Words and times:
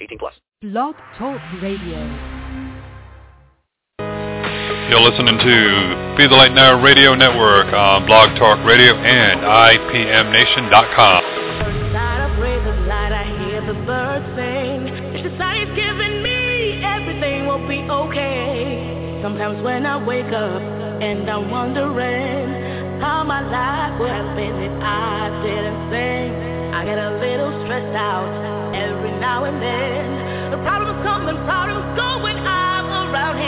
18 0.00 0.18
plus. 0.18 0.34
Blog 0.62 0.94
Talk 1.18 1.40
Radio. 1.62 2.00
You're 4.88 5.02
listening 5.02 5.36
to 5.36 6.14
Be 6.16 6.28
the 6.28 6.36
Light 6.36 6.54
Now 6.54 6.80
Radio 6.80 7.14
Network 7.14 7.74
on 7.74 8.06
Blog 8.06 8.38
Talk 8.38 8.64
Radio 8.64 8.94
and 8.94 9.40
IPMNation.com. 9.40 11.22
First 11.58 11.92
light, 11.92 12.20
I 12.22 12.30
praise 12.38 12.62
the 12.62 12.86
light, 12.86 13.10
I 13.10 13.24
hear 13.42 13.66
the 13.66 13.74
birds 13.82 14.26
sing. 14.38 14.86
If 15.18 15.26
the 15.26 15.34
sun 15.38 15.56
is 15.58 15.74
giving 15.74 16.22
me, 16.22 16.84
everything 16.86 17.46
will 17.50 17.66
be 17.66 17.82
okay. 17.82 19.18
Sometimes 19.22 19.60
when 19.64 19.84
I 19.86 19.98
wake 19.98 20.30
up 20.32 20.62
and 21.02 21.28
I'm 21.28 21.50
wondering 21.50 23.00
how 23.00 23.24
my 23.24 23.42
life 23.42 23.98
would 23.98 24.08
have 24.08 24.36
been 24.36 24.54
if 24.62 24.72
I 24.80 25.28
didn't 25.42 25.90
sing, 25.90 26.45
I 26.76 26.84
get 26.84 27.00
a 27.00 27.16
little 27.16 27.56
stressed 27.64 27.96
out 27.96 28.28
every 28.76 29.08
now 29.16 29.48
and 29.48 29.56
then. 29.64 30.52
The 30.52 30.60
problems 30.60 31.00
come 31.00 31.24
and 31.24 31.40
problems 31.48 31.88
go 31.96 32.20
when 32.20 32.36
I'm 32.36 32.92
around. 32.92 33.40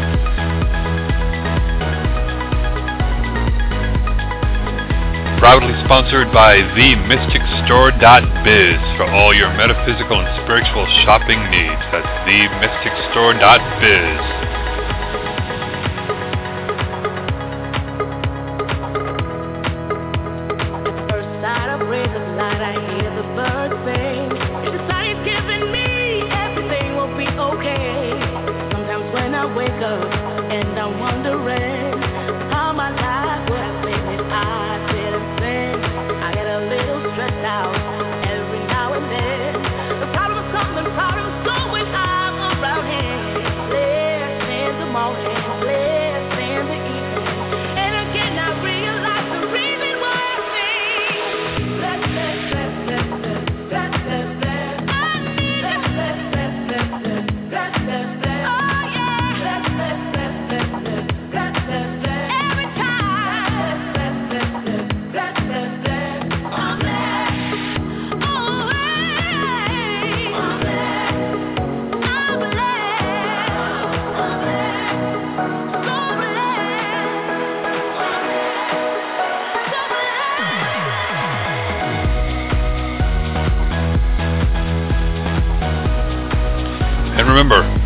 Proudly 5.45 5.77
sponsored 5.85 6.33
by 6.33 6.57
TheMysticStore.biz 6.73 8.81
for 8.97 9.05
all 9.13 9.37
your 9.37 9.53
metaphysical 9.53 10.17
and 10.17 10.25
spiritual 10.41 10.89
shopping 11.05 11.37
needs. 11.53 11.85
That's 11.93 12.09
TheMysticStore.biz. 12.25 14.54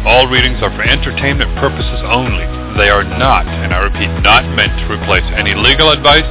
all 0.08 0.24
readings 0.24 0.56
are 0.64 0.72
for 0.72 0.80
entertainment 0.80 1.52
purposes 1.60 2.00
only. 2.08 2.48
They 2.80 2.88
are 2.88 3.04
not, 3.04 3.44
and 3.44 3.76
I 3.76 3.84
repeat, 3.84 4.08
not 4.24 4.40
meant 4.56 4.72
to 4.80 4.84
replace 4.88 5.28
any 5.36 5.52
legal 5.52 5.92
advice 5.92 6.24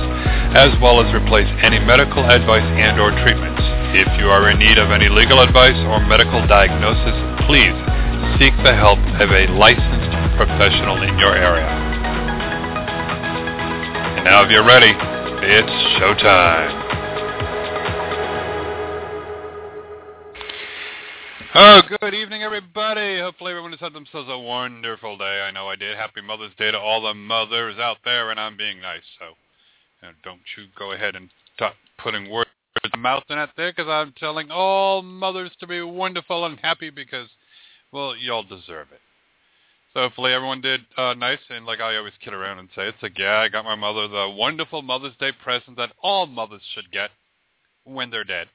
as 0.58 0.74
well 0.82 0.98
as 0.98 1.06
replace 1.14 1.46
any 1.62 1.78
medical 1.78 2.26
advice 2.26 2.66
and 2.66 2.98
or 2.98 3.14
treatments. 3.22 3.62
If 3.94 4.10
you 4.18 4.34
are 4.34 4.50
in 4.50 4.58
need 4.58 4.82
of 4.82 4.90
any 4.90 5.14
legal 5.14 5.46
advice 5.46 5.78
or 5.94 6.02
medical 6.02 6.42
diagnosis, 6.50 7.14
please 7.46 7.78
seek 8.42 8.58
the 8.66 8.74
help 8.74 8.98
of 9.22 9.30
a 9.30 9.46
licensed 9.54 10.09
professional 10.42 10.98
in 11.06 11.14
your 11.22 11.38
area. 11.38 11.70
And 14.18 14.26
now 14.26 14.42
if 14.42 14.50
you're 14.50 14.66
ready, 14.66 14.90
it's 14.90 15.76
showtime. 16.02 16.87
Oh, 21.59 21.81
good 22.00 22.13
evening, 22.13 22.44
everybody. 22.44 23.19
Hopefully, 23.19 23.50
everyone 23.50 23.72
has 23.72 23.79
had 23.79 23.94
themselves 23.94 24.29
a 24.29 24.38
wonderful 24.38 25.18
day. 25.18 25.41
I 25.41 25.50
know 25.50 25.68
I 25.68 25.75
did. 25.75 25.97
Happy 25.97 26.22
Mother's 26.22 26.53
Day 26.59 26.69
to 26.69 26.78
all 26.78 27.01
the 27.01 27.16
mothers 27.16 27.79
out 27.79 27.97
there, 28.06 28.29
and 28.29 28.40
I'm 28.40 28.56
being 28.56 28.79
nice. 28.79 29.01
So, 29.18 29.29
you 30.00 30.09
know, 30.09 30.13
don't 30.23 30.41
you 30.56 30.66
go 30.78 30.91
ahead 30.91 31.16
and 31.16 31.31
stop 31.56 31.73
putting 31.97 32.29
words 32.29 32.51
in 32.84 32.91
my 33.01 33.09
mouth 33.09 33.23
and 33.29 33.40
out 33.40 33.50
there, 33.57 33.72
because 33.72 33.90
I'm 33.90 34.13
telling 34.19 34.51
all 34.51 35.01
mothers 35.01 35.50
to 35.59 35.66
be 35.66 35.81
wonderful 35.81 36.46
and 36.46 36.59
happy 36.59 36.91
because, 36.91 37.28
well, 37.91 38.16
y'all 38.16 38.44
deserve 38.44 38.90
it. 38.91 39.01
So 39.96 40.01
hopefully 40.01 40.34
everyone 40.34 40.62
did 40.62 40.81
uh, 40.96 41.16
nice, 41.16 41.40
and 41.50 41.66
like 41.66 41.79
I 41.81 41.97
always 41.97 42.13
kid 42.23 42.35
around 42.35 42.59
and 42.59 42.69
say, 42.75 42.88
it's 42.88 43.01
like, 43.01 43.17
yeah, 43.17 43.40
I 43.40 43.50
got 43.50 43.66
my 43.66 43.73
mother 43.73 44.07
the 44.07 44.29
wonderful 44.29 44.84
Mother's 44.84 45.17
Day 45.19 45.31
present 45.44 45.78
that 45.78 45.94
all 46.03 46.28
mothers 46.28 46.62
should 46.75 46.91
get 46.91 47.09
when 47.84 48.12
they're 48.12 48.23
dead 48.23 48.47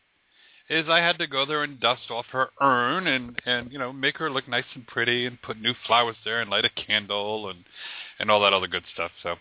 is 0.68 0.88
I 0.88 0.98
had 0.98 1.18
to 1.18 1.26
go 1.26 1.44
there 1.44 1.62
and 1.62 1.80
dust 1.80 2.10
off 2.10 2.26
her 2.32 2.50
urn 2.60 3.06
and 3.06 3.40
and 3.44 3.72
you 3.72 3.78
know 3.78 3.92
make 3.92 4.18
her 4.18 4.30
look 4.30 4.48
nice 4.48 4.64
and 4.74 4.86
pretty 4.86 5.26
and 5.26 5.40
put 5.42 5.60
new 5.60 5.74
flowers 5.86 6.16
there 6.24 6.40
and 6.40 6.50
light 6.50 6.64
a 6.64 6.70
candle 6.70 7.48
and 7.48 7.64
and 8.18 8.30
all 8.30 8.40
that 8.42 8.52
other 8.52 8.68
good 8.68 8.84
stuff. 8.92 9.10
So 9.22 9.36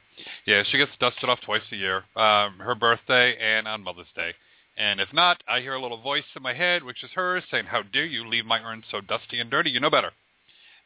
yeah, 0.45 0.63
she 0.69 0.77
gets 0.77 0.91
dusted 0.99 1.29
off 1.29 1.39
twice 1.41 1.61
a 1.71 1.75
year, 1.75 2.03
um, 2.15 2.59
her 2.59 2.75
birthday 2.75 3.37
and 3.37 3.67
on 3.67 3.83
Mother's 3.83 4.07
Day. 4.15 4.33
And 4.77 4.99
if 4.99 5.09
not, 5.13 5.43
I 5.47 5.59
hear 5.59 5.73
a 5.73 5.81
little 5.81 6.01
voice 6.01 6.23
in 6.35 6.41
my 6.41 6.53
head, 6.53 6.83
which 6.83 7.03
is 7.03 7.11
hers, 7.13 7.43
saying, 7.51 7.65
"How 7.65 7.83
dare 7.83 8.05
you 8.05 8.27
leave 8.27 8.45
my 8.45 8.59
urn 8.63 8.83
so 8.89 9.01
dusty 9.01 9.39
and 9.39 9.49
dirty? 9.49 9.69
You 9.69 9.79
know 9.79 9.89
better." 9.89 10.11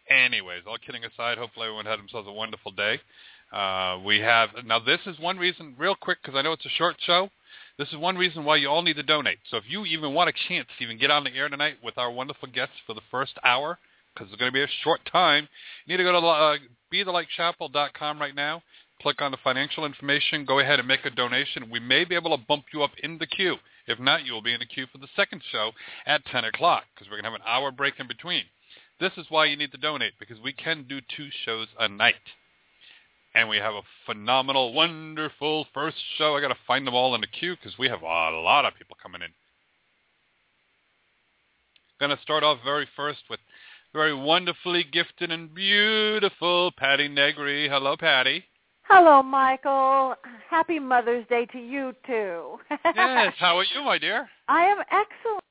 Anyways, 0.09 0.63
all 0.67 0.77
kidding 0.77 1.03
aside, 1.03 1.38
hopefully 1.38 1.65
everyone 1.65 1.85
had 1.85 1.99
themselves 1.99 2.27
a 2.27 2.31
wonderful 2.31 2.71
day. 2.71 2.99
Uh, 3.51 3.99
we 4.03 4.19
have 4.19 4.49
now. 4.65 4.79
This 4.79 4.99
is 5.05 5.17
one 5.19 5.38
reason, 5.38 5.75
real 5.77 5.95
quick, 5.95 6.19
because 6.21 6.38
I 6.38 6.41
know 6.41 6.51
it's 6.51 6.65
a 6.65 6.69
short 6.69 6.97
show. 6.99 7.29
This 7.77 7.89
is 7.89 7.98
one 7.98 8.18
reason 8.18 8.45
why 8.45 8.56
you 8.56 8.69
all 8.69 8.81
need 8.81 8.95
to 8.95 9.04
donate. 9.04 9.39
So 9.50 9.57
if 9.57 9.66
you 9.68 9.86
even 9.86 10.13
want 10.13 10.30
a 10.30 10.48
chance 10.48 10.68
to 10.77 10.83
even 10.83 10.98
get 10.98 11.12
on 11.12 11.25
the 11.25 11.36
air 11.36 11.50
tonight 11.50 11.75
with 11.83 11.98
our 11.98 12.10
wonderful 12.10 12.48
guests 12.48 12.75
for 12.88 12.94
the 12.94 13.01
first 13.12 13.33
hour, 13.44 13.77
because 14.13 14.31
it's 14.31 14.39
going 14.39 14.50
to 14.50 14.54
be 14.54 14.63
a 14.63 14.68
short 14.83 15.01
time, 15.12 15.50
you 15.86 15.94
need 15.94 16.04
to 16.04 16.10
go 16.10 16.19
to 16.19 16.25
uh, 16.25 16.57
bethelightchapel.com 16.94 18.19
right 18.19 18.33
now. 18.33 18.63
Click 19.01 19.22
on 19.22 19.31
the 19.31 19.38
financial 19.44 19.86
information. 19.86 20.45
Go 20.45 20.60
ahead 20.60 20.80
and 20.80 20.88
make 20.88 21.04
a 21.04 21.10
donation. 21.10 21.69
We 21.69 21.81
may 21.81 22.06
be 22.06 22.16
able 22.16 22.36
to 22.36 22.44
bump 22.48 22.66
you 22.74 22.81
up 22.81 22.92
in 23.04 23.18
the 23.18 23.27
queue. 23.27 23.57
If 23.88 24.00
not, 24.00 24.25
you 24.25 24.31
will 24.31 24.42
be 24.42 24.54
in 24.54 24.62
the 24.62 24.66
queue 24.66 24.88
for 24.89 25.00
the 25.00 25.10
second 25.13 25.42
show 25.51 25.72
at 26.06 26.25
10 26.27 26.45
o'clock 26.45 26.83
because 26.94 27.07
we're 27.07 27.22
going 27.22 27.25
to 27.25 27.31
have 27.31 27.42
an 27.42 27.48
hour 27.48 27.72
break 27.72 27.95
in 28.00 28.07
between. 28.07 28.44
This 29.01 29.12
is 29.18 29.25
why 29.27 29.45
you 29.45 29.57
need 29.57 29.74
to 29.74 29.77
donate 29.77 30.13
because 30.18 30.39
we 30.42 30.54
can 30.54 30.86
do 30.88 31.01
two 31.01 31.27
shows 31.44 31.68
a 31.77 31.89
night. 31.89 32.16
And 33.35 33.49
we 33.49 33.57
have 33.57 33.73
a 33.73 33.81
phenomenal, 34.05 34.73
wonderful 34.73 35.67
first 35.73 35.97
show. 36.17 36.37
I 36.37 36.41
got 36.41 36.47
to 36.47 36.57
find 36.65 36.87
them 36.87 36.93
all 36.93 37.15
in 37.15 37.21
the 37.21 37.27
queue 37.27 37.55
because 37.55 37.77
we 37.77 37.89
have 37.89 38.01
a 38.01 38.05
lot 38.05 38.63
of 38.63 38.73
people 38.75 38.95
coming 39.01 39.21
in. 39.21 39.27
Going 41.99 42.15
to 42.15 42.23
start 42.23 42.43
off 42.43 42.59
very 42.63 42.87
first 42.95 43.19
with 43.29 43.39
very 43.93 44.13
wonderfully 44.13 44.85
gifted 44.89 45.31
and 45.31 45.53
beautiful 45.53 46.71
Patti 46.77 47.09
Negri. 47.09 47.67
Hello, 47.69 47.95
Patti. 47.97 48.43
Hello, 48.83 49.21
Michael. 49.21 50.15
Happy 50.49 50.79
Mother's 50.79 51.25
Day 51.27 51.45
to 51.47 51.57
you 51.57 51.93
too. 52.05 52.57
yes. 52.95 53.33
How 53.38 53.57
are 53.57 53.65
you, 53.75 53.83
my 53.83 53.97
dear? 53.97 54.29
I 54.47 54.65
am 54.65 54.79
excellent. 54.79 55.43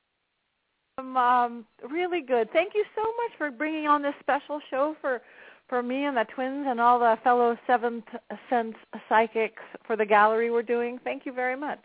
I'm 0.97 1.17
um, 1.17 1.65
really 1.91 2.21
good. 2.21 2.49
Thank 2.53 2.73
you 2.73 2.85
so 2.95 3.01
much 3.01 3.37
for 3.37 3.51
bringing 3.51 3.87
on 3.87 4.01
this 4.01 4.13
special 4.21 4.59
show 4.69 4.95
for 5.01 5.21
for 5.67 5.81
me 5.81 6.05
and 6.05 6.15
the 6.15 6.25
twins 6.35 6.65
and 6.67 6.79
all 6.79 6.99
the 6.99 7.17
fellow 7.23 7.57
seventh 7.65 8.05
sense 8.49 8.75
psychics 9.09 9.61
for 9.85 9.95
the 9.95 10.05
gallery 10.05 10.51
we're 10.51 10.63
doing. 10.63 10.99
Thank 11.03 11.25
you 11.25 11.33
very 11.33 11.55
much. 11.55 11.79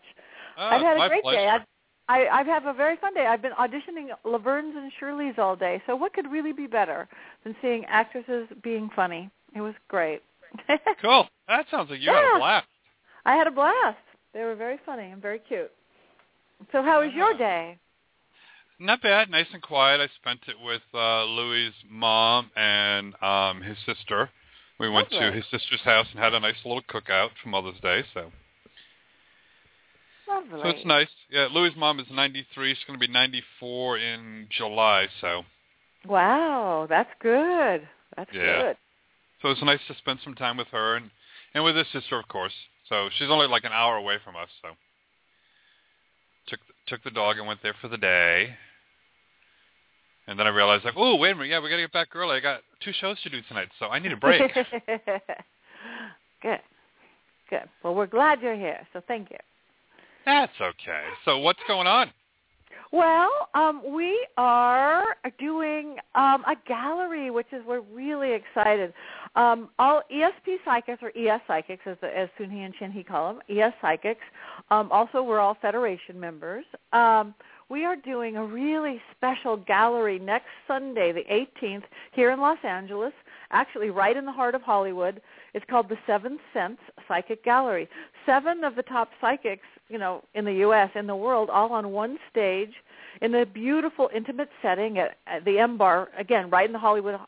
Oh, 0.57 0.67
I've 0.67 0.81
had 0.81 0.97
a 0.97 1.07
great 1.07 1.23
pleasure. 1.23 1.37
day. 1.37 1.47
I've, 1.47 1.61
I, 2.07 2.27
I've 2.27 2.45
had 2.45 2.65
a 2.65 2.73
very 2.73 2.97
fun 2.97 3.13
day. 3.13 3.25
I've 3.25 3.41
been 3.41 3.53
auditioning 3.53 4.09
Laverne's 4.25 4.75
and 4.75 4.91
Shirley's 4.99 5.35
all 5.37 5.55
day. 5.55 5.81
So 5.87 5.95
what 5.95 6.13
could 6.13 6.29
really 6.29 6.51
be 6.51 6.67
better 6.67 7.07
than 7.43 7.55
seeing 7.61 7.85
actresses 7.85 8.47
being 8.63 8.89
funny? 8.95 9.29
It 9.55 9.61
was 9.61 9.73
great. 9.87 10.21
Cool. 11.01 11.27
That 11.47 11.65
sounds 11.71 11.89
like 11.89 12.01
you 12.01 12.09
had 12.11 12.35
a 12.35 12.39
blast. 12.39 12.67
I 13.25 13.35
had 13.35 13.47
a 13.47 13.51
blast. 13.51 13.97
They 14.33 14.43
were 14.43 14.55
very 14.55 14.77
funny 14.85 15.11
and 15.11 15.21
very 15.21 15.39
cute. 15.39 15.71
So 16.71 16.83
how 16.83 17.01
was 17.01 17.11
your 17.15 17.31
uh-huh. 17.31 17.37
day? 17.37 17.77
Not 18.81 19.03
bad, 19.03 19.29
nice 19.29 19.45
and 19.53 19.61
quiet. 19.61 20.01
I 20.01 20.07
spent 20.19 20.39
it 20.47 20.55
with 20.59 20.81
uh 20.91 21.23
Louis' 21.25 21.71
mom 21.87 22.49
and 22.55 23.13
um 23.21 23.61
his 23.61 23.77
sister. 23.85 24.31
We 24.79 24.89
went 24.89 25.11
to 25.11 25.31
his 25.31 25.45
sister's 25.51 25.81
house 25.81 26.07
and 26.09 26.19
had 26.19 26.33
a 26.33 26.39
nice 26.39 26.55
little 26.65 26.81
cookout 26.81 27.29
for 27.41 27.49
Mother's 27.49 27.79
Day, 27.83 28.03
so 28.15 28.31
Lovely. 30.27 30.61
so 30.63 30.69
it's 30.69 30.85
nice. 30.85 31.09
Yeah, 31.29 31.47
Louis' 31.51 31.75
mom 31.77 31.99
is 31.99 32.07
93. 32.11 32.73
She's 32.73 32.83
going 32.87 32.99
to 32.99 33.05
be 33.05 33.11
94 33.11 33.99
in 33.99 34.47
July, 34.49 35.07
so 35.19 35.43
Wow, 36.07 36.87
that's 36.89 37.11
good. 37.19 37.87
That's 38.17 38.31
Yeah. 38.33 38.63
good. 38.63 38.77
so 39.43 39.51
it's 39.51 39.61
nice 39.61 39.85
to 39.89 39.93
spend 39.93 40.21
some 40.23 40.33
time 40.33 40.57
with 40.57 40.69
her 40.69 40.95
and 40.95 41.11
and 41.53 41.63
with 41.63 41.75
his 41.75 41.87
sister, 41.89 42.17
of 42.17 42.27
course. 42.29 42.55
So 42.89 43.09
she's 43.11 43.29
only 43.29 43.47
like 43.47 43.63
an 43.63 43.73
hour 43.73 43.97
away 43.97 44.17
from 44.25 44.35
us, 44.35 44.49
so 44.63 44.69
took 46.47 46.61
took 46.87 47.03
the 47.03 47.11
dog 47.11 47.37
and 47.37 47.45
went 47.45 47.61
there 47.61 47.75
for 47.79 47.87
the 47.87 47.97
day. 47.99 48.57
And 50.31 50.39
then 50.39 50.47
I 50.47 50.51
realized, 50.51 50.85
like, 50.85 50.93
oh, 50.95 51.17
wait 51.17 51.31
a 51.31 51.35
minute, 51.35 51.49
yeah, 51.49 51.59
we 51.59 51.69
got 51.69 51.75
to 51.75 51.81
get 51.81 51.91
back 51.91 52.15
early. 52.15 52.37
I 52.37 52.39
got 52.39 52.61
two 52.81 52.93
shows 53.01 53.21
to 53.23 53.29
do 53.29 53.41
tonight, 53.49 53.67
so 53.79 53.87
I 53.87 53.99
need 53.99 54.13
a 54.13 54.17
break. 54.17 54.41
good. 56.41 56.59
Good. 57.49 57.67
Well, 57.83 57.93
we're 57.93 58.07
glad 58.07 58.41
you're 58.41 58.55
here, 58.55 58.79
so 58.93 59.01
thank 59.09 59.29
you. 59.29 59.35
That's 60.25 60.53
okay. 60.61 61.03
So 61.25 61.39
what's 61.39 61.59
going 61.67 61.85
on? 61.85 62.11
Well, 62.93 63.29
um, 63.55 63.81
we 63.93 64.25
are 64.37 65.03
doing 65.37 65.97
um, 66.15 66.45
a 66.45 66.55
gallery, 66.65 67.29
which 67.29 67.47
is 67.51 67.61
we're 67.67 67.81
really 67.81 68.31
excited. 68.33 68.93
Um, 69.35 69.67
all 69.79 70.01
ESP 70.13 70.57
psychics 70.63 71.01
or 71.01 71.11
ES 71.17 71.41
psychics, 71.45 71.83
as, 71.85 71.97
as 72.03 72.29
Sunhee 72.39 72.65
and 72.65 72.73
Chinhee 72.75 73.05
call 73.05 73.33
them, 73.33 73.41
ES 73.49 73.73
psychics. 73.81 74.21
Um, 74.69 74.89
also, 74.93 75.23
we're 75.23 75.39
all 75.39 75.57
Federation 75.61 76.17
members. 76.17 76.63
We 77.71 77.85
are 77.85 77.95
doing 77.95 78.35
a 78.35 78.45
really 78.45 79.01
special 79.15 79.55
gallery 79.55 80.19
next 80.19 80.49
Sunday, 80.67 81.13
the 81.13 81.23
18th, 81.31 81.83
here 82.11 82.31
in 82.31 82.41
Los 82.41 82.57
Angeles, 82.65 83.13
actually 83.49 83.91
right 83.91 84.17
in 84.17 84.25
the 84.25 84.31
heart 84.33 84.55
of 84.55 84.61
Hollywood. 84.61 85.21
It's 85.53 85.63
called 85.69 85.87
the 85.87 85.97
Seventh 86.05 86.41
Sense 86.53 86.79
Psychic 87.07 87.45
Gallery. 87.45 87.87
Seven 88.25 88.65
of 88.65 88.75
the 88.75 88.83
top 88.83 89.11
psychics, 89.21 89.67
you 89.87 89.97
know, 89.97 90.21
in 90.35 90.43
the 90.43 90.55
U.S., 90.55 90.89
in 90.95 91.07
the 91.07 91.15
world, 91.15 91.49
all 91.49 91.71
on 91.71 91.93
one 91.93 92.17
stage 92.29 92.73
in 93.21 93.33
a 93.35 93.45
beautiful, 93.45 94.09
intimate 94.13 94.49
setting 94.61 94.97
at, 94.97 95.15
at 95.25 95.45
the 95.45 95.57
M 95.57 95.77
Bar, 95.77 96.09
again, 96.17 96.49
right 96.49 96.65
in 96.65 96.73
the 96.73 96.79
Hollywood 96.79 97.21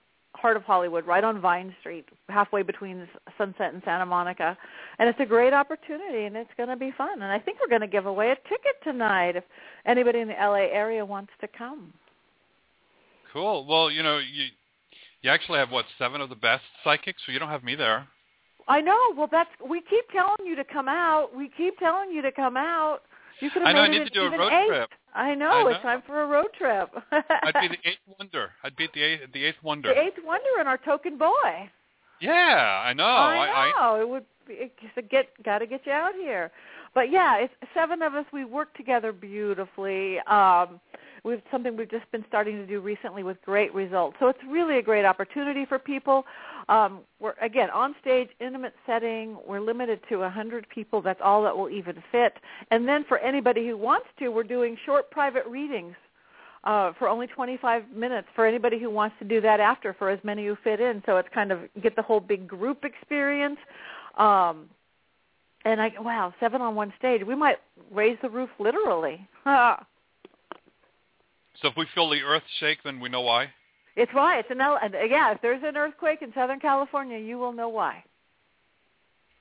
heart 0.44 0.58
of 0.58 0.64
Hollywood, 0.64 1.08
right 1.08 1.24
on 1.24 1.40
Vine 1.40 1.74
Street, 1.80 2.06
halfway 2.28 2.64
between 2.64 3.08
Sunset 3.38 3.74
and 3.74 3.82
Santa 3.86 4.06
Monica. 4.06 4.58
And 5.00 5.08
it's 5.08 5.20
a 5.22 5.26
great 5.26 5.54
opportunity, 5.54 6.26
and 6.26 6.36
it's 6.36 6.50
going 6.58 6.68
to 6.68 6.76
be 6.76 6.92
fun. 6.98 7.22
And 7.22 7.32
I 7.32 7.40
think 7.40 7.60
we're 7.62 7.70
going 7.70 7.82
to 7.82 7.88
give 7.88 8.06
away 8.06 8.32
a 8.32 8.36
ticket 8.36 8.76
tonight 8.84 9.38
if 9.38 9.46
anybody 9.86 10.20
in 10.20 10.28
the 10.28 10.34
LA 10.34 10.68
area 10.70 11.06
wants 11.06 11.32
to 11.40 11.48
come. 11.48 11.94
Cool. 13.32 13.66
Well, 13.66 13.90
you 13.90 14.04
know, 14.04 14.18
you 14.18 14.48
you 15.22 15.30
actually 15.30 15.60
have 15.60 15.72
what 15.72 15.86
seven 15.98 16.20
of 16.20 16.28
the 16.30 16.36
best 16.36 16.64
psychics, 16.84 17.22
so 17.26 17.32
you 17.32 17.40
don't 17.40 17.50
have 17.50 17.64
me 17.64 17.76
there. 17.76 18.06
I 18.68 18.82
know. 18.82 19.00
Well, 19.16 19.30
that's 19.32 19.50
we 19.66 19.82
keep 19.90 20.10
telling 20.12 20.46
you 20.46 20.58
to 20.58 20.66
come 20.66 20.90
out. 20.90 21.30
We 21.36 21.50
keep 21.58 21.80
telling 21.80 22.12
you 22.12 22.22
to 22.22 22.34
come 22.34 22.58
out. 22.58 23.00
You 23.40 23.50
could 23.50 23.62
have 23.62 23.70
I 23.70 23.74
know, 23.74 23.82
I 23.82 23.88
need 23.90 24.02
it 24.02 24.06
to 24.06 24.10
do 24.12 24.22
a 24.24 24.38
road 24.38 24.52
eight. 24.52 24.68
trip. 24.68 24.90
I 25.16 25.36
know, 25.36 25.68
I 25.68 25.72
It's 25.72 25.82
time 25.82 26.02
for 26.06 26.24
a 26.24 26.28
road 26.28 26.48
trip. 26.58 26.90
I'd 27.12 27.54
be 27.62 27.68
the 27.68 27.90
eighth 27.90 28.18
wonder. 28.20 28.52
I'd 28.64 28.76
be 28.76 28.88
the 28.94 29.02
eighth, 29.02 29.22
the 29.34 29.46
eighth 29.46 29.58
wonder. 29.64 29.94
the 29.94 30.00
eighth 30.00 30.18
wonder 30.24 30.50
and 30.60 30.68
our 30.68 30.78
token 30.78 31.18
boy. 31.18 31.70
Yeah, 32.20 32.84
I 32.86 32.94
know. 32.94 33.04
I 33.04 33.72
know. 33.78 34.02
It 34.02 34.08
would 34.08 34.26
be, 34.48 34.54
it's 34.56 34.98
a 34.98 35.02
get 35.02 35.28
got 35.44 35.60
to 35.60 35.68
get 35.68 35.82
you 35.86 35.92
out 35.92 36.14
here. 36.16 36.52
But 36.96 37.12
yeah, 37.12 37.38
it's 37.38 37.54
seven 37.74 38.02
of 38.02 38.14
us. 38.14 38.26
We 38.32 38.46
work 38.46 38.76
together 38.76 39.12
beautifully. 39.12 40.20
Um, 40.20 40.80
we've 41.24 41.42
something 41.52 41.78
we've 41.78 41.90
just 41.90 42.10
been 42.12 42.26
starting 42.28 42.58
to 42.58 42.66
do 42.66 42.80
recently 42.80 43.24
with 43.24 43.42
great 43.42 43.74
results. 43.74 44.18
So 44.20 44.28
it's 44.28 44.40
really 44.48 44.78
a 44.78 44.82
great 44.82 45.06
opportunity 45.06 45.66
for 45.66 45.80
people. 45.80 46.26
Um, 46.70 47.02
we're 47.20 47.36
again 47.42 47.70
on 47.70 47.96
stage, 48.02 48.30
intimate 48.40 48.74
setting. 48.86 49.38
We're 49.48 49.62
limited 49.62 50.02
to 50.10 50.24
a 50.24 50.30
hundred 50.30 50.68
people. 50.70 51.02
That's 51.02 51.22
all 51.24 51.44
that 51.44 51.58
will 51.58 51.70
even 51.70 52.04
fit. 52.12 52.38
And 52.72 52.88
then 52.88 53.06
for 53.08 53.18
anybody 53.20 53.68
who 53.68 53.78
wants 53.78 54.08
to, 54.20 54.30
we're 54.30 54.44
doing 54.44 54.78
short 54.86 55.10
private 55.12 55.46
readings 55.48 55.96
uh, 56.64 56.94
for 56.98 57.08
only 57.08 57.28
25 57.28 57.84
minutes 57.94 58.28
for 58.36 58.46
anybody 58.46 58.80
who 58.80 58.90
wants 58.90 59.16
to 59.20 59.26
do 59.26 59.42
that 59.42 59.60
after 59.60 59.94
for 59.94 60.10
as 60.10 60.20
many 60.24 60.46
who 60.46 60.58
fit 60.64 60.80
in. 60.80 61.02
So 61.06 61.18
it's 61.18 61.30
kind 61.34 61.52
of 61.52 61.60
get 61.82 61.96
the 61.96 62.02
whole 62.02 62.20
big 62.20 62.48
group 62.48 62.84
experience. 62.84 63.58
Um, 64.18 64.70
and 65.66 65.82
I 65.82 65.94
wow, 66.00 66.34
seven 66.42 66.62
on 66.62 66.76
one 66.76 66.92
stage. 67.00 67.22
We 67.26 67.36
might 67.36 67.58
raise 67.92 68.18
the 68.22 68.30
roof 68.30 68.50
literally. 68.60 69.28
So 71.64 71.70
if 71.70 71.78
we 71.78 71.88
feel 71.96 72.10
the 72.10 72.22
earth 72.22 72.44
shake, 72.60 72.80
then 72.84 73.00
we 73.00 73.08
know 73.08 73.22
why. 73.22 73.50
it's 73.96 74.14
why 74.14 74.38
it's 74.38 74.52
an 74.52 74.60
uh, 74.60 74.78
yeah. 75.10 75.32
If 75.32 75.42
there's 75.42 75.64
an 75.64 75.78
earthquake 75.78 76.22
in 76.22 76.34
Southern 76.34 76.60
California, 76.60 77.18
you 77.18 77.38
will 77.38 77.54
know 77.54 77.70
why. 77.70 78.04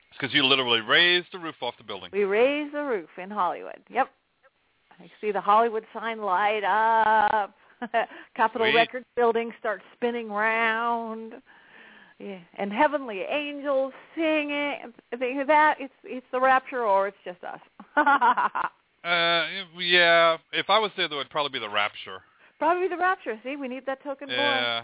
It's 0.09 0.17
because 0.19 0.33
you 0.33 0.45
literally 0.45 0.79
raised 0.79 1.27
the 1.33 1.39
roof 1.39 1.55
off 1.61 1.75
the 1.77 1.83
building. 1.83 2.09
We 2.13 2.23
raise 2.23 2.71
the 2.71 2.83
roof 2.83 3.09
in 3.21 3.29
Hollywood. 3.29 3.79
Yep. 3.89 4.09
I 5.01 5.11
see 5.19 5.31
the 5.31 5.41
Hollywood 5.41 5.83
sign 5.93 6.21
light 6.21 6.63
up. 6.63 7.53
Capitol 8.37 8.67
Sweet. 8.67 8.75
Records 8.75 9.05
building 9.17 9.51
starts 9.59 9.83
spinning 9.93 10.29
round. 10.29 11.33
Yeah, 12.19 12.37
and 12.55 12.71
heavenly 12.71 13.23
angels 13.29 13.91
singing. 14.15 14.93
That 15.11 15.75
it's 15.77 15.93
it's 16.05 16.25
the 16.31 16.39
rapture 16.39 16.85
or 16.85 17.09
it's 17.09 17.17
just 17.25 17.39
us. 17.43 17.59
Uh, 19.03 19.45
yeah. 19.79 20.37
If 20.51 20.69
I 20.69 20.79
was 20.79 20.91
there, 20.95 21.07
there 21.07 21.17
would 21.17 21.29
probably 21.29 21.57
be 21.59 21.65
the 21.65 21.69
rapture. 21.69 22.21
Probably 22.59 22.87
the 22.87 22.97
rapture. 22.97 23.39
See, 23.43 23.55
we 23.55 23.67
need 23.67 23.85
that 23.85 24.03
token 24.03 24.27
boy. 24.29 24.35
Yeah. 24.35 24.83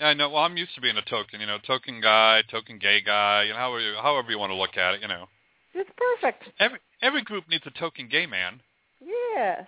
Yeah, 0.00 0.06
I 0.06 0.14
know. 0.14 0.30
Well, 0.30 0.42
I'm 0.44 0.56
used 0.56 0.74
to 0.76 0.80
being 0.80 0.96
a 0.96 1.02
token. 1.02 1.40
You 1.40 1.46
know, 1.46 1.58
token 1.66 2.00
guy, 2.00 2.42
token 2.50 2.78
gay 2.78 3.00
guy. 3.04 3.44
You 3.44 3.52
know, 3.52 3.58
however 3.58 3.80
you, 3.80 3.94
however 4.00 4.30
you 4.30 4.38
want 4.38 4.50
to 4.50 4.56
look 4.56 4.76
at 4.76 4.94
it. 4.94 5.02
You 5.02 5.08
know, 5.08 5.26
It's 5.74 5.90
perfect. 5.96 6.44
every 6.60 6.78
every 7.02 7.22
group 7.22 7.44
needs 7.48 7.64
a 7.66 7.70
token 7.78 8.08
gay 8.08 8.26
man. 8.26 8.60
Yes. 9.04 9.66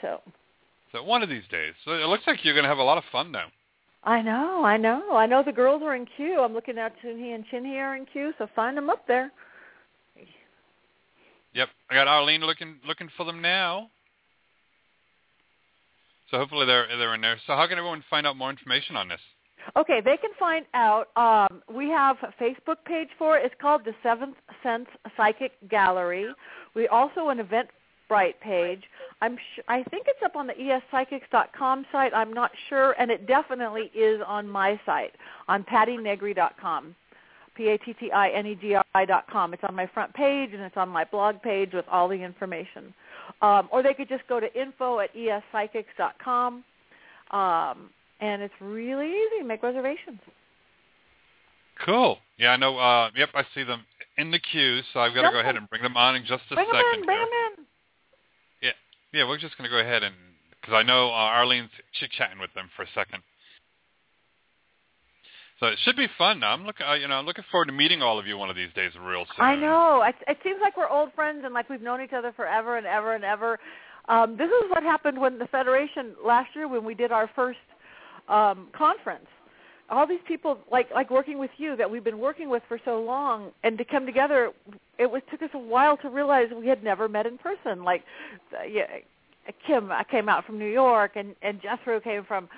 So 0.00 0.20
So 0.92 1.02
one 1.02 1.22
of 1.22 1.28
these 1.28 1.46
days. 1.50 1.74
So 1.84 1.92
it 1.92 2.06
looks 2.06 2.24
like 2.26 2.44
you're 2.44 2.54
going 2.54 2.64
to 2.64 2.68
have 2.68 2.78
a 2.78 2.82
lot 2.84 2.98
of 2.98 3.04
fun 3.12 3.32
now. 3.32 3.46
I 4.04 4.22
know, 4.22 4.64
I 4.64 4.76
know, 4.76 5.16
I 5.16 5.26
know. 5.26 5.42
The 5.42 5.50
girls 5.52 5.82
are 5.82 5.96
in 5.96 6.06
queue. 6.16 6.40
I'm 6.40 6.54
looking 6.54 6.78
at 6.78 6.94
Chinhee 7.02 7.34
and 7.34 7.44
Chinhee 7.52 7.76
are 7.80 7.96
in 7.96 8.06
queue. 8.06 8.32
So 8.38 8.46
find 8.54 8.76
them 8.76 8.88
up 8.88 9.06
there. 9.08 9.32
Yep, 11.56 11.68
I 11.90 11.94
got 11.94 12.06
Arlene 12.06 12.42
looking 12.42 12.76
looking 12.86 13.08
for 13.16 13.24
them 13.24 13.40
now. 13.40 13.88
So 16.30 16.36
hopefully 16.36 16.66
they're 16.66 16.86
they're 16.86 17.14
in 17.14 17.22
there. 17.22 17.38
So 17.46 17.54
how 17.54 17.66
can 17.66 17.78
everyone 17.78 18.04
find 18.10 18.26
out 18.26 18.36
more 18.36 18.50
information 18.50 18.94
on 18.94 19.08
this? 19.08 19.20
Okay, 19.74 20.00
they 20.04 20.18
can 20.18 20.30
find 20.38 20.66
out. 20.74 21.08
Um, 21.16 21.62
we 21.74 21.88
have 21.88 22.18
a 22.22 22.42
Facebook 22.42 22.76
page 22.84 23.08
for 23.18 23.38
it. 23.38 23.46
It's 23.46 23.54
called 23.58 23.86
the 23.86 23.94
Seventh 24.02 24.36
Sense 24.62 24.86
Psychic 25.16 25.52
Gallery. 25.70 26.26
We 26.74 26.88
also 26.88 27.30
an 27.30 27.38
Eventbrite 27.38 28.38
page. 28.42 28.82
I'm 29.22 29.36
sh- 29.38 29.62
I 29.66 29.82
think 29.84 30.06
it's 30.08 30.22
up 30.22 30.36
on 30.36 30.46
the 30.46 30.52
espsychics.com 30.52 31.86
site. 31.90 32.12
I'm 32.14 32.34
not 32.34 32.50
sure, 32.68 32.94
and 32.98 33.10
it 33.10 33.26
definitely 33.26 33.90
is 33.94 34.20
on 34.26 34.46
my 34.46 34.78
site 34.84 35.14
on 35.48 35.64
pattinegri.com. 35.64 36.94
P-A-T-T-I-N-E-G-R-I 37.56 39.04
dot 39.04 39.26
com. 39.30 39.54
It's 39.54 39.62
on 39.64 39.74
my 39.74 39.86
front 39.86 40.12
page 40.14 40.50
and 40.52 40.62
it's 40.62 40.76
on 40.76 40.88
my 40.88 41.04
blog 41.04 41.40
page 41.42 41.70
with 41.72 41.84
all 41.90 42.08
the 42.08 42.14
information. 42.22 42.94
Um, 43.42 43.68
or 43.72 43.82
they 43.82 43.94
could 43.94 44.08
just 44.08 44.26
go 44.28 44.40
to 44.40 44.60
info 44.60 45.00
at 45.00 45.14
espsychics 45.14 45.84
espsychics.com. 45.98 46.64
Um, 47.30 47.90
and 48.20 48.42
it's 48.42 48.54
really 48.60 49.08
easy. 49.08 49.44
Make 49.44 49.62
reservations. 49.62 50.20
Cool. 51.84 52.18
Yeah, 52.38 52.50
I 52.50 52.56
know. 52.56 52.78
Uh, 52.78 53.10
yep, 53.16 53.30
I 53.34 53.42
see 53.54 53.64
them 53.64 53.82
in 54.16 54.30
the 54.30 54.38
queue, 54.38 54.80
so 54.92 55.00
I've 55.00 55.14
got 55.14 55.22
to 55.22 55.30
go 55.30 55.40
ahead 55.40 55.56
and 55.56 55.68
bring 55.68 55.82
them 55.82 55.96
on 55.96 56.16
in 56.16 56.22
just 56.22 56.44
a 56.50 56.54
Bring 56.54 56.66
them 56.68 56.76
second. 56.76 57.00
in, 57.00 57.06
bring 57.06 57.18
them 57.18 57.28
in. 57.58 57.66
Yeah, 59.12 59.26
we're 59.26 59.38
just 59.38 59.56
going 59.56 59.64
to 59.64 59.72
go 59.74 59.80
ahead 59.80 60.02
and 60.02 60.14
because 60.60 60.74
I 60.74 60.82
know 60.82 61.08
uh, 61.08 61.32
Arlene's 61.32 61.70
chit 61.98 62.10
chatting 62.10 62.38
with 62.38 62.52
them 62.54 62.68
for 62.76 62.82
a 62.82 62.88
second. 62.94 63.22
So 65.60 65.66
it 65.66 65.78
should 65.84 65.96
be 65.96 66.06
fun. 66.18 66.44
I'm 66.44 66.66
looking, 66.66 66.86
uh, 66.86 66.94
you 66.94 67.08
know, 67.08 67.14
I'm 67.14 67.24
looking 67.24 67.44
forward 67.50 67.66
to 67.66 67.72
meeting 67.72 68.02
all 68.02 68.18
of 68.18 68.26
you 68.26 68.36
one 68.36 68.50
of 68.50 68.56
these 68.56 68.72
days, 68.74 68.92
real 69.00 69.24
soon. 69.36 69.44
I 69.44 69.56
know. 69.56 70.02
It, 70.06 70.14
it 70.28 70.38
seems 70.44 70.58
like 70.60 70.76
we're 70.76 70.88
old 70.88 71.12
friends 71.14 71.42
and 71.44 71.54
like 71.54 71.70
we've 71.70 71.80
known 71.80 72.02
each 72.02 72.12
other 72.12 72.32
forever 72.32 72.76
and 72.76 72.86
ever 72.86 73.14
and 73.14 73.24
ever. 73.24 73.58
Um, 74.08 74.36
this 74.36 74.48
is 74.48 74.70
what 74.70 74.82
happened 74.82 75.18
when 75.18 75.38
the 75.38 75.46
Federation 75.46 76.14
last 76.24 76.50
year 76.54 76.68
when 76.68 76.84
we 76.84 76.94
did 76.94 77.10
our 77.10 77.30
first 77.34 77.58
um, 78.28 78.68
conference. 78.76 79.26
All 79.88 80.06
these 80.06 80.20
people, 80.26 80.58
like 80.70 80.88
like 80.92 81.10
working 81.10 81.38
with 81.38 81.50
you, 81.58 81.76
that 81.76 81.88
we've 81.88 82.04
been 82.04 82.18
working 82.18 82.50
with 82.50 82.62
for 82.66 82.78
so 82.84 83.00
long, 83.00 83.52
and 83.62 83.78
to 83.78 83.84
come 83.84 84.04
together, 84.04 84.50
it 84.98 85.10
was 85.10 85.22
took 85.30 85.42
us 85.42 85.50
a 85.54 85.58
while 85.58 85.96
to 85.98 86.08
realize 86.10 86.48
we 86.56 86.66
had 86.66 86.82
never 86.82 87.08
met 87.08 87.24
in 87.24 87.38
person. 87.38 87.84
Like, 87.84 88.02
uh, 88.52 88.64
yeah, 88.64 88.86
Kim 89.64 89.92
I 89.92 90.02
came 90.02 90.28
out 90.28 90.44
from 90.44 90.58
New 90.58 90.70
York, 90.70 91.12
and 91.14 91.36
and 91.40 91.62
Jethro 91.62 92.00
came 92.00 92.24
from 92.24 92.48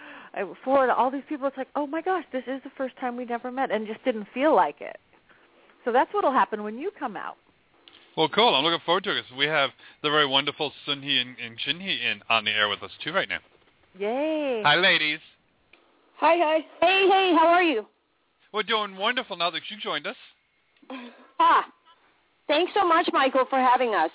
Florida. 0.64 0.94
All 0.94 1.10
these 1.10 1.22
people, 1.28 1.46
it's 1.46 1.56
like, 1.56 1.68
oh 1.76 1.86
my 1.86 2.00
gosh, 2.02 2.24
this 2.32 2.44
is 2.46 2.62
the 2.64 2.70
first 2.76 2.96
time 2.98 3.16
we 3.16 3.24
never 3.24 3.50
met, 3.50 3.70
and 3.70 3.86
just 3.86 4.02
didn't 4.04 4.26
feel 4.34 4.54
like 4.54 4.80
it. 4.80 4.98
So 5.84 5.92
that's 5.92 6.12
what'll 6.12 6.32
happen 6.32 6.62
when 6.62 6.78
you 6.78 6.90
come 6.98 7.16
out. 7.16 7.36
Well, 8.16 8.28
cool. 8.28 8.54
I'm 8.54 8.64
looking 8.64 8.80
forward 8.84 9.04
to 9.04 9.16
it. 9.16 9.22
'cause 9.22 9.36
we 9.38 9.46
have 9.46 9.70
the 10.02 10.10
very 10.10 10.26
wonderful 10.26 10.72
Sunhee 10.86 11.20
and, 11.20 11.36
and 11.38 11.56
Chinhee 11.58 12.00
in 12.02 12.22
on 12.28 12.44
the 12.44 12.50
air 12.50 12.68
with 12.68 12.82
us 12.82 12.90
too 13.02 13.12
right 13.12 13.28
now. 13.28 13.38
Yay! 13.98 14.62
Hi, 14.64 14.74
ladies. 14.76 15.20
Hi, 16.16 16.36
hi. 16.36 16.66
Hey, 16.80 17.08
hey, 17.08 17.32
how 17.38 17.46
are 17.46 17.62
you? 17.62 17.86
We're 18.52 18.64
doing 18.64 18.96
wonderful 18.96 19.36
now 19.36 19.50
that 19.50 19.62
you 19.70 19.76
joined 19.76 20.06
us. 20.06 20.16
Ah, 21.40 21.64
thanks 22.48 22.72
so 22.74 22.84
much, 22.84 23.08
Michael, 23.12 23.44
for 23.48 23.60
having 23.60 23.94
us. 23.94 24.10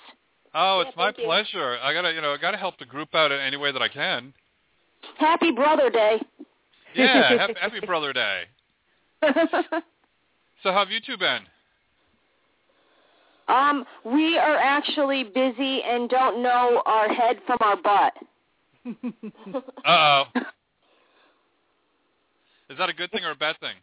Oh, 0.54 0.82
Yeah, 0.82 0.88
it's 0.90 0.98
my 0.98 1.06
thank 1.06 1.20
you. 1.20 1.24
pleasure. 1.26 1.78
I 1.82 1.94
gotta, 1.94 2.12
you 2.12 2.20
know, 2.20 2.34
I 2.34 2.38
gotta 2.38 2.58
help 2.58 2.78
the 2.78 2.86
group 2.86 3.16
out 3.16 3.32
in 3.32 3.40
any 3.40 3.56
way 3.56 3.72
that 3.72 3.82
I 3.82 3.88
can. 3.88 4.34
Happy 5.18 5.52
Brother 5.52 5.90
Day. 5.90 6.22
Yeah, 6.96 7.38
happy, 7.40 7.54
happy 7.60 7.80
Brother 7.86 8.14
Day. 8.14 8.44
So 10.64 10.72
how 10.72 10.80
have 10.80 10.92
you 10.92 11.02
two 11.06 11.18
been? 11.18 11.42
um, 13.50 13.84
we 14.06 14.38
are 14.38 14.56
actually 14.56 15.26
busy 15.26 15.82
and 15.84 16.10
don't 16.10 16.42
know 16.42 16.82
our 16.86 17.10
head 17.14 17.36
from 17.46 17.58
our 17.60 17.76
butt. 17.76 18.14
Uh 19.86 19.90
oh. 19.90 20.24
Is 22.70 22.78
that 22.78 22.88
a 22.90 22.94
good 22.94 23.12
thing 23.12 23.26
or 23.26 23.32
a 23.32 23.36
bad 23.36 23.58
thing? 23.60 23.76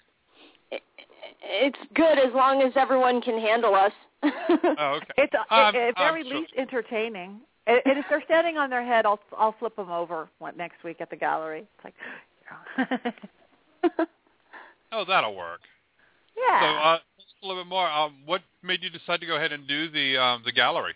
It's 1.43 1.79
good 1.95 2.19
as 2.19 2.33
long 2.35 2.62
as 2.62 2.73
everyone 2.77 3.21
can 3.21 3.39
handle 3.39 3.75
us. 3.75 3.93
Oh, 4.23 4.99
okay. 5.03 5.07
It's 5.19 5.33
uh, 5.35 5.55
Um, 5.55 5.77
at 5.77 5.89
um, 5.89 5.95
very 5.99 6.23
so- 6.29 6.37
least 6.37 6.53
entertaining. 6.57 7.41
And 7.67 7.81
and 7.85 7.99
if 7.99 8.05
they're 8.09 8.23
standing 8.25 8.57
on 8.57 8.71
their 8.71 8.85
head, 8.85 9.07
I'll 9.07 9.21
I'll 9.37 9.55
flip 9.59 9.76
them 9.76 9.90
over 9.90 10.29
one, 10.38 10.57
next 10.57 10.83
week 10.85 11.00
at 11.00 11.11
the 11.11 11.17
gallery. 11.17 11.67
It's 11.85 11.85
like, 11.85 11.95
Oh, 14.93 15.05
that'll 15.07 15.37
work. 15.37 15.61
yeah. 16.37 16.61
So, 16.61 16.67
uh, 16.67 16.99
a 17.43 17.47
little 17.47 17.62
bit 17.62 17.69
more. 17.69 17.88
Um, 17.88 18.17
what 18.26 18.43
made 18.62 18.83
you 18.83 18.90
decide 18.90 19.21
to 19.21 19.26
go 19.26 19.37
ahead 19.37 19.52
and 19.52 19.67
do 19.67 19.88
the 19.90 20.19
um, 20.21 20.43
the 20.45 20.52
gallery? 20.52 20.95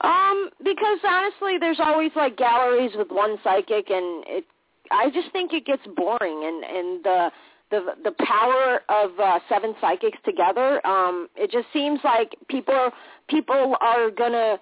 Um, 0.00 0.50
because 0.62 0.98
honestly, 1.04 1.58
there's 1.58 1.80
always 1.80 2.10
like 2.16 2.36
galleries 2.36 2.92
with 2.96 3.08
one 3.10 3.36
psychic, 3.44 3.90
and 3.90 4.24
it. 4.26 4.44
I 4.90 5.10
just 5.10 5.30
think 5.32 5.52
it 5.52 5.64
gets 5.64 5.82
boring, 5.96 6.44
and 6.44 6.64
and 6.64 7.04
the 7.04 7.30
the 7.70 7.80
the 8.04 8.14
power 8.24 8.80
of 8.88 9.18
uh, 9.18 9.38
seven 9.48 9.74
psychics 9.80 10.18
together. 10.24 10.84
Um, 10.86 11.28
it 11.36 11.50
just 11.50 11.66
seems 11.72 12.00
like 12.04 12.34
people 12.48 12.90
people 13.32 13.76
are 13.80 14.10
gonna. 14.10 14.58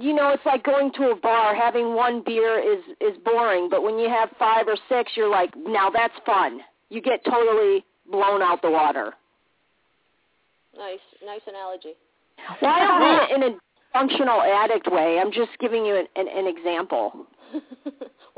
You 0.00 0.12
know, 0.12 0.30
it's 0.30 0.44
like 0.44 0.64
going 0.64 0.90
to 0.94 1.10
a 1.10 1.16
bar. 1.16 1.54
Having 1.54 1.94
one 1.94 2.22
beer 2.26 2.58
is 2.58 2.82
is 3.00 3.16
boring, 3.24 3.68
but 3.70 3.84
when 3.84 3.96
you 3.96 4.08
have 4.08 4.30
five 4.36 4.66
or 4.66 4.76
six, 4.88 5.12
you're 5.14 5.30
like, 5.30 5.50
now 5.56 5.88
that's 5.88 6.14
fun. 6.26 6.60
You 6.90 7.00
get 7.00 7.24
totally 7.24 7.84
blown 8.10 8.42
out 8.42 8.60
the 8.60 8.70
water. 8.70 9.12
Nice, 10.76 10.98
nice 11.24 11.42
analogy. 11.46 11.94
Well, 12.62 12.72
I 12.72 12.86
don't 12.86 13.00
mean 13.00 13.20
it 13.20 13.46
in 13.48 13.54
a 13.54 13.58
functional 13.92 14.42
addict 14.42 14.90
way. 14.90 15.18
I'm 15.20 15.32
just 15.32 15.50
giving 15.60 15.84
you 15.84 15.96
an, 15.96 16.06
an, 16.16 16.26
an 16.28 16.46
example. 16.46 17.26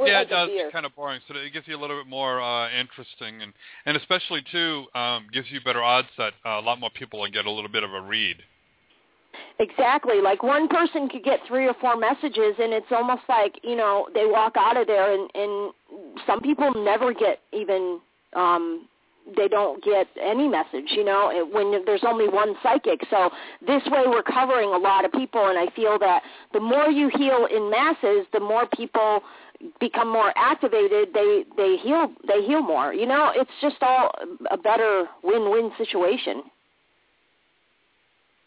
Yeah, 0.06 0.18
like 0.18 0.26
it 0.28 0.30
does. 0.30 0.48
beer. 0.48 0.66
It's 0.66 0.72
kind 0.72 0.86
of 0.86 0.96
boring, 0.96 1.20
so 1.28 1.34
it 1.36 1.52
gives 1.52 1.68
you 1.68 1.76
a 1.76 1.80
little 1.80 1.98
bit 1.98 2.08
more 2.08 2.40
uh, 2.40 2.70
interesting, 2.70 3.42
and 3.42 3.52
and 3.84 3.96
especially 3.96 4.42
too 4.50 4.86
um, 4.94 5.26
gives 5.32 5.50
you 5.50 5.60
better 5.60 5.82
odds 5.82 6.08
that 6.16 6.32
uh, 6.46 6.58
a 6.58 6.62
lot 6.62 6.80
more 6.80 6.90
people 6.94 7.20
will 7.20 7.30
get 7.30 7.44
a 7.44 7.50
little 7.50 7.70
bit 7.70 7.82
of 7.82 7.92
a 7.92 8.00
read. 8.00 8.36
Exactly. 9.60 10.22
Like 10.22 10.42
one 10.42 10.68
person 10.68 11.08
could 11.10 11.22
get 11.22 11.40
three 11.46 11.66
or 11.68 11.74
four 11.82 11.94
messages, 11.96 12.54
and 12.58 12.72
it's 12.72 12.90
almost 12.90 13.22
like 13.28 13.60
you 13.62 13.76
know 13.76 14.08
they 14.14 14.24
walk 14.24 14.54
out 14.56 14.76
of 14.78 14.86
there, 14.86 15.12
and 15.12 15.30
and 15.34 15.72
some 16.26 16.40
people 16.40 16.72
never 16.74 17.12
get 17.14 17.40
even. 17.52 18.00
um 18.34 18.88
they 19.36 19.46
don't 19.48 19.84
get 19.84 20.08
any 20.20 20.48
message, 20.48 20.90
you 20.96 21.04
know, 21.04 21.30
when 21.52 21.84
there's 21.84 22.02
only 22.04 22.26
one 22.26 22.54
psychic. 22.64 23.00
So 23.10 23.30
this 23.64 23.82
way 23.86 24.02
we're 24.06 24.24
covering 24.24 24.70
a 24.70 24.78
lot 24.78 25.04
of 25.04 25.12
people, 25.12 25.46
and 25.46 25.58
I 25.58 25.66
feel 25.76 25.98
that 26.00 26.22
the 26.52 26.58
more 26.58 26.88
you 26.88 27.10
heal 27.16 27.46
in 27.54 27.70
masses, 27.70 28.26
the 28.32 28.40
more 28.40 28.66
people 28.74 29.20
become 29.78 30.08
more 30.10 30.32
activated. 30.36 31.10
They 31.14 31.44
they 31.56 31.76
heal 31.76 32.08
they 32.26 32.44
heal 32.46 32.62
more. 32.62 32.94
You 32.94 33.06
know, 33.06 33.30
it's 33.36 33.50
just 33.60 33.76
all 33.82 34.10
a 34.50 34.56
better 34.56 35.04
win-win 35.22 35.70
situation. 35.78 36.42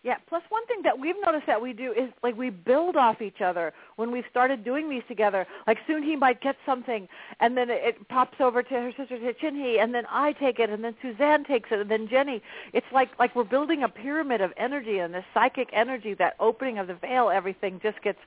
Yeah. 0.03 0.17
Plus, 0.27 0.43
one 0.49 0.65
thing 0.67 0.81
that 0.83 0.99
we've 0.99 1.15
noticed 1.25 1.47
that 1.47 1.61
we 1.61 1.71
do 1.71 1.93
is 1.93 2.09
like 2.23 2.35
we 2.37 2.49
build 2.49 2.97
off 2.97 3.21
each 3.21 3.39
other 3.39 3.71
when 3.95 4.11
we've 4.11 4.25
started 4.29 4.65
doing 4.65 4.89
these 4.89 5.01
together. 5.07 5.47
Like 5.65 5.77
Sunhee 5.89 6.19
might 6.19 6.41
get 6.41 6.57
something, 6.65 7.07
and 7.39 7.55
then 7.55 7.69
it, 7.69 8.07
pops 8.09 8.41
over 8.41 8.61
to 8.61 8.69
her 8.69 8.91
sister 8.97 9.17
to 9.17 9.33
Chinhee, 9.33 9.81
and 9.81 9.93
then 9.95 10.03
I 10.09 10.33
take 10.33 10.59
it, 10.59 10.69
and 10.69 10.83
then 10.83 10.93
Suzanne 11.01 11.45
takes 11.45 11.69
it, 11.71 11.79
and 11.79 11.89
then 11.89 12.09
Jenny. 12.09 12.41
It's 12.73 12.85
like 12.91 13.11
like 13.17 13.33
we're 13.33 13.45
building 13.45 13.83
a 13.83 13.89
pyramid 13.89 14.41
of 14.41 14.51
energy, 14.57 14.99
and 14.99 15.13
this 15.13 15.23
psychic 15.33 15.69
energy, 15.71 16.13
that 16.15 16.35
opening 16.39 16.79
of 16.79 16.87
the 16.87 16.95
veil, 16.95 17.29
everything 17.29 17.79
just 17.81 18.01
gets. 18.01 18.19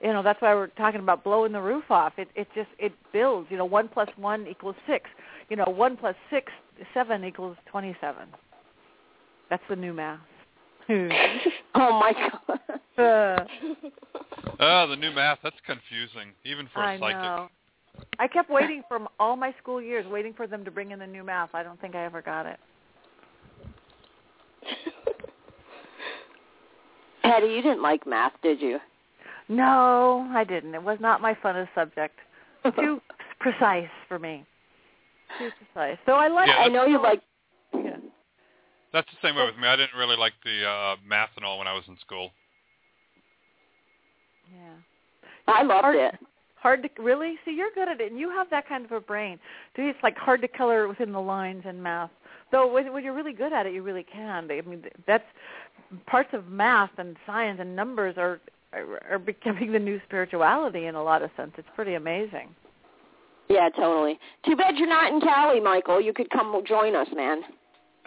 You 0.00 0.12
know, 0.12 0.22
that's 0.22 0.40
why 0.40 0.54
we're 0.54 0.68
talking 0.68 1.00
about 1.00 1.24
blowing 1.24 1.50
the 1.50 1.60
roof 1.60 1.90
off. 1.90 2.12
It 2.16 2.28
it 2.36 2.46
just 2.54 2.70
it 2.78 2.92
builds. 3.12 3.48
You 3.50 3.56
know, 3.56 3.64
one 3.64 3.88
plus 3.88 4.08
one 4.16 4.46
equals 4.46 4.76
six. 4.86 5.10
You 5.50 5.56
know, 5.56 5.64
one 5.66 5.96
plus 5.96 6.14
six 6.30 6.52
seven 6.94 7.24
equals 7.24 7.56
twenty-seven. 7.66 8.28
That's 9.50 9.64
the 9.68 9.74
new 9.74 9.92
math. 9.92 10.20
oh 11.74 12.00
my 12.00 12.12
god. 12.12 12.60
Uh, 12.96 13.44
Oh, 14.60 14.86
the 14.88 14.96
new 14.96 15.12
math, 15.12 15.38
that's 15.42 15.56
confusing, 15.66 16.32
even 16.44 16.68
for 16.72 16.82
a 16.82 16.86
I 16.86 16.98
psychic. 16.98 17.22
know. 17.22 17.48
I 18.18 18.26
kept 18.26 18.50
waiting 18.50 18.82
for 18.88 19.00
all 19.20 19.36
my 19.36 19.54
school 19.62 19.80
years, 19.80 20.06
waiting 20.06 20.32
for 20.32 20.46
them 20.46 20.64
to 20.64 20.70
bring 20.70 20.90
in 20.90 20.98
the 20.98 21.06
new 21.06 21.22
math. 21.22 21.50
I 21.54 21.62
don't 21.62 21.80
think 21.80 21.94
I 21.94 22.04
ever 22.04 22.22
got 22.22 22.46
it. 22.46 22.58
Patti, 27.22 27.46
you 27.46 27.62
didn't 27.62 27.82
like 27.82 28.06
math, 28.06 28.32
did 28.42 28.60
you? 28.60 28.78
No, 29.48 30.28
I 30.34 30.44
didn't. 30.44 30.74
It 30.74 30.82
was 30.82 30.98
not 31.00 31.20
my 31.20 31.34
funnest 31.34 31.68
subject. 31.74 32.18
Too 32.78 33.00
precise 33.40 33.88
for 34.08 34.18
me. 34.18 34.44
Too 35.38 35.50
precise. 35.72 35.98
So 36.06 36.12
I 36.12 36.28
like. 36.28 36.48
Yeah, 36.48 36.56
I 36.56 36.68
know 36.68 36.84
you 36.84 37.00
like. 37.02 37.20
Yeah. 38.92 39.00
That's 39.00 39.08
the 39.10 39.26
same 39.26 39.36
way 39.36 39.44
with 39.44 39.56
me. 39.56 39.68
I 39.68 39.76
didn't 39.76 39.96
really 39.98 40.16
like 40.16 40.32
the 40.44 40.66
uh, 40.66 40.96
math 41.06 41.30
and 41.36 41.44
all 41.44 41.58
when 41.58 41.66
I 41.66 41.74
was 41.74 41.84
in 41.88 41.96
school. 42.00 42.30
Yeah. 44.52 44.74
I 45.46 45.62
loved 45.62 45.82
Hard- 45.84 45.96
it. 45.96 46.14
Hard 46.56 46.82
to 46.82 47.02
really 47.02 47.36
see. 47.44 47.52
You're 47.52 47.70
good 47.72 47.88
at 47.88 48.00
it, 48.00 48.10
and 48.10 48.18
you 48.18 48.30
have 48.30 48.50
that 48.50 48.68
kind 48.68 48.84
of 48.84 48.90
a 48.90 49.00
brain. 49.00 49.38
To 49.76 49.82
me, 49.82 49.90
it's 49.90 49.98
like 50.02 50.16
hard 50.16 50.40
to 50.40 50.48
color 50.48 50.88
within 50.88 51.12
the 51.12 51.20
lines 51.20 51.62
in 51.68 51.80
math. 51.80 52.10
Though 52.50 52.72
when, 52.72 52.92
when 52.92 53.04
you're 53.04 53.14
really 53.14 53.32
good 53.32 53.52
at 53.52 53.66
it, 53.66 53.74
you 53.74 53.82
really 53.82 54.02
can. 54.02 54.50
I 54.50 54.60
mean, 54.62 54.82
that's 55.06 55.24
parts 56.06 56.30
of 56.32 56.48
math 56.48 56.90
and 56.98 57.16
science 57.26 57.58
and 57.60 57.76
numbers 57.76 58.16
are 58.16 58.40
are, 58.72 59.00
are 59.10 59.18
becoming 59.18 59.72
the 59.72 59.78
new 59.78 60.00
spirituality 60.06 60.86
in 60.86 60.94
a 60.94 61.02
lot 61.02 61.22
of 61.22 61.30
sense. 61.36 61.52
It's 61.56 61.68
pretty 61.74 61.94
amazing. 61.94 62.48
Yeah, 63.48 63.68
totally. 63.70 64.18
Too 64.44 64.56
bad 64.56 64.76
you're 64.76 64.88
not 64.88 65.12
in 65.12 65.20
Cali, 65.20 65.60
Michael. 65.60 66.00
You 66.00 66.12
could 66.12 66.28
come 66.28 66.60
join 66.66 66.94
us, 66.94 67.08
man. 67.14 67.42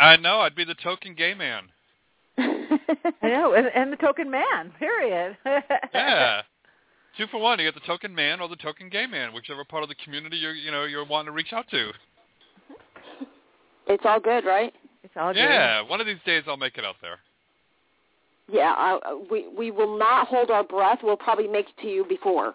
I 0.01 0.17
know. 0.17 0.39
I'd 0.41 0.55
be 0.55 0.63
the 0.65 0.73
token 0.75 1.13
gay 1.15 1.33
man. 1.33 1.63
I 2.37 3.27
know, 3.27 3.53
and, 3.53 3.67
and 3.75 3.93
the 3.93 3.97
token 3.97 4.29
man. 4.29 4.71
Period. 4.79 5.37
Yeah. 5.93 6.41
Two 7.17 7.27
for 7.27 7.39
one. 7.41 7.59
You 7.59 7.65
get 7.69 7.73
the 7.73 7.85
token 7.85 8.15
man 8.15 8.39
or 8.39 8.47
the 8.47 8.55
token 8.55 8.89
gay 8.89 9.05
man, 9.05 9.33
whichever 9.33 9.65
part 9.65 9.83
of 9.83 9.89
the 9.89 9.95
community 9.95 10.37
you're, 10.37 10.53
you 10.53 10.71
know, 10.71 10.85
you're 10.85 11.05
wanting 11.05 11.25
to 11.25 11.31
reach 11.33 11.51
out 11.51 11.65
to. 11.69 11.91
it's 13.87 14.03
all 14.05 14.19
good, 14.19 14.45
right? 14.45 14.73
It's 15.03 15.13
all 15.17 15.33
good. 15.33 15.39
Yeah. 15.39 15.81
One 15.81 15.99
of 15.99 16.07
these 16.07 16.21
days 16.25 16.43
I'll 16.47 16.55
make 16.55 16.77
it 16.77 16.85
out 16.85 16.95
there. 17.01 17.17
Yeah, 18.49 18.73
I, 18.77 18.95
uh, 19.05 19.15
we 19.29 19.47
we 19.55 19.71
will 19.71 19.97
not 19.97 20.27
hold 20.27 20.51
our 20.51 20.63
breath. 20.63 20.99
We'll 21.03 21.17
probably 21.17 21.47
make 21.47 21.67
it 21.69 21.81
to 21.81 21.87
you 21.87 22.05
before. 22.07 22.53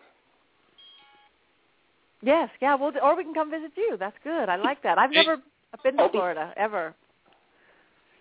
Yes, 2.23 2.49
yeah. 2.61 2.75
Well, 2.75 2.93
or 3.03 3.15
we 3.17 3.25
can 3.25 3.35
come 3.35 3.51
visit 3.51 3.73
you. 3.77 3.97
That's 3.99 4.17
good. 4.25 4.49
I 4.49 4.57
like 4.57 4.83
that. 4.83 4.99
I've 4.99 5.11
Hey. 5.11 5.25
never 5.25 5.37
been 5.83 5.97
to 5.99 6.09
Florida 6.11 6.53
ever. 6.57 6.95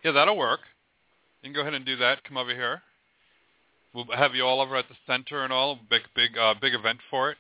Yeah, 0.06 0.12
that'll 0.12 0.38
work. 0.38 0.60
You 1.42 1.48
can 1.48 1.56
go 1.56 1.62
ahead 1.62 1.74
and 1.74 1.84
do 1.84 1.96
that. 1.98 2.24
Come 2.24 2.38
over 2.38 2.54
here. 2.54 2.84
We'll 3.92 4.06
have 4.16 4.36
you 4.36 4.44
all 4.44 4.62
over 4.62 4.76
at 4.76 4.86
the 4.88 4.96
center 5.08 5.44
and 5.44 5.52
all. 5.52 5.80
Big, 5.90 6.04
big, 6.16 6.38
uh, 6.38 6.54
big 6.62 6.76
event 6.76 7.00
for 7.10 7.32
it. 7.32 7.38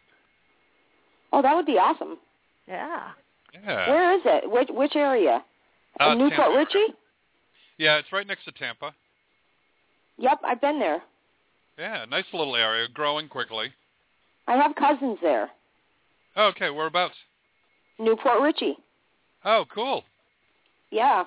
Oh, 1.31 1.43
that 1.43 1.55
would 1.55 1.67
be 1.67 1.73
awesome. 1.73 2.17
Yeah. 2.67 3.09
Yeah. 3.53 3.87
Where 3.87 4.15
is 4.15 4.21
it? 4.25 4.49
Which 4.49 4.69
which 4.71 4.95
area? 4.95 5.43
Uh, 5.99 6.15
Newport 6.15 6.31
Tampa. 6.31 6.57
Richie? 6.57 6.93
Yeah, 7.77 7.97
it's 7.97 8.11
right 8.11 8.25
next 8.25 8.45
to 8.45 8.51
Tampa. 8.51 8.95
Yep, 10.17 10.39
I've 10.43 10.59
been 10.59 10.79
there. 10.79 11.03
Yeah, 11.77 12.05
nice 12.09 12.25
little 12.33 12.55
area, 12.55 12.87
growing 12.91 13.27
quickly. 13.27 13.67
I 14.47 14.55
have 14.55 14.75
cousins 14.75 15.19
there. 15.21 15.51
Oh, 16.35 16.47
okay, 16.47 16.71
whereabouts? 16.71 17.15
New 17.99 18.15
Port 18.15 18.41
Richey. 18.41 18.75
Oh, 19.43 19.65
cool. 19.73 20.03
Yeah. 20.89 21.25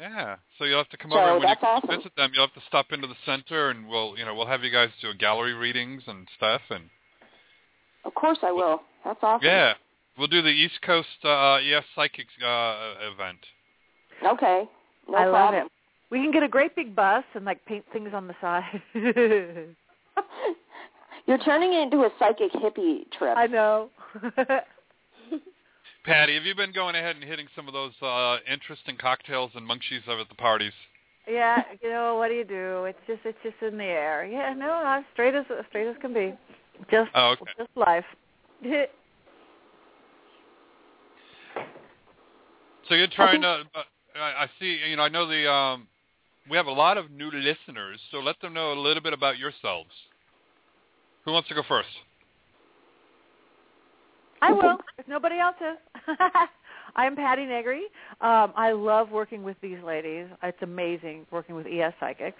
Yeah. 0.00 0.36
So 0.58 0.64
you'll 0.64 0.78
have 0.78 0.88
to 0.90 0.96
come 0.96 1.10
So 1.10 1.18
over 1.18 1.30
and 1.32 1.38
when 1.40 1.48
you 1.48 1.54
awesome. 1.68 1.88
visit 1.96 2.12
them. 2.16 2.30
You'll 2.34 2.46
have 2.46 2.54
to 2.54 2.66
stop 2.68 2.86
into 2.92 3.06
the 3.06 3.14
center, 3.26 3.70
and 3.70 3.88
we'll, 3.88 4.16
you 4.18 4.24
know, 4.24 4.34
we'll 4.34 4.46
have 4.46 4.62
you 4.64 4.70
guys 4.72 4.90
do 5.00 5.12
gallery 5.14 5.54
readings 5.54 6.02
and 6.06 6.26
stuff, 6.36 6.60
and 6.70 6.84
Of 8.04 8.14
course 8.14 8.38
I 8.42 8.52
will. 8.52 8.82
That's 9.04 9.18
awesome. 9.22 9.46
yeah, 9.46 9.74
we'll 10.18 10.28
do 10.28 10.42
the 10.42 10.48
East 10.48 10.80
Coast 10.82 11.08
uh, 11.24 11.56
ES 11.56 11.84
Psychics 11.94 12.32
uh, 12.44 12.94
event. 13.12 13.38
Okay. 14.24 14.64
No 15.08 15.16
I 15.16 15.26
love 15.26 15.54
it. 15.54 15.64
We 16.10 16.22
can 16.22 16.30
get 16.32 16.42
a 16.42 16.48
great 16.48 16.74
big 16.76 16.94
bus 16.94 17.24
and 17.34 17.44
like 17.44 17.64
paint 17.66 17.84
things 17.92 18.10
on 18.14 18.26
the 18.28 18.34
side. 18.40 18.82
You're 21.26 21.38
turning 21.38 21.72
it 21.72 21.82
into 21.82 21.98
a 22.04 22.10
psychic 22.18 22.52
hippie 22.52 23.10
trip. 23.16 23.36
I 23.36 23.46
know. 23.46 23.90
Patti, 26.04 26.34
have 26.34 26.44
you 26.44 26.54
been 26.54 26.72
going 26.72 26.94
ahead 26.94 27.16
and 27.16 27.24
hitting 27.24 27.46
some 27.56 27.66
of 27.66 27.72
those 27.72 27.92
uh, 28.02 28.36
interesting 28.50 28.96
cocktails 28.96 29.50
and 29.54 29.66
munchies 29.68 30.06
over 30.06 30.20
at 30.20 30.28
the 30.28 30.34
parties? 30.34 30.72
yeah, 31.26 31.62
you 31.82 31.88
know 31.88 32.16
what 32.16 32.28
do 32.28 32.34
you 32.34 32.44
do? 32.44 32.84
It's 32.84 32.98
just 33.06 33.20
it's 33.24 33.38
just 33.42 33.56
in 33.62 33.78
the 33.78 33.84
air. 33.84 34.26
Yeah, 34.26 34.52
no, 34.54 34.70
I'm 34.70 35.04
straight 35.12 35.34
as 35.34 35.46
straight 35.70 35.88
as 35.88 35.96
can 36.00 36.12
be. 36.12 36.34
Just 36.90 37.10
Oh, 37.14 37.30
okay. 37.40 37.50
just 37.56 37.70
life. 37.76 38.04
So 42.88 42.94
you're 42.94 43.06
trying 43.08 43.40
to. 43.40 43.64
Uh, 43.74 43.82
I 44.16 44.44
I 44.44 44.46
see. 44.60 44.78
You 44.88 44.96
know, 44.96 45.02
I 45.02 45.08
know 45.08 45.26
the. 45.26 45.50
Um, 45.50 45.88
we 46.50 46.58
have 46.58 46.66
a 46.66 46.72
lot 46.72 46.98
of 46.98 47.10
new 47.10 47.30
listeners, 47.30 47.98
so 48.10 48.18
let 48.18 48.38
them 48.42 48.52
know 48.52 48.74
a 48.74 48.78
little 48.78 49.02
bit 49.02 49.14
about 49.14 49.38
yourselves. 49.38 49.90
Who 51.24 51.32
wants 51.32 51.48
to 51.48 51.54
go 51.54 51.62
first? 51.66 51.88
I 54.44 54.52
will, 54.52 54.78
if 54.98 55.08
nobody 55.08 55.38
else 55.38 55.56
is. 55.60 56.16
I'm 56.96 57.16
Patti 57.16 57.44
Negri. 57.44 57.84
Um, 58.20 58.52
I 58.56 58.72
love 58.72 59.10
working 59.10 59.42
with 59.42 59.56
these 59.60 59.78
ladies. 59.84 60.26
It's 60.42 60.62
amazing 60.62 61.26
working 61.30 61.54
with 61.54 61.66
ES 61.66 61.92
psychics. 61.98 62.38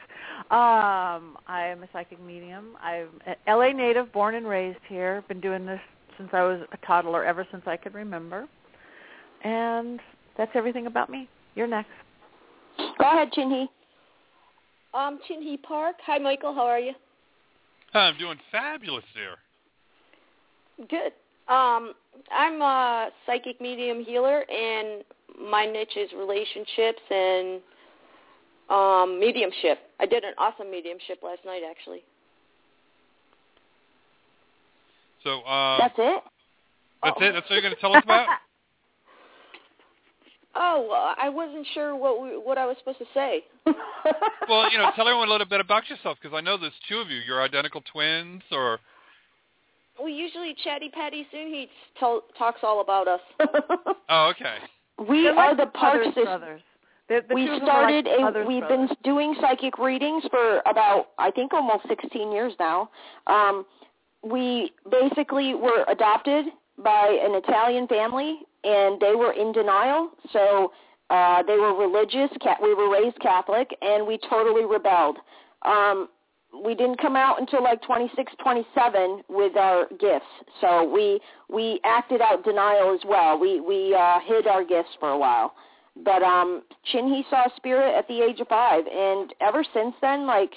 Um, 0.50 1.37
I 1.49 1.66
am 1.66 1.82
a 1.82 1.88
psychic 1.92 2.23
medium. 2.23 2.76
I'm 2.80 3.08
an 3.26 3.37
LA 3.49 3.73
native, 3.73 4.12
born 4.12 4.34
and 4.37 4.46
raised 4.46 4.78
here. 4.88 5.25
Been 5.28 5.40
doing 5.40 5.66
this 5.66 5.80
since 6.16 6.28
I 6.32 6.42
was 6.42 6.61
a 6.73 6.87
toddler, 6.87 7.25
ever 7.25 7.46
since 7.50 7.64
I 7.66 7.76
could 7.76 7.94
remember. 7.94 8.46
And 9.42 9.99
that's 10.37 10.52
everything 10.54 10.87
about 10.87 11.11
me. 11.11 11.28
You're 11.54 11.66
next. 11.66 11.90
Go 12.78 13.11
ahead, 13.11 13.32
Chinhee. 13.32 13.66
Um, 14.92 15.18
Chinhee 15.28 15.61
Park. 15.62 15.96
Hi, 16.06 16.18
Michael. 16.18 16.54
How 16.54 16.66
are 16.66 16.78
you? 16.78 16.92
I'm 17.92 18.16
doing 18.18 18.38
fabulous 18.52 19.04
here. 19.14 19.37
Good. 20.88 21.12
Um, 21.48 21.92
I'm 22.32 22.62
a 22.62 23.10
psychic 23.26 23.60
medium 23.60 24.02
healer, 24.02 24.44
and 24.50 25.04
my 25.50 25.66
niche 25.66 25.96
is 25.96 26.10
relationships 26.16 27.02
and 27.10 27.60
um, 28.70 29.20
mediumship. 29.20 29.78
I 30.00 30.06
did 30.06 30.24
an 30.24 30.32
awesome 30.38 30.70
mediumship 30.70 31.23
last 31.23 31.40
night, 31.45 31.62
actually. 31.69 32.02
So 35.23 35.40
uh, 35.40 35.78
That's 35.78 35.95
it? 35.99 36.23
that's 37.02 37.16
it. 37.21 37.32
That's 37.32 37.45
what 37.49 37.50
you're 37.50 37.62
going 37.62 37.75
to 37.75 37.80
tell 37.80 37.97
us 37.97 38.02
about. 38.04 38.28
Oh, 40.56 40.88
uh, 40.90 41.21
I 41.21 41.28
wasn't 41.28 41.66
sure 41.75 41.97
what 41.97 42.23
we, 42.23 42.28
what 42.30 42.58
I 42.58 42.66
was 42.66 42.76
supposed 42.78 42.99
to 42.99 43.06
say. 43.12 43.42
well, 44.49 44.71
you 44.71 44.78
know, 44.78 44.90
tell 44.97 45.08
everyone 45.08 45.28
a 45.28 45.32
little 45.32 45.47
bit 45.47 45.60
about 45.60 45.88
yourself 45.90 46.16
because 46.23 46.36
I 46.36 46.40
know 46.40 46.56
there's 46.56 46.73
two 46.88 46.99
of 46.99 47.10
you. 47.10 47.21
You're 47.26 47.42
identical 47.42 47.82
twins, 47.92 48.42
or 48.52 48.78
Well, 49.99 50.09
usually 50.09 50.54
Chatty 50.65 50.89
Patty 50.91 51.26
Soonheats 51.33 51.69
tell, 51.99 52.23
talks 52.37 52.61
all 52.63 52.80
about 52.80 53.07
us. 53.09 53.21
oh, 54.09 54.33
okay. 54.33 54.57
we 55.09 55.23
They're 55.23 55.39
are 55.39 55.54
like 55.54 55.59
the 55.59 55.67
Park 55.78 55.95
brothers, 55.95 56.07
Sisters. 56.15 56.25
brothers. 56.25 56.61
The, 57.09 57.21
the 57.28 57.35
we 57.35 57.47
two 57.47 57.52
of 57.52 57.61
them 57.61 57.69
are 57.69 57.83
like 57.83 58.04
started 58.04 58.07
a 58.07 58.21
brothers, 58.21 58.47
we've 58.49 58.61
brothers. 58.61 58.89
been 58.89 58.97
doing 59.04 59.35
psychic 59.41 59.78
readings 59.78 60.25
for 60.30 60.63
about 60.67 61.09
I 61.19 61.30
think 61.30 61.52
almost 61.52 61.87
16 61.89 62.33
years 62.33 62.54
now. 62.59 62.91
Um 63.26 63.67
we 64.23 64.73
basically 64.91 65.54
were 65.54 65.85
adopted 65.89 66.47
by 66.83 67.19
an 67.23 67.35
Italian 67.35 67.87
family 67.89 68.39
and 68.65 68.99
they 69.00 69.15
were 69.15 69.33
in 69.33 69.52
denial. 69.52 70.11
So 70.33 70.73
uh 71.11 71.43
they 71.43 71.57
were 71.59 71.75
religious, 71.75 72.30
ca- 72.43 72.57
we 72.63 72.75
were 72.75 72.91
raised 72.91 73.21
Catholic 73.21 73.69
and 73.83 74.07
we 74.07 74.19
totally 74.30 74.65
rebelled. 74.65 75.19
Um 75.63 76.09
we 76.64 76.75
didn't 76.75 77.00
come 77.00 77.17
out 77.17 77.40
until 77.40 77.62
like 77.62 77.82
26, 77.82 78.32
27 78.43 79.23
with 79.28 79.56
our 79.56 79.86
gifts. 79.99 80.26
So 80.60 80.88
we 80.88 81.21
we 81.49 81.80
acted 81.84 82.21
out 82.21 82.45
denial 82.45 82.95
as 82.95 83.00
well. 83.06 83.38
We 83.38 83.60
we 83.60 83.95
uh 83.95 84.21
hid 84.26 84.47
our 84.47 84.64
gifts 84.64 84.90
for 85.00 85.10
a 85.10 85.19
while. 85.19 85.54
But 86.04 86.23
um 86.23 86.62
Chinhee 86.93 87.28
saw 87.30 87.45
spirit 87.56 87.95
at 87.97 88.06
the 88.08 88.21
age 88.21 88.40
of 88.40 88.49
5 88.49 88.84
and 88.86 89.34
ever 89.40 89.64
since 89.73 89.95
then 90.00 90.26
like 90.26 90.52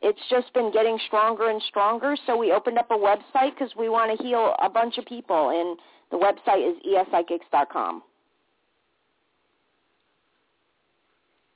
it's 0.00 0.20
just 0.30 0.52
been 0.54 0.72
getting 0.72 0.98
stronger 1.06 1.50
and 1.50 1.60
stronger. 1.68 2.16
So 2.26 2.36
we 2.36 2.52
opened 2.52 2.78
up 2.78 2.90
a 2.90 2.94
website 2.94 3.54
because 3.58 3.74
we 3.76 3.88
want 3.88 4.16
to 4.16 4.24
heal 4.24 4.54
a 4.62 4.68
bunch 4.68 4.96
of 4.98 5.04
people, 5.06 5.50
and 5.50 5.78
the 6.10 6.16
website 6.16 6.70
is 6.70 6.76
espsychics.com. 6.86 8.02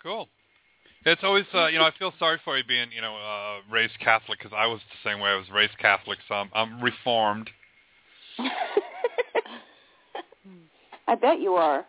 Cool. 0.02 0.28
It's 1.04 1.22
always, 1.24 1.44
uh, 1.52 1.66
you 1.66 1.78
know, 1.78 1.84
I 1.84 1.90
feel 1.98 2.12
sorry 2.18 2.38
for 2.44 2.56
you 2.56 2.64
being, 2.64 2.92
you 2.94 3.00
know, 3.00 3.16
uh, 3.16 3.58
raised 3.72 3.98
Catholic 3.98 4.38
because 4.38 4.52
I 4.56 4.66
was 4.66 4.80
the 4.80 5.08
same 5.08 5.18
way. 5.20 5.30
I 5.30 5.36
was 5.36 5.50
raised 5.52 5.76
Catholic, 5.78 6.18
so 6.28 6.34
I'm, 6.34 6.50
I'm 6.54 6.80
reformed. 6.80 7.50
I 11.08 11.14
bet 11.16 11.40
you 11.40 11.54
are. 11.54 11.84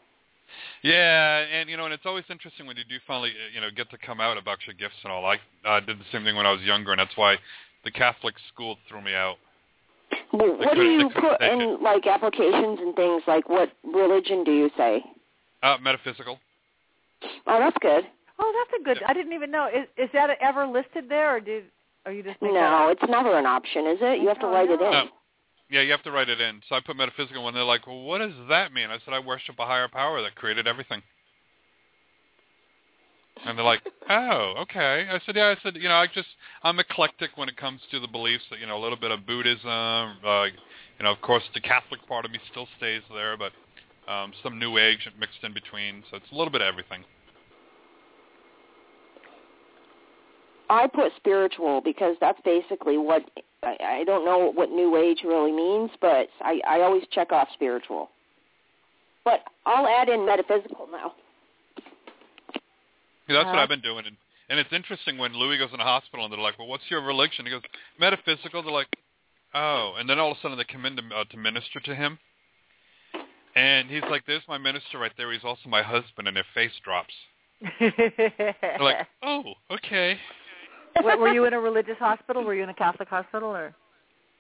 Yeah, 0.82 1.38
and 1.40 1.70
you 1.70 1.78
know, 1.78 1.86
and 1.86 1.94
it's 1.94 2.06
always 2.06 2.26
interesting 2.30 2.66
when 2.68 2.76
you 2.78 2.84
do 2.84 2.98
finally, 3.08 3.30
uh, 3.30 3.56
you 3.56 3.62
know, 3.62 3.70
get 3.76 3.90
to 3.92 3.98
come 3.98 4.20
out 4.20 4.38
about 4.38 4.60
your 4.68 4.74
gifts 4.76 4.98
and 5.04 5.12
all. 5.12 5.26
I 5.26 5.38
uh, 5.66 5.80
did 5.80 6.00
the 6.00 6.06
same 6.12 6.24
thing 6.24 6.36
when 6.36 6.46
I 6.46 6.52
was 6.52 6.62
younger, 6.62 6.92
and 6.92 7.00
that's 7.00 7.16
why 7.16 7.38
the 7.84 7.92
Catholic 7.92 8.36
school 8.54 8.78
threw 8.90 9.02
me 9.02 9.14
out. 9.14 9.38
Well, 10.32 10.58
what 10.58 10.76
do 10.76 10.84
you 10.84 11.10
put 11.10 11.42
in 11.42 11.82
like 11.82 12.06
applications 12.08 12.80
and 12.80 12.96
things? 12.96 13.24
Like 13.28 13.48
what 13.50 13.72
religion 13.84 14.44
do 14.44 14.52
you 14.52 14.70
say? 14.76 15.04
Uh, 15.62 15.78
metaphysical. 15.82 16.40
Oh, 17.48 17.60
that's 17.60 17.78
good. 17.82 18.06
Oh, 18.44 18.52
that's 18.60 18.82
a 18.82 18.84
good. 18.84 19.04
I 19.08 19.14
didn't 19.14 19.32
even 19.32 19.52
know. 19.52 19.68
Is 19.68 19.88
is 19.98 20.10
that 20.12 20.30
ever 20.42 20.68
listed 20.68 21.08
there, 21.08 21.38
or 21.38 21.40
did 21.40 21.64
are 22.06 22.12
you 22.12 22.24
just 22.24 22.42
making 22.42 22.56
that 22.56 22.70
No, 22.70 22.90
it's 22.90 23.10
never 23.10 23.38
an 23.38 23.46
option, 23.46 23.88
is 23.88 24.00
it? 24.02 24.22
You 24.22 24.28
have 24.28 24.40
to 24.40 24.48
Oh, 24.48 24.52
write 24.52 24.70
it 24.70 24.82
in. 24.82 24.92
No. 24.92 25.06
Yeah, 25.70 25.82
you 25.82 25.92
have 25.92 26.04
to 26.04 26.12
write 26.12 26.28
it 26.28 26.42
in. 26.42 26.62
So 26.68 26.76
I 26.76 26.82
put 26.82 26.98
metaphysical, 26.98 27.48
and 27.48 27.56
they're 27.56 27.64
like, 27.64 27.88
"Well, 27.88 28.02
what 28.02 28.18
does 28.18 28.34
that 28.50 28.74
mean?" 28.74 28.92
I 28.92 29.00
said, 29.06 29.14
"I 29.14 29.20
worship 29.20 29.56
a 29.60 29.66
higher 29.66 29.88
power 29.88 30.22
that 30.22 30.36
created 30.36 30.68
everything." 30.68 31.02
And 33.46 33.58
they're 33.58 33.64
like, 33.64 33.82
"Oh, 34.10 34.56
okay." 34.64 35.08
I 35.10 35.20
said, 35.26 35.38
"Yeah." 35.38 35.56
I 35.58 35.64
said, 35.64 35.78
"You 35.78 35.88
know, 35.88 35.96
I 35.96 36.08
just 36.08 36.28
I'm 36.64 36.80
eclectic 36.80 37.38
when 37.38 37.48
it 37.48 37.56
comes 37.56 37.80
to 37.92 38.00
the 38.02 38.10
beliefs. 38.10 38.44
That, 38.50 38.60
you 38.60 38.68
know, 38.68 38.78
a 38.78 38.84
little 38.84 39.00
bit 39.00 39.12
of 39.12 39.26
Buddhism. 39.26 39.70
Uh, 39.70 40.48
you 41.00 41.04
know, 41.04 41.12
of 41.12 41.22
course, 41.22 41.44
the 41.54 41.62
Catholic 41.62 42.06
part 42.08 42.26
of 42.26 42.32
me 42.32 42.40
still 42.52 42.68
stays 42.78 43.04
there, 43.14 43.38
but 43.38 43.54
um, 44.12 44.34
some 44.44 44.60
New 44.60 44.78
Age 44.78 45.10
mixed 45.18 45.44
in 45.44 45.54
between. 45.54 46.04
So 46.12 46.18
it's 46.18 46.32
a 46.34 46.36
little 46.36 46.52
bit 46.52 46.62
of 46.62 46.68
everything." 46.68 47.06
I 50.70 50.88
put 50.88 51.12
spiritual 51.18 51.82
because 51.82 52.16
that's 52.20 52.40
basically 52.46 52.98
what 52.98 53.24
I, 53.64 53.78
I 54.00 54.04
don't 54.06 54.26
know 54.26 54.52
what 54.52 54.70
New 54.70 54.98
Age 54.98 55.22
really 55.24 55.52
means, 55.52 55.92
but 56.02 56.28
I, 56.42 56.62
I 56.68 56.82
always 56.82 57.04
check 57.12 57.32
off 57.32 57.48
spiritual. 57.54 58.10
But 59.24 59.44
I'll 59.66 59.88
add 59.88 60.10
in 60.10 60.26
metaphysical 60.26 60.88
now. 60.92 61.14
Yeah, 63.28 63.38
that's 63.38 63.46
what 63.46 63.56
Uh, 63.56 63.62
I've 63.62 63.70
been 63.70 63.82
doing. 63.82 64.06
And, 64.06 64.18
and 64.50 64.60
it's 64.60 64.74
interesting 64.74 65.18
when 65.18 65.34
Louis 65.34 65.58
goes 65.58 65.70
in 65.72 65.78
the 65.78 65.84
hospital 65.84 66.26
and 66.26 66.34
they're 66.34 66.40
like, 66.40 66.60
well, 66.60 66.68
what's 66.68 66.84
your 66.90 67.02
religion? 67.02 67.46
He 67.46 67.52
goes, 67.52 67.62
metaphysical. 68.00 68.64
They're 68.64 68.72
like, 68.72 68.94
oh. 69.54 69.94
And 69.98 70.10
then 70.10 70.20
all 70.20 70.32
of 70.32 70.38
a 70.38 70.42
sudden 70.42 70.58
they 70.58 70.66
come 70.66 70.86
in 70.86 70.98
to, 70.98 71.04
uh, 71.16 71.24
to 71.26 71.38
minister 71.38 71.80
to 71.80 71.96
him. 71.96 72.20
And 73.56 73.90
he's 73.90 74.04
like, 74.10 74.26
there's 74.26 74.42
my 74.50 74.58
minister 74.58 75.00
right 75.00 75.12
there. 75.16 75.32
He's 75.32 75.44
also 75.44 75.70
my 75.70 75.84
husband. 75.84 76.28
And 76.28 76.36
their 76.36 76.46
face 76.54 76.72
drops. 76.84 77.14
They're 77.80 78.78
like, 78.82 79.08
oh, 79.22 79.54
okay. 79.72 80.18
Were 81.02 81.18
were 81.18 81.34
you 81.34 81.46
in 81.46 81.54
a 81.54 81.60
religious 81.60 81.98
hospital? 81.98 82.44
Were 82.44 82.56
you 82.56 82.64
in 82.64 82.70
a 82.70 82.74
Catholic 82.74 83.08
hospital, 83.08 83.50
or 83.50 83.74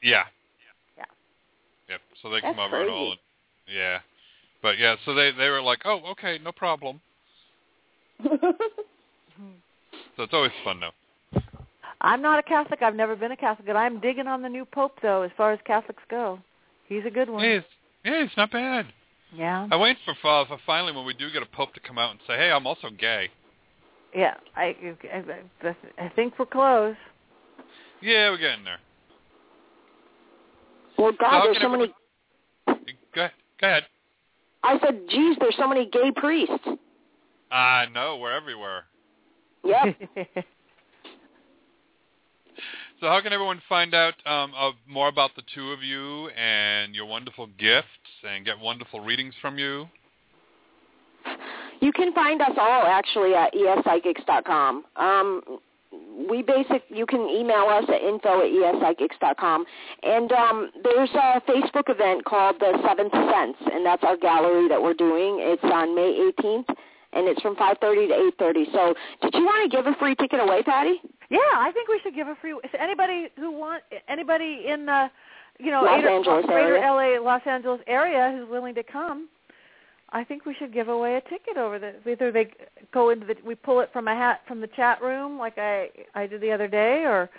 Yeah. 0.01 0.23
Yeah. 0.97 1.03
Yep. 1.89 2.01
So 2.21 2.29
they 2.29 2.41
That's 2.41 2.55
come 2.55 2.59
over 2.59 2.81
and 2.81 2.89
all. 2.89 3.11
And, 3.11 3.19
yeah. 3.73 3.99
But 4.61 4.77
yeah, 4.77 4.95
so 5.05 5.13
they 5.13 5.31
they 5.31 5.49
were 5.49 5.61
like, 5.61 5.81
oh, 5.85 6.01
okay, 6.11 6.39
no 6.43 6.51
problem. 6.51 7.01
So 10.15 10.23
it's 10.23 10.33
always 10.33 10.51
fun 10.63 10.79
though. 10.79 11.41
I'm 12.01 12.21
not 12.21 12.39
a 12.39 12.43
Catholic. 12.43 12.81
I've 12.81 12.95
never 12.95 13.15
been 13.15 13.31
a 13.31 13.37
Catholic, 13.37 13.65
but 13.65 13.75
I'm 13.75 13.99
digging 13.99 14.27
on 14.27 14.41
the 14.41 14.49
new 14.49 14.65
Pope 14.65 14.99
though, 15.01 15.21
as 15.21 15.31
far 15.37 15.53
as 15.53 15.59
Catholics 15.65 16.03
go. 16.09 16.39
He's 16.87 17.05
a 17.05 17.09
good 17.09 17.29
one. 17.29 17.43
Yeah, 17.43 17.49
it's, 17.49 17.67
yeah, 18.03 18.23
it's 18.23 18.37
not 18.37 18.51
bad. 18.51 18.87
Yeah. 19.35 19.67
I 19.71 19.77
wait 19.77 19.97
for, 20.05 20.13
for 20.21 20.45
for 20.45 20.57
finally 20.65 20.91
when 20.91 21.05
we 21.05 21.13
do 21.13 21.31
get 21.31 21.41
a 21.41 21.47
pope 21.47 21.73
to 21.73 21.79
come 21.79 21.97
out 21.97 22.11
and 22.11 22.19
say, 22.27 22.35
hey, 22.35 22.51
I'm 22.51 22.67
also 22.67 22.89
gay. 22.89 23.29
Yeah. 24.15 24.35
I 24.55 24.75
I, 25.13 25.75
I 25.97 26.09
think 26.09 26.37
we're 26.37 26.45
close. 26.45 26.95
Yeah, 28.01 28.29
we're 28.29 28.37
getting 28.37 28.65
there. 28.65 28.79
Well, 30.97 31.11
God, 31.19 31.29
how 31.29 31.43
there's 31.45 31.57
can 31.57 31.65
so 31.65 31.69
many. 31.69 31.93
Go 33.13 33.21
ahead. 33.21 33.31
Go 33.59 33.67
ahead. 33.67 33.83
I 34.63 34.79
said, 34.79 35.01
geez, 35.09 35.35
there's 35.39 35.55
so 35.57 35.67
many 35.67 35.89
gay 35.89 36.11
priests. 36.15 36.67
I 37.51 37.87
know 37.93 38.17
we're 38.17 38.31
everywhere. 38.31 38.85
Yep. 39.63 39.95
So 42.99 43.09
how 43.09 43.19
can 43.19 43.33
everyone 43.33 43.61
find 43.67 43.93
out 43.93 44.13
um, 44.25 44.53
of 44.55 44.75
more 44.87 45.09
about 45.09 45.31
the 45.35 45.41
two 45.53 45.71
of 45.71 45.83
you 45.83 46.29
and 46.29 46.95
your 46.95 47.05
wonderful 47.05 47.47
gifts 47.59 47.87
and 48.25 48.45
get 48.45 48.57
wonderful 48.57 49.01
readings 49.01 49.33
from 49.41 49.59
you? 49.59 49.89
You 51.81 51.91
can 51.91 52.13
find 52.13 52.41
us 52.41 52.51
all 52.57 52.83
actually 52.83 53.33
at 53.35 53.53
espsychics.com. 53.53 54.85
Um, 54.95 55.41
we 56.29 56.41
basic 56.41 56.83
you 56.89 57.05
can 57.05 57.21
email 57.29 57.65
us 57.69 57.85
at 57.87 58.01
info 58.01 58.41
at 58.41 58.49
espsychics.com. 58.51 59.65
And 60.03 60.31
um, 60.31 60.71
there's 60.83 61.09
a 61.11 61.41
Facebook 61.41 61.89
event 61.89 62.25
called 62.25 62.55
the 62.59 62.77
Seventh 62.87 63.11
Sense, 63.13 63.57
and 63.71 63.85
that's 63.85 64.03
our 64.03 64.17
gallery 64.17 64.67
that 64.69 64.81
we're 64.81 64.93
doing. 64.95 65.37
It's 65.39 65.63
on 65.63 65.95
May 65.95 66.31
18th, 66.39 66.69
and 67.13 67.27
it's 67.27 67.41
from 67.41 67.55
5:30 67.55 68.07
to 68.07 68.43
8:30. 68.43 68.71
So, 68.71 68.93
did 69.21 69.33
you 69.35 69.45
want 69.45 69.69
to 69.69 69.75
give 69.75 69.85
a 69.85 69.95
free 69.99 70.15
ticket 70.15 70.39
away, 70.39 70.63
Patti? 70.63 71.01
Yeah, 71.29 71.39
I 71.57 71.71
think 71.73 71.89
we 71.89 71.99
should 72.03 72.15
give 72.15 72.27
a 72.27 72.35
free. 72.41 72.55
Anybody 72.79 73.27
who 73.37 73.51
want 73.51 73.83
anybody 74.07 74.65
in 74.67 74.85
the, 74.85 75.09
you 75.59 75.71
know, 75.71 75.81
Los 75.83 76.01
Greater- 76.01 76.09
Angeles 76.09 76.45
Greater 76.45 76.77
area. 76.77 77.19
LA, 77.19 77.23
Los 77.23 77.41
Angeles 77.45 77.81
area 77.87 78.35
who's 78.35 78.49
willing 78.49 78.75
to 78.75 78.83
come? 78.83 79.29
I 80.13 80.23
think 80.23 80.45
we 80.45 80.53
should 80.53 80.71
give 80.71 80.89
away 80.89 81.15
a 81.15 81.21
ticket 81.21 81.57
over 81.57 81.79
the. 81.79 81.93
Either 82.09 82.31
they 82.31 82.51
go 82.93 83.09
into 83.09 83.25
the, 83.25 83.35
we 83.43 83.55
pull 83.55 83.79
it 83.79 83.89
from 83.91 84.07
a 84.07 84.15
hat 84.15 84.41
from 84.47 84.61
the 84.61 84.67
chat 84.67 85.01
room 85.01 85.39
like 85.39 85.57
I 85.57 85.89
I 86.13 86.27
did 86.27 86.39
the 86.39 86.51
other 86.51 86.67
day, 86.67 87.03
or 87.03 87.29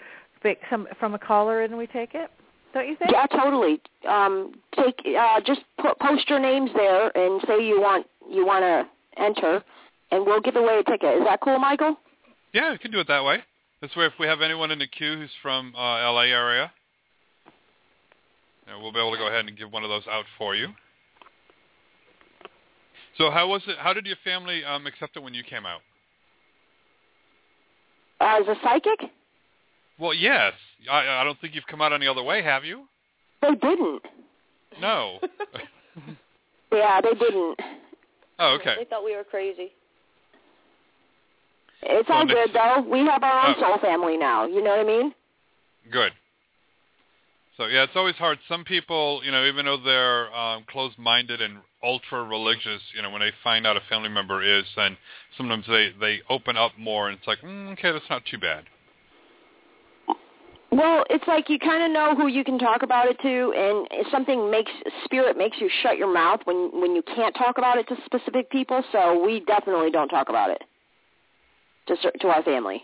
pick 0.43 0.59
some 0.69 0.89
from 0.99 1.15
a 1.15 1.19
caller 1.19 1.63
and 1.63 1.79
we 1.79 1.87
take 1.87 2.15
it. 2.15 2.31
Don't 2.75 2.89
you 2.89 2.97
think? 2.97 3.13
Yeah, 3.13 3.27
totally. 3.27 3.81
Um, 4.09 4.55
take 4.77 4.99
uh, 5.17 5.41
just 5.47 5.61
po- 5.81 5.95
post 6.01 6.29
your 6.29 6.41
names 6.41 6.71
there 6.75 7.17
and 7.17 7.41
say 7.47 7.65
you 7.65 7.81
want 7.81 8.07
you 8.29 8.45
want 8.45 8.63
to 8.63 9.23
enter, 9.23 9.63
and 10.11 10.27
we'll 10.27 10.41
give 10.41 10.57
away 10.57 10.81
a 10.81 10.91
ticket. 10.91 11.19
Is 11.19 11.25
that 11.25 11.41
cool, 11.41 11.61
Michael? 11.61 11.97
Yeah, 12.53 12.73
we 12.73 12.79
can 12.79 12.91
do 12.91 12.99
it 12.99 13.07
that 13.07 13.25
way. 13.25 13.39
This 13.81 13.95
way, 13.97 14.07
if 14.07 14.15
we 14.19 14.27
have 14.27 14.41
anyone 14.41 14.73
in 14.73 14.81
the 14.81 14.89
queue 14.89 15.17
who's 15.17 15.31
from 15.43 15.75
uh, 15.77 16.11
LA 16.11 16.23
area, 16.23 16.73
you 18.67 18.73
know, 18.73 18.81
we'll 18.81 18.93
be 18.93 18.99
able 18.99 19.13
to 19.13 19.19
go 19.19 19.29
ahead 19.29 19.47
and 19.47 19.57
give 19.57 19.73
one 19.73 19.85
of 19.85 19.91
those 19.91 20.05
out 20.11 20.25
for 20.39 20.57
you. 20.57 20.69
So 23.19 23.31
how 23.31 23.49
was 23.49 23.63
it? 23.69 23.77
How 23.79 23.93
did 23.93 24.07
your 24.07 24.17
family 24.25 24.65
um, 24.65 24.87
accept 24.87 25.17
it 25.17 25.23
when 25.23 25.35
you 25.35 25.43
came 25.45 25.65
out? 25.67 25.81
Uh, 28.21 28.41
as 28.41 28.49
a 28.49 28.55
psychic? 28.63 29.11
Well, 29.99 30.15
yes. 30.15 30.53
I, 30.91 31.21
I 31.21 31.25
don't 31.25 31.41
think 31.41 31.55
you've 31.55 31.67
come 31.67 31.81
out 31.81 31.93
any 31.93 32.07
other 32.09 32.23
way, 32.23 32.43
have 32.43 32.65
you? 32.65 32.85
They 33.43 33.55
didn't. 33.55 34.03
No. 34.81 35.19
Yeah, 36.73 37.01
they 37.01 37.11
didn't. 37.17 37.57
oh, 38.41 38.57
okay. 38.61 38.75
They 38.81 38.85
thought 38.87 39.05
we 39.05 39.15
were 39.15 39.23
crazy. 39.23 39.71
It's 41.83 42.09
So 42.09 42.15
all 42.15 42.25
next- 42.27 42.47
good 42.47 42.53
though. 42.55 42.81
We 42.91 43.01
have 43.07 43.23
our 43.23 43.47
own 43.47 43.55
Oh. 43.59 43.61
soul 43.61 43.79
family 43.79 44.17
now. 44.17 44.45
You 44.47 44.61
know 44.61 44.71
what 44.71 44.81
I 44.81 44.85
mean? 44.85 45.15
Good. 45.93 46.11
So 47.57 47.67
yeah, 47.67 47.85
it's 47.85 47.93
always 47.95 48.17
hard. 48.17 48.39
Some 48.49 48.65
people, 48.65 49.21
you 49.25 49.31
know, 49.31 49.45
even 49.47 49.67
though 49.67 49.77
they're 49.77 50.35
um, 50.35 50.65
closed-minded 50.69 51.41
and 51.41 51.59
ultra-religious, 51.85 52.81
you 52.95 53.03
know, 53.03 53.11
when 53.11 53.21
they 53.21 53.33
find 53.43 53.67
out 53.67 53.77
a 53.77 53.81
family 53.89 54.09
member 54.09 54.43
is, 54.43 54.65
then 54.77 54.97
sometimes 55.37 55.67
they 55.67 55.93
they 56.01 56.21
open 56.31 56.57
up 56.57 56.73
more, 56.79 57.09
and 57.09 57.19
it's 57.19 57.27
like, 57.27 57.41
mm, 57.41 57.73
okay, 57.73 57.93
that's 57.93 58.09
not 58.09 58.23
too 58.25 58.39
bad. 58.39 58.65
Well, 60.75 61.05
it's 61.09 61.25
like 61.29 61.49
you 61.49 61.61
kind 61.61 61.85
of 61.85 61.93
know 61.93 62.17
who 62.17 62.27
you 62.27 62.43
can 62.43 62.59
talk 62.59 62.83
about 62.83 63.07
it 63.07 63.17
to, 63.21 63.29
and 63.29 63.87
if 63.93 64.11
something 64.11 64.51
makes 64.51 64.73
spirit 65.05 65.39
makes 65.39 65.59
you 65.61 65.71
shut 65.83 65.99
your 65.99 66.13
mouth 66.13 66.41
when 66.45 66.71
when 66.81 66.97
you 66.97 67.03
can't 67.15 67.35
talk 67.37 67.59
about 67.59 67.79
it 67.79 67.87
to 67.89 67.97
specific 68.05 68.51
people. 68.51 68.83
So 68.91 69.25
we 69.25 69.41
definitely 69.41 69.93
don't 69.93 70.09
talk 70.09 70.29
about 70.31 70.51
it 70.51 70.63
to 71.87 71.97
to 72.19 72.29
our 72.29 72.43
family. 72.43 72.83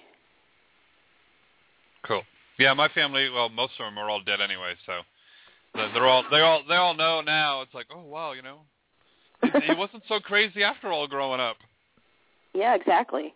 Cool. 2.06 2.22
Yeah, 2.58 2.74
my 2.74 2.88
family. 2.88 3.28
Well, 3.28 3.48
most 3.48 3.72
of 3.80 3.86
them 3.86 3.98
are 3.98 4.08
all 4.08 4.22
dead 4.22 4.40
anyway, 4.40 4.74
so 4.86 5.00
they're 5.74 6.06
all 6.06 6.24
they 6.30 6.40
all 6.40 6.62
they 6.68 6.76
all 6.76 6.94
know 6.94 7.22
now. 7.22 7.62
It's 7.62 7.74
like, 7.74 7.86
oh 7.92 8.04
wow, 8.04 8.32
you 8.32 8.42
know, 8.42 8.60
he, 9.42 9.74
wasn't 9.74 10.03
so 10.09 10.20
crazy 10.20 10.62
after 10.62 10.88
all 10.88 11.07
growing 11.07 11.40
up. 11.40 11.57
Yeah, 12.55 12.74
exactly. 12.74 13.35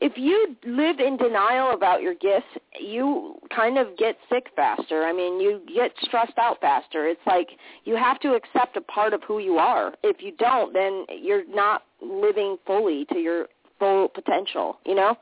If 0.00 0.12
you 0.16 0.56
live 0.64 0.98
in 0.98 1.18
denial 1.18 1.72
about 1.72 2.00
your 2.00 2.14
gifts, 2.14 2.46
you 2.78 3.38
kind 3.54 3.76
of 3.76 3.98
get 3.98 4.16
sick 4.30 4.46
faster. 4.56 5.04
I 5.04 5.12
mean, 5.12 5.40
you 5.40 5.60
get 5.74 5.92
stressed 6.00 6.38
out 6.38 6.58
faster. 6.60 7.06
It's 7.06 7.20
like 7.26 7.50
you 7.84 7.96
have 7.96 8.18
to 8.20 8.32
accept 8.32 8.78
a 8.78 8.80
part 8.80 9.12
of 9.12 9.22
who 9.24 9.40
you 9.40 9.58
are. 9.58 9.94
If 10.02 10.22
you 10.22 10.32
don't, 10.38 10.72
then 10.72 11.04
you're 11.10 11.44
not 11.54 11.82
living 12.00 12.56
fully 12.66 13.04
to 13.12 13.18
your 13.18 13.48
full 13.78 14.08
potential, 14.08 14.78
you 14.86 14.94
know? 14.94 15.16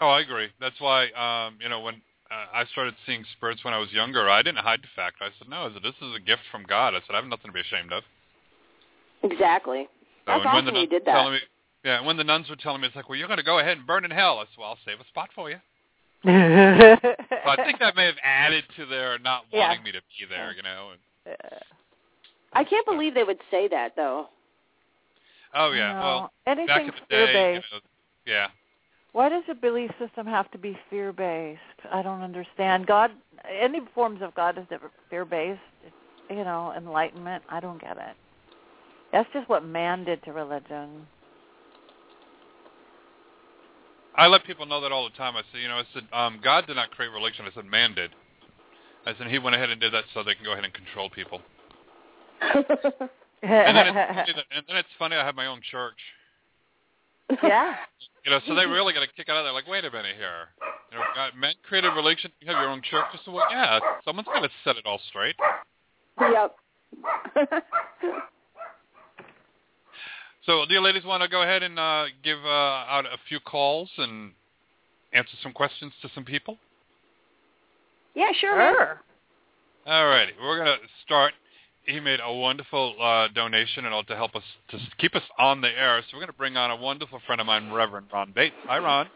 Oh, 0.00 0.08
I 0.08 0.20
agree. 0.20 0.48
That's 0.60 0.80
why, 0.80 1.04
um, 1.12 1.58
you 1.60 1.68
know, 1.68 1.80
when 1.80 2.02
Uh, 2.30 2.46
I 2.54 2.64
started 2.72 2.94
seeing 3.06 3.24
spirits 3.36 3.64
when 3.64 3.74
I 3.74 3.78
was 3.78 3.92
younger, 3.92 4.28
I 4.30 4.42
didn't 4.42 4.58
hide 4.64 4.80
the 4.82 4.88
fact. 4.96 5.16
I 5.20 5.28
said, 5.38 5.48
no, 5.48 5.68
I 5.68 5.72
said, 5.72 5.82
this 5.82 5.94
is 6.00 6.14
a 6.16 6.20
gift 6.20 6.42
from 6.50 6.64
God. 6.64 6.94
I 6.94 7.00
said, 7.06 7.12
I 7.12 7.16
have 7.16 7.26
nothing 7.26 7.46
to 7.48 7.52
be 7.52 7.60
ashamed 7.60 7.92
of. 7.92 8.02
Exactly. 9.22 9.88
So, 10.26 10.32
That's 10.32 10.44
and 10.44 10.54
when 10.54 10.64
the 10.64 10.70
you 10.72 10.76
nuns 10.78 10.90
did 10.90 11.02
were 11.02 11.04
that. 11.06 11.14
Telling 11.14 11.32
me, 11.34 11.38
yeah, 11.84 12.00
when 12.00 12.16
the 12.16 12.24
nuns 12.24 12.48
were 12.48 12.56
telling 12.56 12.80
me, 12.80 12.86
it's 12.86 12.96
like, 12.96 13.08
well, 13.08 13.18
you're 13.18 13.28
going 13.28 13.38
to 13.38 13.44
go 13.44 13.58
ahead 13.58 13.76
and 13.76 13.86
burn 13.86 14.04
in 14.04 14.10
hell. 14.10 14.38
I 14.38 14.44
said, 14.44 14.58
well, 14.58 14.70
I'll 14.70 14.78
save 14.86 15.00
a 15.00 15.06
spot 15.08 15.28
for 15.34 15.50
you. 15.50 15.56
So 16.24 16.30
I 16.30 17.56
think 17.62 17.78
that 17.80 17.94
may 17.94 18.06
have 18.06 18.16
added 18.24 18.64
to 18.76 18.86
their 18.86 19.18
not 19.18 19.44
Yeah. 19.52 19.68
wanting 19.68 19.84
me 19.84 19.92
to 19.92 20.00
be 20.18 20.24
there, 20.28 20.52
you 20.52 20.62
know. 20.62 20.92
And, 21.26 21.36
I 22.54 22.64
can't 22.64 22.86
believe 22.86 23.12
they 23.14 23.24
would 23.24 23.40
say 23.50 23.68
that, 23.68 23.94
though. 23.96 24.28
oh, 25.54 25.72
yeah. 25.72 25.92
No. 25.92 26.00
Well, 26.00 26.32
back 26.46 26.58
in 26.58 26.68
anything 26.68 26.86
the 26.86 26.92
fear 27.10 27.26
day, 27.26 27.54
you 27.54 27.60
based. 27.60 27.72
know, 27.72 27.78
yeah. 28.26 28.46
Why 29.12 29.28
does 29.28 29.44
a 29.50 29.54
belief 29.54 29.90
system 29.98 30.26
have 30.26 30.50
to 30.52 30.58
be 30.58 30.76
fear 30.88 31.12
based? 31.12 31.60
I 31.92 32.02
don't 32.02 32.22
understand. 32.22 32.86
God, 32.86 33.10
any 33.48 33.80
forms 33.94 34.22
of 34.22 34.34
God 34.34 34.58
is 34.58 34.64
never 34.70 34.90
fear 35.10 35.24
based. 35.24 35.60
You 36.30 36.44
know, 36.44 36.72
enlightenment. 36.76 37.42
I 37.48 37.60
don't 37.60 37.80
get 37.80 37.96
it. 37.96 38.16
That's 39.12 39.28
just 39.32 39.48
what 39.48 39.64
man 39.64 40.04
did 40.04 40.22
to 40.24 40.32
religion. 40.32 41.06
I 44.16 44.26
let 44.26 44.44
people 44.44 44.64
know 44.64 44.80
that 44.80 44.92
all 44.92 45.04
the 45.04 45.16
time. 45.16 45.36
I 45.36 45.42
said, 45.52 45.60
you 45.60 45.68
know, 45.68 45.76
I 45.76 45.84
said, 45.92 46.04
um, 46.12 46.40
God 46.42 46.66
did 46.66 46.76
not 46.76 46.90
create 46.92 47.10
religion. 47.10 47.44
I 47.50 47.54
said, 47.54 47.64
man 47.64 47.94
did. 47.94 48.10
I 49.06 49.14
said, 49.18 49.26
he 49.26 49.38
went 49.38 49.54
ahead 49.54 49.70
and 49.70 49.80
did 49.80 49.92
that 49.92 50.04
so 50.14 50.22
they 50.22 50.34
can 50.34 50.44
go 50.44 50.52
ahead 50.52 50.64
and 50.64 50.72
control 50.72 51.10
people. 51.10 51.40
And 53.44 53.76
then, 53.76 53.86
it's 53.88 54.30
and 54.56 54.64
then 54.68 54.76
it's 54.76 54.88
funny 54.98 55.16
I 55.16 55.24
have 55.24 55.34
my 55.34 55.44
own 55.46 55.60
church. 55.70 55.98
yeah. 57.42 57.76
You 58.24 58.30
know, 58.30 58.40
so 58.48 58.54
they 58.54 58.64
really 58.64 58.94
got 58.94 59.02
a 59.02 59.06
kick 59.06 59.28
out 59.28 59.36
of 59.36 59.44
there. 59.44 59.52
Like, 59.52 59.68
wait 59.68 59.84
a 59.84 59.90
minute 59.90 60.16
here. 60.16 60.48
You 60.94 61.00
know, 61.00 61.06
God, 61.12 61.32
men 61.36 61.54
created 61.68 61.88
religion. 61.88 62.30
You 62.40 62.46
have 62.52 62.62
your 62.62 62.70
own 62.70 62.80
church. 62.80 63.04
I 63.12 63.18
said, 63.24 63.34
well, 63.34 63.46
yeah, 63.50 63.80
someone's 64.04 64.28
got 64.28 64.42
to 64.42 64.48
set 64.62 64.76
it 64.76 64.86
all 64.86 65.00
straight. 65.08 65.34
yep. 66.20 66.56
So, 70.46 70.66
do 70.68 70.74
you 70.74 70.80
ladies 70.80 71.04
want 71.04 71.22
to 71.22 71.28
go 71.28 71.42
ahead 71.42 71.62
and 71.62 71.78
uh, 71.78 72.04
give 72.22 72.38
uh, 72.44 72.48
out 72.48 73.06
a 73.06 73.16
few 73.28 73.40
calls 73.40 73.88
and 73.96 74.32
answer 75.14 75.32
some 75.42 75.52
questions 75.52 75.92
to 76.02 76.08
some 76.14 76.24
people? 76.24 76.58
yeah, 78.14 78.30
sure. 78.38 78.52
Sure. 78.52 79.00
All 79.86 80.06
righty, 80.06 80.32
we're 80.40 80.62
going 80.62 80.78
to 80.78 80.86
start. 81.04 81.32
He 81.86 81.98
made 81.98 82.20
a 82.22 82.32
wonderful 82.32 82.94
uh, 83.00 83.28
donation 83.34 83.86
and 83.86 83.94
all 83.94 84.04
to 84.04 84.14
help 84.14 84.36
us 84.36 84.42
to 84.68 84.78
keep 84.98 85.16
us 85.16 85.22
on 85.38 85.62
the 85.62 85.68
air. 85.68 86.02
So 86.02 86.16
we're 86.16 86.20
going 86.20 86.32
to 86.32 86.38
bring 86.38 86.58
on 86.58 86.70
a 86.70 86.76
wonderful 86.76 87.20
friend 87.26 87.40
of 87.40 87.46
mine, 87.46 87.72
Reverend 87.72 88.06
Ron 88.12 88.32
Bates. 88.32 88.54
Hi, 88.66 88.78
Ron. 88.78 89.08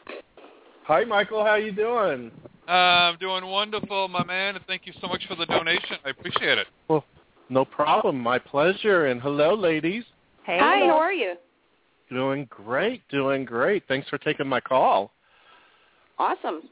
Hi, 0.88 1.04
Michael. 1.04 1.44
How 1.44 1.56
you 1.56 1.70
doing? 1.70 2.32
Uh, 2.66 2.70
I'm 2.72 3.18
doing 3.18 3.44
wonderful, 3.44 4.08
my 4.08 4.24
man, 4.24 4.56
and 4.56 4.64
thank 4.64 4.86
you 4.86 4.94
so 5.02 5.06
much 5.06 5.22
for 5.28 5.34
the 5.34 5.44
donation. 5.44 5.98
I 6.02 6.08
appreciate 6.08 6.56
it. 6.56 6.66
Well, 6.88 7.04
no 7.50 7.66
problem. 7.66 8.18
My 8.18 8.38
pleasure. 8.38 9.04
And 9.04 9.20
hello, 9.20 9.54
ladies. 9.54 10.04
Hey. 10.44 10.56
Hi, 10.58 10.86
how 10.86 10.96
are 10.96 11.12
you? 11.12 11.34
Doing 12.08 12.46
great. 12.48 13.02
Doing 13.10 13.44
great. 13.44 13.82
Thanks 13.86 14.08
for 14.08 14.16
taking 14.16 14.48
my 14.48 14.60
call. 14.60 15.12
Awesome. 16.18 16.62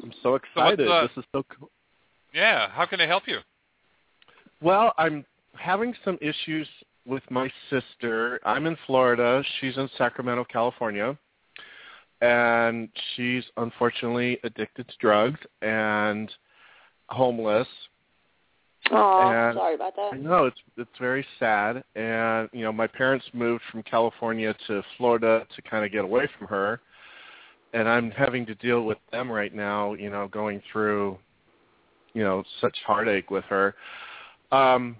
I'm 0.00 0.12
so 0.22 0.30
what's, 0.30 0.44
excited. 0.44 0.88
uh, 0.88 1.08
this 1.08 1.10
is 1.16 1.24
so 1.32 1.44
cool. 1.58 1.72
Yeah, 2.32 2.70
how 2.70 2.86
can 2.86 3.00
I 3.00 3.06
help 3.08 3.24
you? 3.26 3.38
Well, 4.62 4.92
I'm 4.96 5.24
having 5.58 5.92
some 6.04 6.18
issues 6.20 6.68
with 7.04 7.24
my 7.30 7.50
sister. 7.68 8.38
I'm 8.44 8.66
in 8.66 8.76
Florida. 8.86 9.42
She's 9.60 9.76
in 9.76 9.90
Sacramento, 9.98 10.44
California. 10.44 11.18
And 12.20 12.88
she's 13.14 13.44
unfortunately 13.56 14.38
addicted 14.44 14.88
to 14.88 14.94
drugs 15.00 15.40
and 15.62 16.30
homeless. 17.08 17.68
Oh, 18.92 19.52
sorry 19.54 19.74
about 19.74 19.92
I 19.98 20.10
that. 20.16 20.20
know 20.20 20.46
it's 20.46 20.58
it's 20.76 20.90
very 20.98 21.24
sad, 21.38 21.84
and 21.94 22.48
you 22.52 22.62
know 22.62 22.72
my 22.72 22.86
parents 22.86 23.24
moved 23.32 23.62
from 23.70 23.82
California 23.82 24.54
to 24.66 24.82
Florida 24.96 25.46
to 25.54 25.62
kind 25.62 25.84
of 25.84 25.92
get 25.92 26.02
away 26.02 26.28
from 26.38 26.48
her, 26.48 26.80
and 27.72 27.88
I'm 27.88 28.10
having 28.10 28.46
to 28.46 28.54
deal 28.56 28.82
with 28.82 28.98
them 29.12 29.30
right 29.30 29.54
now. 29.54 29.94
You 29.94 30.10
know, 30.10 30.28
going 30.28 30.60
through, 30.72 31.18
you 32.14 32.24
know, 32.24 32.42
such 32.60 32.76
heartache 32.86 33.30
with 33.30 33.44
her. 33.44 33.74
Um, 34.50 34.96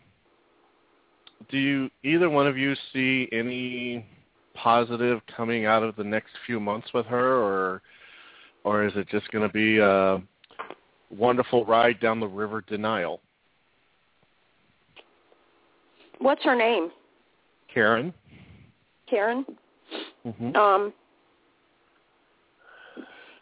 do 1.48 1.58
you 1.58 1.90
either 2.04 2.30
one 2.30 2.46
of 2.46 2.56
you 2.56 2.74
see 2.92 3.28
any 3.32 4.06
positive 4.62 5.20
coming 5.36 5.66
out 5.66 5.82
of 5.82 5.96
the 5.96 6.04
next 6.04 6.30
few 6.46 6.60
months 6.60 6.88
with 6.92 7.06
her, 7.06 7.36
or 7.36 7.82
or 8.64 8.84
is 8.84 8.92
it 8.96 9.08
just 9.08 9.30
going 9.30 9.46
to 9.46 9.52
be 9.52 9.78
a 9.78 10.22
wonderful 11.10 11.64
ride 11.64 11.98
down 12.00 12.20
the 12.20 12.26
river 12.26 12.62
denial? 12.66 13.20
What's 16.18 16.44
her 16.44 16.54
name? 16.54 16.90
Karen. 17.72 18.12
Karen. 19.08 19.44
hmm 20.24 20.56
Um, 20.56 20.92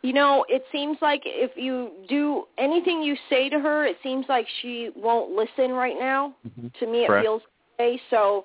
you 0.02 0.12
know, 0.12 0.44
it 0.48 0.62
seems 0.70 0.96
like 1.02 1.22
if 1.24 1.50
you 1.56 1.90
do 2.08 2.44
anything 2.56 3.02
you 3.02 3.16
say 3.28 3.48
to 3.48 3.58
her, 3.58 3.84
it 3.84 3.96
seems 4.02 4.24
like 4.28 4.46
she 4.62 4.90
won't 4.94 5.32
listen 5.32 5.72
right 5.72 5.96
now. 5.98 6.34
To 6.78 6.86
me, 6.86 7.00
it 7.00 7.08
Correct. 7.08 7.24
feels 7.24 7.42
that 7.78 7.84
way. 7.84 8.00
So, 8.08 8.44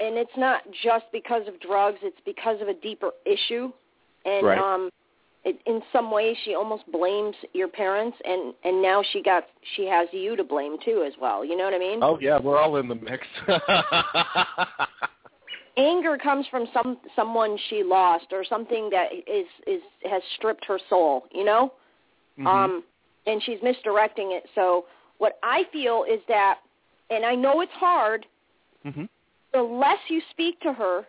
and 0.00 0.16
it's 0.16 0.36
not 0.36 0.62
just 0.82 1.04
because 1.12 1.46
of 1.46 1.60
drugs; 1.60 1.98
it's 2.02 2.20
because 2.24 2.60
of 2.60 2.68
a 2.68 2.74
deeper 2.74 3.10
issue. 3.24 3.72
And 4.24 4.46
Right. 4.46 4.58
um, 4.58 4.90
it, 5.44 5.58
in 5.66 5.82
some 5.92 6.10
ways, 6.10 6.36
she 6.44 6.54
almost 6.54 6.90
blames 6.90 7.36
your 7.52 7.68
parents, 7.68 8.16
and 8.24 8.54
and 8.64 8.82
now 8.82 9.02
she 9.02 9.22
got 9.22 9.48
she 9.76 9.86
has 9.86 10.08
you 10.12 10.36
to 10.36 10.44
blame 10.44 10.78
too 10.84 11.02
as 11.02 11.14
well. 11.20 11.44
You 11.44 11.56
know 11.56 11.64
what 11.64 11.74
I 11.74 11.78
mean? 11.78 12.02
Oh 12.02 12.18
yeah, 12.20 12.38
we're 12.38 12.58
all 12.58 12.76
in 12.76 12.88
the 12.88 12.94
mix. 12.96 13.26
anger 15.76 16.18
comes 16.18 16.46
from 16.50 16.66
some 16.72 16.98
someone 17.16 17.56
she 17.68 17.82
lost 17.82 18.26
or 18.32 18.44
something 18.44 18.90
that 18.90 19.12
is 19.12 19.46
is 19.66 19.82
has 20.08 20.22
stripped 20.36 20.64
her 20.64 20.78
soul 20.88 21.26
you 21.32 21.44
know 21.44 21.72
Mhm. 22.38 22.46
um 22.46 22.84
and 23.26 23.42
she's 23.42 23.62
misdirecting 23.62 24.32
it 24.32 24.48
so 24.54 24.86
what 25.18 25.38
i 25.42 25.64
feel 25.72 26.04
is 26.04 26.20
that 26.28 26.58
and 27.10 27.24
i 27.24 27.34
know 27.34 27.60
it's 27.60 27.72
hard 27.72 28.26
Mhm. 28.84 29.08
The 29.52 29.62
less 29.62 29.98
you 30.08 30.20
speak 30.30 30.60
to 30.60 30.72
her 30.72 31.06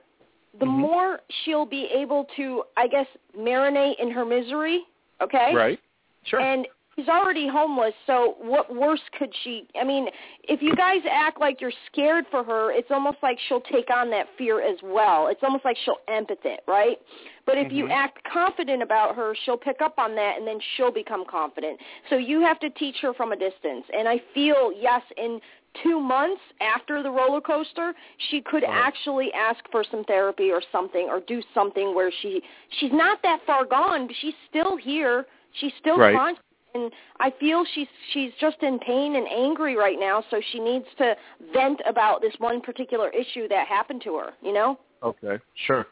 the 0.60 0.65
Mhm. 0.65 0.69
more 0.69 1.21
she'll 1.30 1.65
be 1.65 1.86
able 1.86 2.25
to 2.36 2.63
i 2.77 2.88
guess 2.88 3.08
marinate 3.38 3.97
in 3.99 4.12
her 4.12 4.25
misery 4.25 4.86
okay 5.21 5.54
Right. 5.56 5.80
Sure. 6.23 6.39
and 6.39 6.67
she's 6.95 7.08
already 7.08 7.47
homeless, 7.47 7.93
so 8.06 8.36
what 8.39 8.73
worse 8.73 9.01
could 9.17 9.34
she? 9.43 9.65
I 9.80 9.84
mean, 9.84 10.10
if 10.43 10.62
you 10.62 10.75
guys 10.75 10.99
act 11.10 11.39
like 11.39 11.62
you're 11.62 11.71
scared 11.91 12.25
for 12.30 12.43
her, 12.43 12.71
it's 12.71 12.91
almost 12.91 13.17
like 13.23 13.39
she'll 13.47 13.62
take 13.62 13.89
on 13.89 14.10
that 14.12 14.27
fear 14.38 14.62
as 14.62 14.77
well. 14.84 15.27
It's 15.27 15.41
almost 15.41 15.65
like 15.65 15.77
she'll 15.84 16.01
empathize, 16.10 16.60
right? 16.67 16.97
But 17.45 17.58
if 17.58 17.71
you 17.71 17.86
Mhm. 17.86 17.91
act 17.91 18.23
confident 18.25 18.84
about 18.84 19.15
her, 19.15 19.34
she'll 19.36 19.58
pick 19.58 19.82
up 19.82 19.97
on 19.97 20.15
that 20.15 20.38
and 20.38 20.45
then 20.45 20.60
she'll 20.75 20.91
become 20.91 21.25
confident. 21.25 21.80
So 22.10 22.17
you 22.17 22.41
have 22.41 22.60
to 22.60 22.69
teach 22.69 22.99
her 22.99 23.13
from 23.13 23.32
a 23.32 23.36
distance. 23.36 23.86
And 23.89 24.08
I 24.08 24.19
feel, 24.34 24.71
yes, 24.73 25.01
in 25.17 25.41
two 25.84 25.99
months 25.99 26.41
after 26.60 27.01
the 27.03 27.10
roller 27.10 27.41
coaster, 27.41 27.93
she 28.29 28.41
could 28.41 28.63
actually 28.63 29.31
ask 29.34 29.60
for 29.71 29.84
some 29.89 30.03
therapy 30.05 30.51
or 30.51 30.62
something 30.71 31.07
or 31.10 31.21
do 31.21 31.41
something 31.53 31.95
where 31.95 32.12
she 32.21 32.41
she's 32.79 32.91
not 32.91 33.21
that 33.23 33.39
far 33.45 33.65
gone, 33.65 34.07
but 34.07 34.15
she's 34.21 34.34
still 34.49 34.77
here. 34.77 35.25
She's 35.60 35.73
still 35.79 35.97
Right. 35.97 36.15
conscious 36.15 36.43
and 36.73 36.91
I 37.19 37.31
feel 37.31 37.65
she's 37.73 37.88
she's 38.13 38.31
just 38.39 38.62
in 38.63 38.79
pain 38.79 39.15
and 39.15 39.27
angry 39.27 39.75
right 39.75 39.99
now, 39.99 40.23
so 40.29 40.41
she 40.51 40.60
needs 40.60 40.86
to 40.97 41.15
vent 41.53 41.81
about 41.86 42.21
this 42.21 42.34
one 42.39 42.62
particular 42.62 43.10
issue 43.10 43.47
that 43.49 43.67
happened 43.67 44.01
to 44.03 44.15
her, 44.17 44.34
you 44.41 44.53
know? 44.53 44.79
Okay. 45.03 45.39
Sure. 45.67 45.88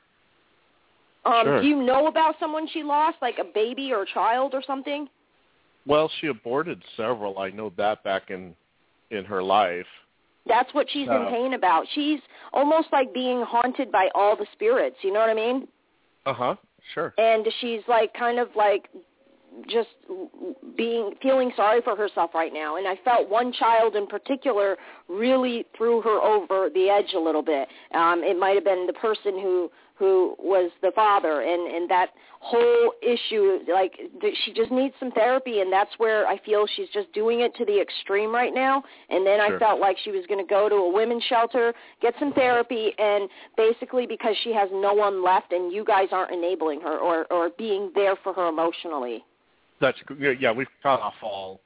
Um 1.25 1.43
Sure. 1.45 1.61
do 1.61 1.67
you 1.67 1.81
know 1.81 2.07
about 2.07 2.35
someone 2.39 2.67
she 2.67 2.83
lost, 2.83 3.17
like 3.21 3.39
a 3.39 3.43
baby 3.43 3.91
or 3.91 4.03
a 4.03 4.07
child 4.07 4.53
or 4.53 4.61
something? 4.61 5.09
Well, 5.85 6.09
she 6.19 6.27
aborted 6.27 6.83
several. 6.95 7.39
I 7.39 7.49
know 7.49 7.71
that 7.77 8.03
back 8.03 8.29
in 8.29 8.55
in 9.11 9.25
her 9.25 9.41
life. 9.43 9.85
That's 10.45 10.73
what 10.73 10.87
she's 10.89 11.07
in 11.07 11.13
Uh, 11.13 11.29
pain 11.29 11.53
about. 11.53 11.85
She's 11.93 12.19
almost 12.53 12.87
like 12.91 13.13
being 13.13 13.41
haunted 13.41 13.91
by 13.91 14.09
all 14.15 14.35
the 14.35 14.47
spirits, 14.53 14.97
you 15.03 15.11
know 15.13 15.19
what 15.19 15.29
I 15.29 15.33
mean? 15.35 15.67
Uh 16.25 16.33
huh. 16.33 16.55
Sure. 16.93 17.13
and 17.19 17.45
she's 17.59 17.81
like 17.87 18.13
kind 18.15 18.39
of 18.39 18.47
like 18.55 18.89
just 19.67 19.89
being 20.75 21.13
feeling 21.21 21.51
sorry 21.55 21.81
for 21.81 21.95
herself 21.95 22.31
right 22.33 22.53
now 22.53 22.77
and 22.77 22.87
i 22.87 22.95
felt 23.03 23.29
one 23.29 23.51
child 23.51 23.95
in 23.95 24.07
particular 24.07 24.77
really 25.07 25.65
threw 25.77 26.01
her 26.01 26.19
over 26.21 26.69
the 26.73 26.87
edge 26.89 27.13
a 27.15 27.19
little 27.19 27.41
bit 27.43 27.67
um 27.93 28.23
it 28.23 28.39
might 28.39 28.55
have 28.55 28.63
been 28.63 28.87
the 28.87 28.93
person 28.93 29.33
who 29.39 29.69
who 29.99 30.33
was 30.39 30.71
the 30.81 30.91
father 30.95 31.41
and 31.41 31.75
and 31.75 31.89
that 31.89 32.09
whole 32.39 32.93
issue 33.03 33.59
like 33.71 33.99
th- 34.21 34.35
she 34.45 34.53
just 34.53 34.71
needs 34.71 34.93
some 34.99 35.11
therapy 35.11 35.59
and 35.59 35.71
that's 35.71 35.91
where 35.97 36.25
i 36.25 36.39
feel 36.45 36.65
she's 36.75 36.87
just 36.93 37.11
doing 37.13 37.41
it 37.41 37.53
to 37.55 37.65
the 37.65 37.79
extreme 37.79 38.33
right 38.33 38.53
now 38.53 38.81
and 39.09 39.27
then 39.27 39.41
i 39.41 39.59
felt 39.59 39.79
like 39.79 39.97
she 40.03 40.11
was 40.11 40.25
going 40.27 40.39
to 40.39 40.49
go 40.49 40.69
to 40.69 40.75
a 40.75 40.93
women's 40.93 41.23
shelter 41.23 41.73
get 42.01 42.13
some 42.17 42.31
therapy 42.33 42.93
and 42.97 43.29
basically 43.57 44.07
because 44.07 44.35
she 44.43 44.53
has 44.53 44.69
no 44.71 44.93
one 44.93 45.23
left 45.23 45.51
and 45.51 45.73
you 45.73 45.83
guys 45.83 46.07
aren't 46.11 46.31
enabling 46.31 46.79
her 46.79 46.97
or 46.97 47.25
or 47.31 47.49
being 47.57 47.91
there 47.93 48.15
for 48.23 48.33
her 48.33 48.47
emotionally 48.47 49.23
That's 49.81 49.97
yeah, 50.17 50.31
yeah. 50.39 50.51
We've 50.51 50.67
cut 50.83 50.99
off 50.99 51.13
all. 51.21 51.61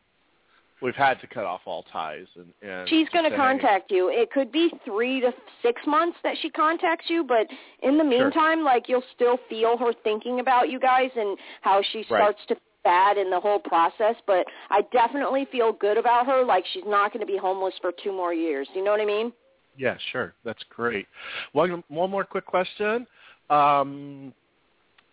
We've 0.83 0.93
had 0.95 1.19
to 1.21 1.27
cut 1.27 1.45
off 1.45 1.61
all 1.65 1.83
ties, 1.83 2.27
and, 2.35 2.53
and 2.61 2.89
she's 2.89 3.07
going 3.09 3.29
to 3.29 3.35
contact 3.35 3.89
you 3.89 4.09
it 4.09 4.29
could 4.31 4.51
be 4.51 4.69
3 4.83 5.21
to 5.21 5.31
6 5.61 5.81
months 5.87 6.17
that 6.23 6.35
she 6.41 6.49
contacts 6.49 7.05
you 7.07 7.23
but 7.23 7.47
in 7.81 7.97
the 7.97 8.03
Sure. 8.03 8.09
meantime 8.25 8.63
like 8.63 8.89
you'll 8.89 9.03
still 9.15 9.37
feel 9.49 9.77
her 9.77 9.93
thinking 10.03 10.41
about 10.41 10.69
you 10.69 10.79
guys 10.81 11.09
and 11.15 11.37
how 11.61 11.81
she 11.91 11.99
Right. 11.99 12.07
starts 12.07 12.45
to 12.49 12.55
feel 12.55 12.63
bad 12.83 13.17
in 13.17 13.29
the 13.29 13.39
whole 13.39 13.59
process 13.59 14.15
but 14.27 14.45
I 14.69 14.81
definitely 14.91 15.45
feel 15.45 15.71
good 15.71 15.97
about 15.97 16.25
her 16.25 16.43
like 16.43 16.65
she's 16.73 16.83
not 16.85 17.13
going 17.13 17.25
to 17.25 17.31
be 17.31 17.37
homeless 17.37 17.73
for 17.79 17.93
2 18.03 18.11
more 18.11 18.33
years 18.33 18.67
you 18.75 18.83
know 18.83 18.91
what 18.91 18.99
I 18.99 19.05
mean 19.05 19.31
Yeah, 19.77 19.95
sure. 20.11 20.33
That's 20.43 20.63
great. 20.69 21.07
One 21.53 21.81
one 21.87 22.11
more 22.11 22.25
quick 22.25 22.45
question. 22.45 23.07
Um, 23.49 24.33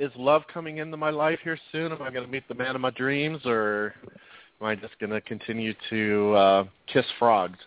is 0.00 0.11
love 0.16 0.42
coming 0.52 0.78
into 0.78 0.96
my 0.96 1.11
life 1.11 1.38
here 1.44 1.59
soon? 1.72 1.92
Am 1.92 2.02
I 2.02 2.11
going 2.11 2.24
to 2.24 2.30
meet 2.30 2.48
the 2.48 2.54
man 2.54 2.74
of 2.74 2.80
my 2.80 2.90
dreams, 2.90 3.40
or 3.44 3.94
am 4.60 4.66
I 4.66 4.74
just 4.74 4.98
going 4.98 5.10
to 5.10 5.20
continue 5.20 5.74
to 5.90 6.34
uh, 6.34 6.64
kiss 6.92 7.04
frogs? 7.18 7.58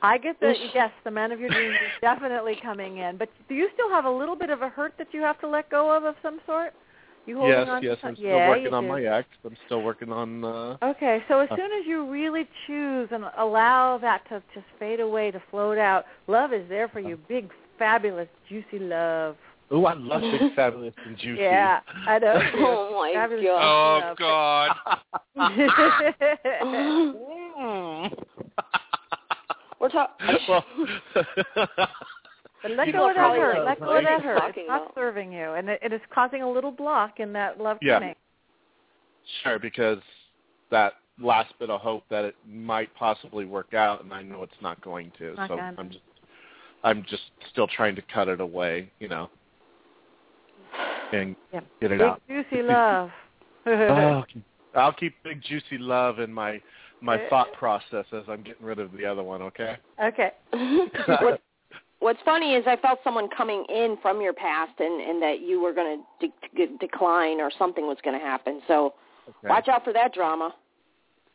I 0.00 0.16
get 0.16 0.38
the 0.38 0.54
yes, 0.74 0.92
the 1.02 1.10
man 1.10 1.32
of 1.32 1.40
your 1.40 1.50
dreams 1.50 1.74
is 1.74 1.90
definitely 2.00 2.56
coming 2.62 2.98
in. 2.98 3.16
But 3.16 3.30
do 3.48 3.54
you 3.56 3.68
still 3.74 3.90
have 3.90 4.04
a 4.04 4.10
little 4.10 4.36
bit 4.36 4.48
of 4.50 4.62
a 4.62 4.68
hurt 4.68 4.94
that 4.98 5.08
you 5.12 5.20
have 5.22 5.40
to 5.40 5.48
let 5.48 5.70
go 5.70 5.94
of 5.96 6.04
of 6.04 6.14
some 6.22 6.38
sort? 6.46 6.72
You 7.26 7.36
holding 7.36 7.58
yes, 7.58 7.68
on 7.68 7.82
to 7.82 7.88
yes. 7.88 7.98
some- 8.00 8.10
I'm 8.10 8.16
still 8.16 8.28
yeah, 8.28 8.48
working 8.48 8.72
on 8.74 8.84
do. 8.84 8.88
my 8.88 9.02
ex. 9.02 9.28
I'm 9.44 9.56
still 9.66 9.82
working 9.82 10.12
on. 10.12 10.44
Uh, 10.44 10.76
Okay, 10.82 11.22
so 11.28 11.40
as 11.40 11.50
Uh, 11.50 11.56
soon 11.56 11.72
as 11.72 11.84
you 11.84 12.06
really 12.10 12.48
choose 12.66 13.08
and 13.10 13.24
allow 13.36 13.98
that 13.98 14.26
to 14.28 14.40
just 14.54 14.66
fade 14.78 15.00
away, 15.00 15.30
to 15.32 15.40
float 15.50 15.78
out, 15.78 16.06
love 16.28 16.52
is 16.52 16.66
there 16.68 16.88
for 16.88 17.00
you. 17.00 17.16
Big, 17.28 17.50
fabulous, 17.76 18.28
juicy 18.48 18.78
love. 18.78 19.36
Oh, 19.70 19.84
I 19.84 19.94
love 19.94 20.22
big, 20.22 20.40
fabulous, 20.56 20.94
and 21.06 21.16
juicy. 21.18 21.42
Yeah, 21.42 21.80
I 22.06 22.18
know. 22.18 22.40
Oh, 22.56 22.94
my 22.98 23.12
Fabulous, 23.14 23.44
God. 23.44 24.16
Oh. 24.18 24.74
God. 25.36 26.14
Mm. 27.58 28.24
We're 29.80 29.88
talking. 29.90 30.36
well, 30.48 30.64
But 32.62 32.72
let 32.72 32.86
You 32.88 32.92
go 32.92 32.98
know 32.98 33.08
of 33.10 33.14
that 33.14 33.20
probably 33.20 33.38
hurt. 33.40 33.64
Let 33.64 33.78
go 33.80 33.96
of 33.96 34.04
that 34.04 34.22
hurt. 34.22 34.38
Talking 34.40 34.62
It's 34.64 34.68
not 34.68 34.82
about. 34.82 34.94
serving 34.94 35.32
you, 35.32 35.52
and 35.52 35.68
it, 35.68 35.78
it 35.82 35.92
is 35.92 36.00
causing 36.12 36.42
a 36.42 36.50
little 36.50 36.72
block 36.72 37.20
in 37.20 37.32
that 37.34 37.60
love 37.60 37.78
Yeah. 37.80 38.00
coming. 38.00 38.14
Sure, 39.42 39.58
because 39.58 39.98
that 40.70 40.94
last 41.20 41.52
bit 41.58 41.70
of 41.70 41.80
hope 41.80 42.04
that 42.10 42.24
it 42.24 42.34
might 42.48 42.92
possibly 42.96 43.44
work 43.44 43.74
out, 43.74 44.02
and 44.02 44.12
I 44.12 44.22
know 44.22 44.42
it's 44.42 44.52
not 44.60 44.80
going 44.80 45.12
to. 45.18 45.34
Not 45.34 45.48
so 45.48 45.56
gonna. 45.56 45.74
I'm 45.78 45.88
just, 45.90 46.02
I'm 46.82 47.02
just 47.08 47.22
still 47.52 47.68
trying 47.68 47.94
to 47.96 48.02
cut 48.12 48.28
it 48.28 48.40
away, 48.40 48.90
you 48.98 49.08
know, 49.08 49.28
and 51.12 51.36
Yeah. 51.52 51.60
get 51.80 51.92
it 51.92 51.98
Big, 51.98 52.06
out. 52.06 52.22
juicy 52.28 52.62
love. 52.62 53.10
Oh. 53.66 54.24
I'll 54.74 54.92
keep 54.92 55.14
big 55.22 55.42
juicy 55.42 55.78
love 55.78 56.18
in 56.18 56.32
my 56.32 56.60
my 57.00 57.16
uh, 57.16 57.28
thought 57.30 57.52
process 57.52 58.04
as 58.12 58.24
I'm 58.28 58.42
getting 58.42 58.64
rid 58.64 58.78
of 58.78 58.92
the 58.92 59.04
other 59.06 59.22
one. 59.22 59.40
Okay. 59.42 59.76
okay. 60.02 60.30
what, 61.20 61.40
what's 62.00 62.18
funny 62.24 62.54
is 62.54 62.64
I 62.66 62.76
felt 62.76 62.98
someone 63.04 63.28
coming 63.36 63.64
in 63.68 63.96
from 64.02 64.20
your 64.20 64.32
past, 64.32 64.72
and 64.78 65.00
and 65.00 65.22
that 65.22 65.40
you 65.40 65.60
were 65.60 65.72
going 65.72 66.02
to 66.20 66.26
de- 66.26 66.66
de- 66.66 66.78
decline 66.78 67.40
or 67.40 67.50
something 67.58 67.86
was 67.86 67.98
going 68.04 68.18
to 68.18 68.24
happen. 68.24 68.60
So 68.66 68.94
Okay. 69.28 69.48
watch 69.48 69.68
out 69.68 69.84
for 69.84 69.92
that 69.92 70.14
drama. 70.14 70.54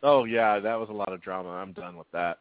Oh 0.02 0.24
yeah, 0.26 0.60
that 0.60 0.76
was 0.76 0.90
a 0.90 0.94
lot 0.94 1.14
of 1.14 1.22
drama. 1.22 1.50
I'm 1.50 1.74
done 1.74 1.96
with 1.96 2.10
that. 2.12 2.40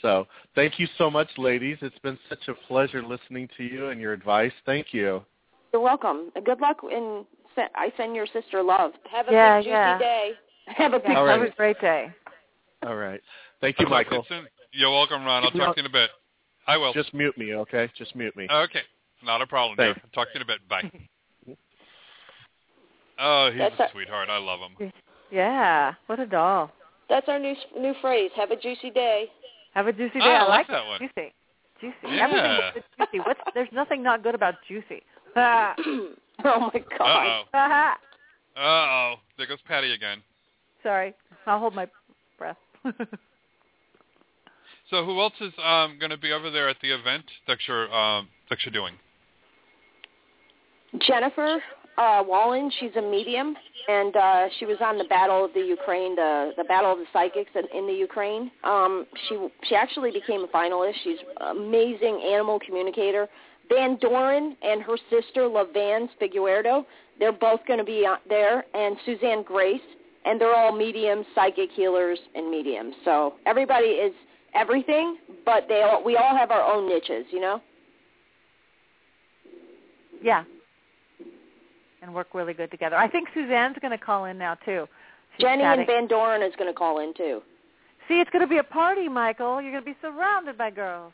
So 0.00 0.26
thank 0.54 0.78
you 0.78 0.86
so 0.96 1.10
much, 1.10 1.28
ladies. 1.38 1.76
It's 1.82 1.98
been 1.98 2.18
such 2.28 2.46
a 2.48 2.54
pleasure 2.68 3.02
listening 3.02 3.48
to 3.56 3.64
you 3.64 3.88
and 3.88 4.00
your 4.00 4.12
advice. 4.12 4.52
Thank 4.64 4.92
you. 4.92 5.24
You're 5.76 5.84
welcome. 5.84 6.32
Good 6.42 6.58
luck, 6.62 6.78
and 6.90 7.26
I 7.74 7.92
send 7.98 8.16
your 8.16 8.26
sister 8.32 8.62
love. 8.62 8.92
Have 9.12 9.28
a 9.28 9.32
Yeah, 9.32 9.58
good 9.58 9.64
juicy 9.64 9.70
yeah. 9.72 9.98
day. 9.98 10.30
Have 10.68 10.94
a 10.94 10.98
big 10.98 11.10
All 11.14 11.26
Have 11.28 11.42
a 11.42 11.50
great 11.50 11.78
day. 11.82 12.08
All 12.82 12.96
right. 12.96 13.20
Thank 13.60 13.78
you, 13.78 13.84
I'll 13.84 13.92
talk 14.02 14.08
to 14.08 14.14
Michael. 14.16 14.48
You're 14.72 14.90
welcome, 14.90 15.22
Ron. 15.22 15.44
I'll 15.44 15.50
talk 15.50 15.76
to 15.76 15.82
you 15.82 15.86
in 15.86 15.90
a 15.90 15.92
bit. 15.92 16.08
I 16.66 16.78
will. 16.78 16.94
Just 16.94 17.12
mute 17.12 17.36
me, 17.36 17.52
okay? 17.52 17.90
Just 17.94 18.16
mute 18.16 18.34
me. 18.38 18.48
Okay. 18.50 18.80
Not 19.22 19.42
a 19.42 19.46
problem, 19.46 19.76
dear. 19.76 19.92
Thanks. 19.92 20.14
Talk 20.14 20.28
to 20.32 20.38
you 20.38 20.40
in 20.40 20.42
a 20.44 20.46
bit. 20.46 20.66
Bye. 20.66 20.90
oh, 23.18 23.50
he's 23.50 23.58
That's 23.60 23.78
a 23.78 23.82
a- 23.82 23.90
sweetheart. 23.92 24.30
I 24.30 24.38
love 24.38 24.60
him. 24.60 24.90
Yeah, 25.30 25.92
what 26.06 26.18
a 26.20 26.26
doll. 26.26 26.70
That's 27.10 27.28
our 27.28 27.38
new 27.38 27.54
new 27.78 27.92
phrase. 28.00 28.30
Have 28.34 28.50
a 28.50 28.56
juicy 28.56 28.88
day. 28.88 29.26
Have 29.74 29.88
a 29.88 29.92
juicy 29.92 30.20
day. 30.20 30.24
I 30.24 30.36
I 30.36 30.48
like 30.48 30.48
like 30.48 30.68
that 30.68 30.86
one. 30.86 31.00
Juicy. 31.00 31.34
Juicy. 31.82 31.94
Yeah. 32.16 32.24
Everything 32.24 32.52
is 32.78 32.84
juicy. 33.12 33.18
What's 33.26 33.40
there's 33.52 33.68
nothing 33.74 34.02
not 34.02 34.22
good 34.22 34.34
about 34.34 34.54
juicy. 34.66 35.02
Oh 36.44 36.70
my 36.72 36.84
God. 36.98 37.00
Uh-oh. 37.00 37.42
Ah. 37.54 37.96
Uh-oh. 38.56 39.14
There 39.38 39.46
goes 39.46 39.58
Patti 39.66 39.92
again. 39.94 40.18
Sorry. 40.82 41.14
I'll 41.46 41.58
hold 41.58 41.74
my 41.74 41.88
breath. 42.38 42.58
So 44.90 45.04
who 45.04 45.20
else 45.20 45.32
is 45.40 45.52
um, 45.64 45.96
going 45.98 46.10
to 46.10 46.16
be 46.16 46.32
over 46.32 46.48
there 46.48 46.68
at 46.68 46.76
the 46.80 46.92
event 46.92 47.24
that 47.48 47.58
you're, 47.66 47.92
um, 47.92 48.28
that 48.50 48.58
you're 48.64 48.72
doing? 48.72 48.94
Jennifer 51.04 51.60
uh, 51.98 52.22
Wallen, 52.24 52.70
she's 52.78 52.94
a 52.96 53.02
medium, 53.02 53.56
and 53.88 54.14
uh, 54.16 54.46
she 54.58 54.66
was 54.66 54.76
on 54.80 54.98
the 54.98 55.04
Battle 55.04 55.44
of 55.44 55.52
the 55.54 55.60
Ukraine, 55.60 56.14
the 56.14 56.52
the 56.56 56.64
Battle 56.64 56.92
of 56.92 56.98
the 56.98 57.06
Psychics 57.12 57.50
in, 57.54 57.64
in 57.76 57.86
the 57.86 57.92
Ukraine. 57.92 58.50
Um, 58.64 59.06
she 59.28 59.48
she 59.64 59.74
actually 59.74 60.10
became 60.10 60.44
a 60.44 60.48
finalist. 60.48 60.94
She's 61.02 61.18
an 61.40 61.56
amazing 61.56 62.22
animal 62.22 62.60
communicator. 62.64 63.28
Van 63.68 63.96
Doren 64.00 64.56
and 64.62 64.82
her 64.82 64.96
sister 65.10 65.42
Lavance 65.42 66.08
Figueredo, 66.20 66.84
they're 67.18 67.32
both 67.32 67.60
going 67.66 67.78
to 67.78 67.84
be 67.84 68.04
out 68.06 68.20
there, 68.28 68.64
and 68.74 68.96
Suzanne 69.04 69.42
Grace, 69.42 69.80
and 70.24 70.40
they're 70.40 70.54
all 70.54 70.72
mediums, 70.72 71.26
psychic 71.34 71.70
healers, 71.72 72.18
and 72.34 72.50
mediums. 72.50 72.94
So 73.04 73.34
everybody 73.46 73.86
is 73.86 74.12
everything, 74.54 75.18
but 75.44 75.66
they 75.68 75.82
all 75.82 76.02
we 76.04 76.16
all 76.16 76.36
have 76.36 76.50
our 76.50 76.62
own 76.62 76.88
niches, 76.88 77.26
you 77.30 77.40
know. 77.40 77.60
yeah. 80.22 80.44
And 82.02 82.14
work 82.14 82.28
really 82.34 82.54
good 82.54 82.70
together. 82.70 82.96
I 82.96 83.08
think 83.08 83.28
Suzanne's 83.34 83.78
going 83.80 83.96
to 83.96 84.04
call 84.04 84.26
in 84.26 84.38
now 84.38 84.54
too. 84.64 84.86
She's 85.36 85.44
Jenny 85.44 85.62
chatting. 85.62 85.80
and 85.80 85.86
Van 85.86 86.06
Doren 86.06 86.42
is 86.42 86.54
going 86.56 86.70
to 86.72 86.76
call 86.76 87.00
in 87.00 87.12
too. 87.14 87.42
See, 88.08 88.20
it's 88.20 88.30
going 88.30 88.42
to 88.42 88.48
be 88.48 88.58
a 88.58 88.64
party, 88.64 89.08
Michael. 89.08 89.60
You're 89.60 89.72
going 89.72 89.84
to 89.84 89.90
be 89.90 89.96
surrounded 90.00 90.56
by 90.56 90.70
girls. 90.70 91.12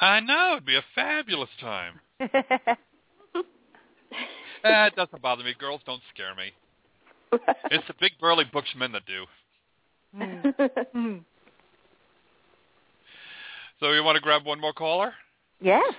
I 0.00 0.20
know. 0.20 0.52
It'd 0.52 0.66
be 0.66 0.76
a 0.76 0.84
fabulous 0.94 1.50
time. 1.60 2.00
Eh, 4.64 4.86
it 4.86 4.96
doesn't 4.96 5.22
bother 5.22 5.44
me. 5.44 5.54
Girls 5.56 5.80
don't 5.86 6.02
scare 6.12 6.34
me. 6.34 6.50
It's 7.70 7.86
the 7.86 7.94
big 8.00 8.10
burly 8.20 8.44
bushmen 8.52 8.90
that 8.90 9.02
do. 9.06 9.24
Mm. 10.16 11.24
So 13.80 13.92
you 13.92 14.02
want 14.02 14.16
to 14.16 14.20
grab 14.20 14.44
one 14.44 14.60
more 14.60 14.72
caller? 14.72 15.12
yes. 15.60 15.94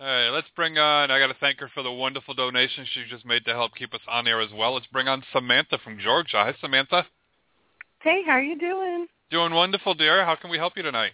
All 0.00 0.06
right, 0.06 0.30
let's 0.30 0.48
bring 0.56 0.76
on. 0.76 1.12
I 1.12 1.20
got 1.20 1.28
to 1.28 1.38
thank 1.38 1.60
her 1.60 1.70
for 1.72 1.84
the 1.84 1.92
wonderful 1.92 2.34
donation 2.34 2.84
she 2.92 3.04
just 3.08 3.24
made 3.24 3.44
to 3.44 3.52
help 3.52 3.76
keep 3.76 3.94
us 3.94 4.00
on 4.08 4.26
air 4.26 4.40
as 4.40 4.50
well. 4.52 4.74
Let's 4.74 4.86
bring 4.86 5.06
on 5.06 5.22
Samantha 5.32 5.78
from 5.84 6.00
Georgia. 6.00 6.38
Hi, 6.38 6.54
Samantha. 6.60 7.06
Hey, 8.00 8.22
how 8.26 8.32
are 8.32 8.42
you 8.42 8.58
doing? 8.58 9.06
Doing 9.30 9.54
wonderful, 9.54 9.94
dear. 9.94 10.24
How 10.24 10.34
can 10.34 10.50
we 10.50 10.58
help 10.58 10.72
you 10.76 10.82
tonight? 10.82 11.12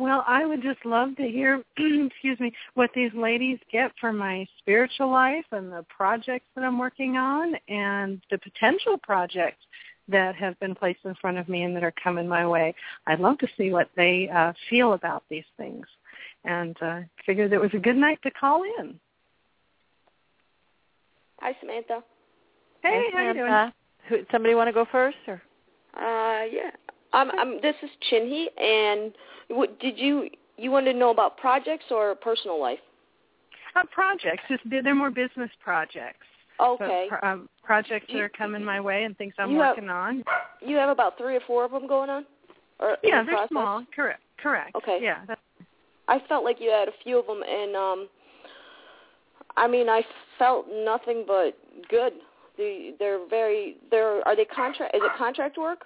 Well, 0.00 0.24
I 0.26 0.46
would 0.46 0.62
just 0.62 0.82
love 0.86 1.14
to 1.16 1.28
hear, 1.28 1.62
excuse 1.76 2.40
me, 2.40 2.54
what 2.72 2.88
these 2.94 3.12
ladies 3.14 3.58
get 3.70 3.92
for 4.00 4.14
my 4.14 4.46
spiritual 4.58 5.10
life 5.10 5.44
and 5.52 5.70
the 5.70 5.84
projects 5.94 6.46
that 6.54 6.64
I'm 6.64 6.78
working 6.78 7.18
on 7.18 7.54
and 7.68 8.18
the 8.30 8.38
potential 8.38 8.96
projects 8.96 9.62
that 10.08 10.34
have 10.36 10.58
been 10.58 10.74
placed 10.74 11.00
in 11.04 11.14
front 11.16 11.36
of 11.36 11.50
me 11.50 11.64
and 11.64 11.76
that 11.76 11.84
are 11.84 11.92
coming 12.02 12.26
my 12.26 12.46
way. 12.46 12.74
I'd 13.06 13.20
love 13.20 13.36
to 13.40 13.46
see 13.58 13.72
what 13.72 13.90
they 13.94 14.30
uh, 14.34 14.54
feel 14.70 14.94
about 14.94 15.22
these 15.28 15.44
things 15.58 15.84
and 16.46 16.74
uh, 16.80 17.00
figured 17.26 17.52
it 17.52 17.60
was 17.60 17.74
a 17.74 17.78
good 17.78 17.96
night 17.98 18.20
to 18.22 18.30
call 18.30 18.62
in. 18.78 18.98
Hi, 21.40 21.54
Samantha. 21.60 22.02
Hey, 22.82 23.04
And 23.04 23.12
how 23.12 23.26
you 23.26 23.34
doing? 23.34 23.46
Samantha, 23.48 23.74
Who, 24.08 24.16
somebody 24.32 24.54
want 24.54 24.68
to 24.68 24.72
go 24.72 24.86
first, 24.90 25.18
or 25.28 25.42
Uh, 25.94 26.44
yeah. 26.50 26.70
Um, 27.12 27.30
um, 27.30 27.58
this 27.62 27.74
is 27.82 27.90
Chinhee, 28.10 28.46
and 28.60 29.12
what, 29.48 29.78
did 29.80 29.98
you 29.98 30.28
you 30.56 30.70
wanted 30.70 30.92
to 30.92 30.98
know 30.98 31.10
about 31.10 31.36
projects 31.38 31.86
or 31.90 32.14
personal 32.14 32.60
life? 32.60 32.78
Uh, 33.74 33.82
projects, 33.90 34.42
just, 34.48 34.62
they're 34.68 34.94
more 34.94 35.10
business 35.10 35.50
projects. 35.62 36.26
Okay. 36.60 37.08
So, 37.08 37.26
um, 37.26 37.48
projects 37.64 38.06
that 38.12 38.20
are 38.20 38.28
coming 38.28 38.62
my 38.62 38.80
way 38.80 39.04
and 39.04 39.16
things 39.16 39.32
I'm 39.38 39.50
You 39.50 39.60
have- 39.60 39.76
working 39.76 39.88
on. 39.88 40.22
You 40.60 40.76
have 40.76 40.90
about 40.90 41.16
three 41.16 41.34
or 41.36 41.40
four 41.46 41.64
of 41.64 41.70
them 41.70 41.86
going 41.86 42.10
on, 42.10 42.26
or 42.78 42.98
Yeah, 43.02 43.20
the 43.22 43.26
they're 43.26 43.34
process? 43.36 43.48
small. 43.48 43.84
Correct. 43.94 44.20
Correct. 44.36 44.74
Okay. 44.76 44.98
Yeah. 45.00 45.20
That's, 45.26 45.40
I 46.08 46.18
felt 46.28 46.44
like 46.44 46.60
you 46.60 46.70
had 46.70 46.88
a 46.88 46.92
few 47.02 47.18
of 47.18 47.26
them, 47.26 47.42
and 47.42 47.74
um, 47.76 48.08
I 49.56 49.66
mean, 49.66 49.88
I 49.88 50.02
felt 50.38 50.66
nothing 50.70 51.24
but 51.26 51.56
good. 51.88 52.12
They, 52.58 52.92
they're 52.98 53.26
very. 53.28 53.76
They're 53.90 54.26
are 54.26 54.36
they 54.36 54.44
contract? 54.44 54.94
Is 54.94 55.02
it 55.02 55.12
contract 55.16 55.56
work? 55.56 55.84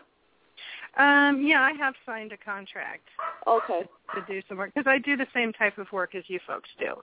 Um, 0.97 1.43
yeah, 1.43 1.63
I 1.63 1.73
have 1.73 1.95
signed 2.07 2.33
a 2.33 2.37
contract 2.37 3.09
Okay. 3.47 3.83
to 4.15 4.25
do 4.29 4.41
some 4.49 4.59
work 4.59 4.73
because 4.75 4.89
I 4.89 4.99
do 4.99 5.17
the 5.17 5.27
same 5.35 5.53
type 5.53 5.79
of 5.79 5.91
work 5.93 6.15
as 6.15 6.25
you 6.29 6.39
folks 6.47 6.71
do, 6.79 6.95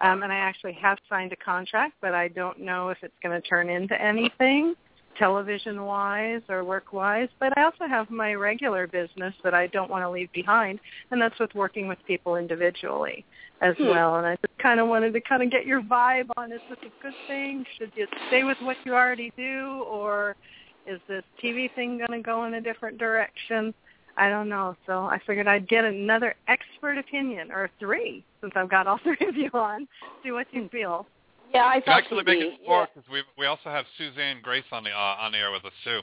um, 0.00 0.22
and 0.22 0.32
I 0.32 0.36
actually 0.36 0.74
have 0.74 0.98
signed 1.08 1.32
a 1.32 1.36
contract, 1.36 1.94
but 2.00 2.14
I 2.14 2.28
don't 2.28 2.60
know 2.60 2.88
if 2.90 2.98
it's 3.02 3.14
going 3.22 3.40
to 3.40 3.48
turn 3.48 3.68
into 3.68 4.00
anything 4.00 4.74
television-wise 5.18 6.42
or 6.48 6.64
work-wise. 6.64 7.28
But 7.40 7.56
I 7.56 7.64
also 7.64 7.86
have 7.88 8.10
my 8.10 8.34
regular 8.34 8.86
business 8.86 9.34
that 9.44 9.54
I 9.54 9.66
don't 9.68 9.90
want 9.90 10.02
to 10.02 10.10
leave 10.10 10.30
behind, 10.32 10.80
and 11.10 11.20
that's 11.20 11.38
with 11.38 11.54
working 11.54 11.88
with 11.88 11.98
people 12.06 12.36
individually 12.36 13.24
as 13.60 13.76
Hmm. 13.78 13.88
well. 13.88 14.16
And 14.16 14.26
I 14.26 14.36
just 14.36 14.58
kind 14.58 14.80
of 14.80 14.88
wanted 14.88 15.12
to 15.14 15.20
kind 15.20 15.42
of 15.42 15.50
get 15.50 15.66
your 15.66 15.80
vibe 15.82 16.28
on 16.36 16.52
is 16.52 16.60
this 16.68 16.78
a 16.84 16.90
good 17.02 17.14
thing? 17.26 17.64
Should 17.78 17.92
you 17.94 18.06
stay 18.26 18.44
with 18.44 18.60
what 18.60 18.76
you 18.84 18.94
already 18.94 19.32
do, 19.36 19.84
or 19.88 20.36
is 20.86 21.00
this 21.08 21.22
TV 21.42 21.72
thing 21.74 21.98
going 21.98 22.20
to 22.20 22.24
go 22.24 22.44
in 22.44 22.54
a 22.54 22.60
different 22.60 22.98
direction? 22.98 23.74
I 24.16 24.28
don't 24.30 24.48
know. 24.48 24.74
So 24.86 25.04
I 25.04 25.18
figured 25.26 25.46
I'd 25.46 25.68
get 25.68 25.84
another 25.84 26.34
expert 26.48 26.96
opinion, 26.98 27.50
or 27.52 27.68
three, 27.78 28.24
since 28.40 28.52
I've 28.56 28.70
got 28.70 28.86
all 28.86 28.98
three 29.02 29.26
of 29.28 29.36
you 29.36 29.50
on. 29.52 29.86
See 30.22 30.30
what 30.32 30.46
you 30.52 30.68
feel. 30.70 31.06
Yeah, 31.54 31.64
I 31.64 31.76
You 31.76 31.82
can 31.82 31.92
thought 31.92 31.98
actually 32.02 32.18
she'd 32.20 32.26
make 32.26 32.40
it 32.40 32.60
four 32.66 32.88
because 32.94 33.08
we 33.10 33.22
we 33.38 33.46
also 33.46 33.68
have 33.70 33.84
Suzanne 33.98 34.38
Grace 34.42 34.64
on 34.72 34.84
the 34.84 34.90
uh, 34.90 35.16
on 35.20 35.32
the 35.32 35.38
air 35.38 35.50
with 35.52 35.64
us 35.64 35.72
too. 35.84 36.00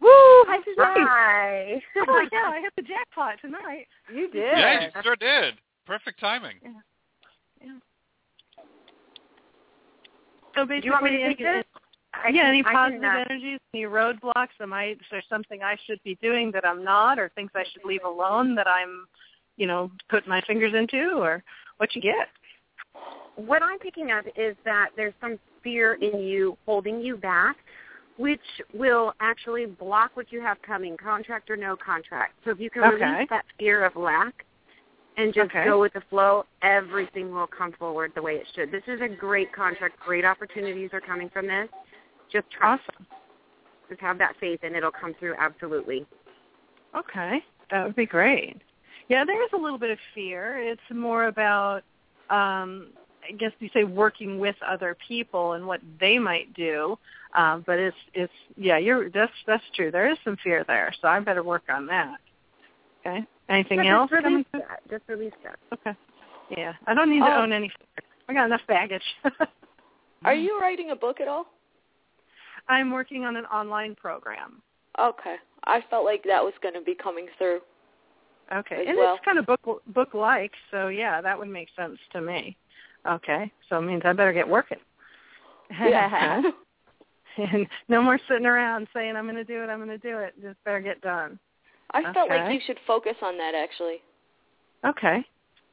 woo? 0.00 0.08
Hi, 0.10 0.58
Suzanne. 0.64 1.06
Hi. 1.06 1.82
oh 2.08 2.26
yeah, 2.32 2.50
I 2.50 2.60
hit 2.62 2.72
the 2.76 2.82
jackpot 2.82 3.34
tonight. 3.42 3.86
You 4.14 4.30
did. 4.30 4.56
Yeah, 4.56 4.84
you 4.84 5.02
sure 5.02 5.16
did. 5.16 5.54
Perfect 5.86 6.20
timing. 6.20 6.56
Yeah. 6.62 6.70
So 10.54 10.62
Do 10.64 10.68
basically, 10.68 10.86
you 10.86 10.92
want 10.92 11.04
me 11.04 11.10
to 11.10 11.16
any- 11.22 11.34
take 11.34 11.38
this? 11.44 11.64
I 12.24 12.28
yeah, 12.28 12.42
can- 12.42 12.48
any 12.48 12.62
positive 12.62 13.02
uh, 13.04 13.24
energies, 13.28 13.60
any 13.74 13.84
roadblocks? 13.84 14.48
Am 14.60 14.72
I 14.72 14.90
is 14.90 14.98
there 15.10 15.22
something 15.28 15.62
I 15.62 15.76
should 15.86 16.02
be 16.04 16.16
doing 16.16 16.50
that 16.52 16.66
I'm 16.66 16.84
not, 16.84 17.18
or 17.18 17.30
things 17.34 17.50
I 17.54 17.64
should 17.72 17.84
leave 17.84 18.04
alone 18.04 18.54
that 18.56 18.66
I'm, 18.66 19.06
you 19.56 19.66
know, 19.66 19.90
putting 20.08 20.28
my 20.28 20.40
fingers 20.42 20.74
into, 20.74 21.18
or 21.18 21.42
what 21.78 21.94
you 21.94 22.02
get? 22.02 22.28
What 23.36 23.62
I'm 23.62 23.78
picking 23.78 24.10
up 24.10 24.24
is 24.36 24.56
that 24.64 24.90
there's 24.96 25.14
some 25.20 25.38
fear 25.62 25.94
in 25.94 26.20
you 26.20 26.56
holding 26.66 27.00
you 27.00 27.16
back, 27.16 27.56
which 28.16 28.40
will 28.74 29.14
actually 29.20 29.66
block 29.66 30.10
what 30.14 30.32
you 30.32 30.40
have 30.40 30.60
coming, 30.62 30.96
contract 30.96 31.50
or 31.50 31.56
no 31.56 31.76
contract. 31.76 32.34
So 32.44 32.50
if 32.50 32.58
you 32.58 32.68
can 32.70 32.82
Okay. 32.82 33.04
release 33.04 33.28
that 33.30 33.44
fear 33.58 33.84
of 33.84 33.94
lack 33.94 34.44
and 35.16 35.32
just 35.32 35.50
Okay. 35.50 35.64
go 35.64 35.80
with 35.80 35.92
the 35.92 36.00
flow, 36.02 36.46
everything 36.62 37.32
will 37.32 37.46
come 37.46 37.72
forward 37.72 38.12
the 38.14 38.22
way 38.22 38.36
it 38.36 38.46
should. 38.54 38.72
This 38.72 38.86
is 38.88 39.00
a 39.00 39.08
great 39.08 39.52
contract. 39.52 39.98
Great 40.00 40.24
opportunities 40.24 40.92
are 40.92 41.00
coming 41.00 41.28
from 41.28 41.46
this. 41.46 41.68
Just 42.32 42.50
trust. 42.50 42.82
Awesome. 42.88 43.06
Just 43.88 44.00
have 44.00 44.18
that 44.18 44.34
faith, 44.40 44.60
and 44.62 44.76
it'll 44.76 44.90
come 44.90 45.14
through 45.18 45.34
absolutely. 45.38 46.06
Okay, 46.96 47.42
that 47.70 47.84
would 47.86 47.96
be 47.96 48.06
great. 48.06 48.56
Yeah, 49.08 49.24
there 49.24 49.42
is 49.42 49.50
a 49.54 49.56
little 49.56 49.78
bit 49.78 49.90
of 49.90 49.98
fear. 50.14 50.58
It's 50.58 50.80
more 50.90 51.26
about, 51.26 51.82
um, 52.28 52.88
I 53.26 53.32
guess 53.38 53.52
you 53.60 53.70
say, 53.72 53.84
working 53.84 54.38
with 54.38 54.56
other 54.66 54.96
people 55.06 55.52
and 55.52 55.66
what 55.66 55.80
they 56.00 56.18
might 56.18 56.52
do. 56.54 56.98
Um, 57.34 57.62
but 57.66 57.78
it's 57.78 57.96
it's 58.14 58.32
yeah, 58.56 58.78
you're 58.78 59.10
that's 59.10 59.32
that's 59.46 59.62
true. 59.74 59.90
There 59.90 60.10
is 60.10 60.16
some 60.24 60.36
fear 60.42 60.64
there, 60.66 60.94
so 61.00 61.08
I 61.08 61.20
better 61.20 61.42
work 61.42 61.62
on 61.70 61.86
that. 61.86 62.16
Okay. 63.06 63.24
Anything 63.50 63.80
So 63.82 63.88
else 63.88 64.10
just 64.10 64.24
release 64.24 64.46
through? 64.50 64.60
that. 64.60 64.80
Just 64.90 65.02
release 65.08 65.32
that. 65.44 65.58
Okay. 65.72 65.96
Yeah, 66.56 66.72
I 66.86 66.94
don't 66.94 67.10
need 67.10 67.20
to 67.20 67.26
Oh. 67.34 67.42
own 67.42 67.52
any. 67.52 67.68
fear. 67.68 68.04
I 68.28 68.34
got 68.34 68.46
enough 68.46 68.60
baggage. 68.66 69.02
Are 70.24 70.34
you 70.34 70.58
writing 70.60 70.90
a 70.90 70.96
book 70.96 71.20
at 71.20 71.28
all? 71.28 71.46
I'm 72.68 72.90
working 72.90 73.24
on 73.24 73.36
an 73.36 73.44
online 73.46 73.94
program. 73.94 74.62
Okay. 74.98 75.36
I 75.64 75.80
felt 75.90 76.04
like 76.04 76.24
that 76.24 76.42
was 76.42 76.54
going 76.62 76.74
to 76.74 76.80
be 76.80 76.94
coming 76.94 77.26
through. 77.36 77.60
Okay, 78.50 78.86
and 78.86 78.96
well. 78.96 79.14
it's 79.14 79.24
kind 79.26 79.38
of 79.38 79.44
book 79.44 79.82
book 79.88 80.14
like, 80.14 80.52
so 80.70 80.88
yeah, 80.88 81.20
that 81.20 81.38
would 81.38 81.48
make 81.48 81.68
sense 81.76 81.98
to 82.12 82.22
me. 82.22 82.56
Okay, 83.06 83.52
so 83.68 83.76
it 83.76 83.82
means 83.82 84.02
I 84.06 84.14
better 84.14 84.32
get 84.32 84.48
working. 84.48 84.78
Yeah. 85.70 86.42
and 87.52 87.66
no 87.88 88.02
more 88.02 88.18
sitting 88.28 88.46
around 88.46 88.88
saying 88.92 89.14
I'm 89.14 89.24
going 89.24 89.36
to 89.36 89.44
do 89.44 89.62
it, 89.62 89.68
I'm 89.68 89.78
going 89.78 89.88
to 89.88 89.98
do 89.98 90.18
it. 90.18 90.34
Just 90.42 90.62
better 90.64 90.80
get 90.80 91.00
done. 91.02 91.38
I 91.92 92.12
felt 92.12 92.28
like 92.28 92.52
you 92.52 92.60
should 92.66 92.78
focus 92.86 93.14
on 93.22 93.38
that 93.38 93.54
actually. 93.54 93.98
Okay. 94.84 95.24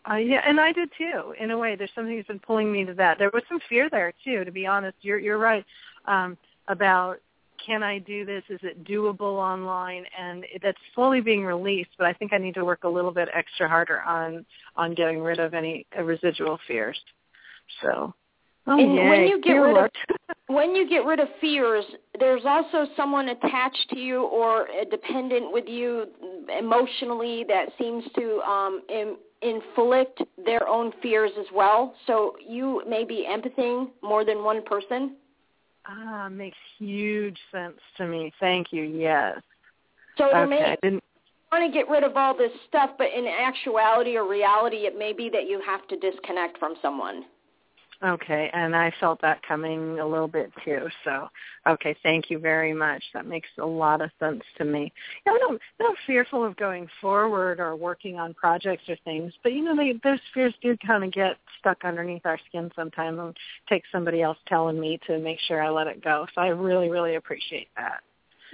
Uh, 0.09 0.15
yeah, 0.15 0.41
and 0.47 0.59
I 0.59 0.71
did 0.71 0.89
too. 0.97 1.33
In 1.39 1.51
a 1.51 1.57
way, 1.57 1.75
there's 1.75 1.89
something 1.95 2.15
that's 2.15 2.27
been 2.27 2.39
pulling 2.39 2.71
me 2.71 2.85
to 2.85 2.93
that. 2.93 3.17
There 3.17 3.31
was 3.33 3.41
some 3.49 3.59
fear 3.67 3.89
there 3.89 4.13
too. 4.23 4.43
To 4.45 4.51
be 4.51 4.67
honest, 4.67 4.97
you're 5.01 5.19
you're 5.19 5.39
right 5.39 5.65
um, 6.05 6.37
about 6.67 7.19
can 7.65 7.83
I 7.83 7.99
do 7.99 8.25
this? 8.25 8.43
Is 8.49 8.59
it 8.63 8.83
doable 8.83 9.37
online? 9.37 10.03
And 10.19 10.45
that's 10.61 10.77
slowly 10.93 11.21
being 11.21 11.43
released. 11.43 11.89
But 11.97 12.07
I 12.07 12.13
think 12.13 12.33
I 12.33 12.37
need 12.37 12.53
to 12.55 12.65
work 12.65 12.83
a 12.83 12.89
little 12.89 13.11
bit 13.11 13.29
extra 13.33 13.67
harder 13.67 14.01
on 14.01 14.45
on 14.75 14.93
getting 14.93 15.21
rid 15.21 15.39
of 15.39 15.53
any 15.53 15.85
uh, 15.97 16.03
residual 16.03 16.59
fears. 16.67 16.99
So, 17.81 18.13
oh 18.67 18.79
and 18.79 18.95
yay, 18.95 19.09
when 19.09 19.27
you 19.27 19.41
get 19.41 19.51
fear 19.51 19.65
rid 19.67 19.77
of 19.85 19.91
when 20.47 20.75
you 20.75 20.87
get 20.87 21.05
rid 21.05 21.19
of 21.19 21.27
fears, 21.41 21.85
there's 22.19 22.43
also 22.45 22.87
someone 22.95 23.29
attached 23.29 23.87
to 23.91 23.99
you 23.99 24.23
or 24.23 24.69
uh, 24.69 24.83
dependent 24.91 25.51
with 25.51 25.65
you 25.67 26.07
emotionally 26.57 27.45
that 27.47 27.69
seems 27.79 28.03
to 28.15 28.41
um, 28.41 28.81
in, 28.89 29.15
inflict 29.41 30.21
their 30.43 30.67
own 30.67 30.91
fears 31.01 31.31
as 31.39 31.47
well. 31.53 31.95
So 32.07 32.35
you 32.45 32.83
may 32.87 33.03
be 33.03 33.27
empathing 33.29 33.89
more 34.01 34.23
than 34.25 34.43
one 34.43 34.63
person. 34.63 35.15
Ah 35.87 36.29
makes 36.29 36.57
huge 36.77 37.37
sense 37.51 37.79
to 37.97 38.07
me. 38.07 38.31
Thank 38.39 38.67
you. 38.71 38.83
Yes. 38.83 39.39
So 40.17 40.29
okay. 40.29 40.45
may 40.49 40.63
I 40.63 40.77
didn't. 40.81 41.03
want 41.51 41.71
to 41.71 41.77
get 41.77 41.89
rid 41.89 42.03
of 42.03 42.15
all 42.15 42.35
this 42.35 42.51
stuff, 42.67 42.91
but 42.97 43.07
in 43.15 43.27
actuality 43.27 44.17
or 44.17 44.27
reality, 44.27 44.85
it 44.87 44.97
may 44.97 45.13
be 45.13 45.29
that 45.29 45.47
you 45.47 45.61
have 45.65 45.87
to 45.87 45.97
disconnect 45.97 46.57
from 46.57 46.75
someone. 46.81 47.25
Okay, 48.03 48.49
and 48.53 48.75
I 48.75 48.91
felt 48.99 49.21
that 49.21 49.41
coming 49.47 49.99
a 49.99 50.05
little 50.05 50.27
bit 50.27 50.51
too. 50.65 50.87
So, 51.05 51.29
okay, 51.65 51.95
thank 52.03 52.29
you 52.29 52.39
very 52.39 52.73
much. 52.73 53.01
That 53.13 53.25
makes 53.25 53.47
a 53.57 53.65
lot 53.65 54.01
of 54.01 54.11
sense 54.19 54.43
to 54.57 54.65
me. 54.65 54.91
You 55.25 55.33
know, 55.33 55.47
I'm 55.49 55.59
not, 55.79 55.95
fearful 56.05 56.43
of 56.43 56.57
going 56.57 56.87
forward 57.01 57.59
or 57.59 57.75
working 57.75 58.19
on 58.19 58.33
projects 58.33 58.83
or 58.89 58.97
things, 59.05 59.33
but 59.43 59.53
you 59.53 59.63
know, 59.63 59.75
they, 59.75 59.93
those 60.03 60.19
fears 60.33 60.53
do 60.61 60.75
kind 60.85 61.03
of 61.03 61.13
get 61.13 61.37
stuck 61.59 61.85
underneath 61.85 62.25
our 62.25 62.39
skin 62.49 62.69
sometimes, 62.75 63.17
and 63.17 63.35
take 63.69 63.83
somebody 63.91 64.21
else 64.21 64.37
telling 64.47 64.79
me 64.79 64.99
to 65.07 65.17
make 65.19 65.39
sure 65.47 65.61
I 65.61 65.69
let 65.69 65.87
it 65.87 66.03
go. 66.03 66.27
So 66.35 66.41
I 66.41 66.47
really, 66.47 66.89
really 66.89 67.15
appreciate 67.15 67.69
that. 67.77 68.01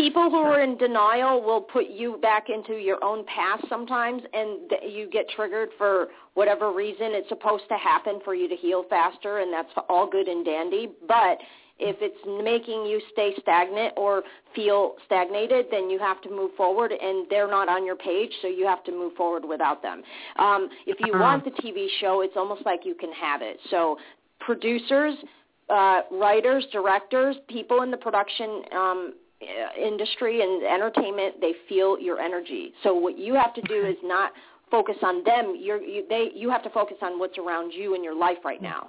People 0.01 0.31
who 0.31 0.37
are 0.37 0.63
in 0.63 0.77
denial 0.77 1.43
will 1.43 1.61
put 1.61 1.85
you 1.87 2.17
back 2.23 2.47
into 2.49 2.73
your 2.73 2.97
own 3.03 3.23
past 3.25 3.63
sometimes, 3.69 4.23
and 4.33 4.67
th- 4.67 4.81
you 4.91 5.07
get 5.07 5.29
triggered 5.29 5.69
for 5.77 6.07
whatever 6.33 6.73
reason. 6.73 7.09
It's 7.11 7.29
supposed 7.29 7.65
to 7.69 7.77
happen 7.77 8.19
for 8.25 8.33
you 8.33 8.49
to 8.49 8.55
heal 8.55 8.83
faster, 8.89 9.37
and 9.39 9.53
that's 9.53 9.69
all 9.89 10.09
good 10.09 10.27
and 10.27 10.43
dandy. 10.43 10.89
But 11.07 11.37
if 11.77 11.97
it's 12.01 12.17
making 12.43 12.83
you 12.87 12.99
stay 13.13 13.35
stagnant 13.41 13.93
or 13.95 14.23
feel 14.55 14.95
stagnated, 15.05 15.67
then 15.69 15.87
you 15.87 15.99
have 15.99 16.19
to 16.23 16.31
move 16.31 16.49
forward, 16.57 16.91
and 16.91 17.27
they're 17.29 17.47
not 17.47 17.69
on 17.69 17.85
your 17.85 17.95
page, 17.95 18.31
so 18.41 18.47
you 18.47 18.65
have 18.65 18.83
to 18.85 18.91
move 18.91 19.13
forward 19.13 19.45
without 19.45 19.83
them. 19.83 20.01
Um, 20.37 20.67
if 20.87 20.99
you 20.99 21.13
Uh-huh. 21.13 21.21
want 21.21 21.45
the 21.45 21.51
TV 21.51 21.87
show, 21.99 22.21
it's 22.21 22.35
almost 22.35 22.65
like 22.65 22.87
you 22.87 22.95
can 22.95 23.11
have 23.11 23.43
it. 23.43 23.59
So 23.69 23.99
producers, 24.39 25.13
uh, 25.69 26.01
writers, 26.09 26.65
directors, 26.71 27.35
people 27.47 27.83
in 27.83 27.91
the 27.91 27.97
production 27.97 28.63
um, 28.71 29.13
Uh, 29.41 29.81
industry 29.81 30.41
and 30.41 30.63
entertainment, 30.63 31.41
they 31.41 31.53
feel 31.67 31.99
your 31.99 32.19
energy. 32.19 32.73
So 32.83 32.93
what 32.93 33.17
you 33.17 33.33
have 33.33 33.55
to 33.55 33.61
do 33.63 33.85
is 33.85 33.95
not 34.03 34.33
focus 34.69 34.97
on 35.01 35.23
them. 35.23 35.55
You're, 35.59 35.81
you, 35.81 36.05
they, 36.07 36.29
you 36.35 36.51
have 36.51 36.61
to 36.63 36.69
focus 36.69 36.97
on 37.01 37.17
what's 37.17 37.39
around 37.39 37.71
you 37.71 37.95
in 37.95 38.03
your 38.03 38.15
life 38.15 38.37
right 38.45 38.61
now. 38.61 38.87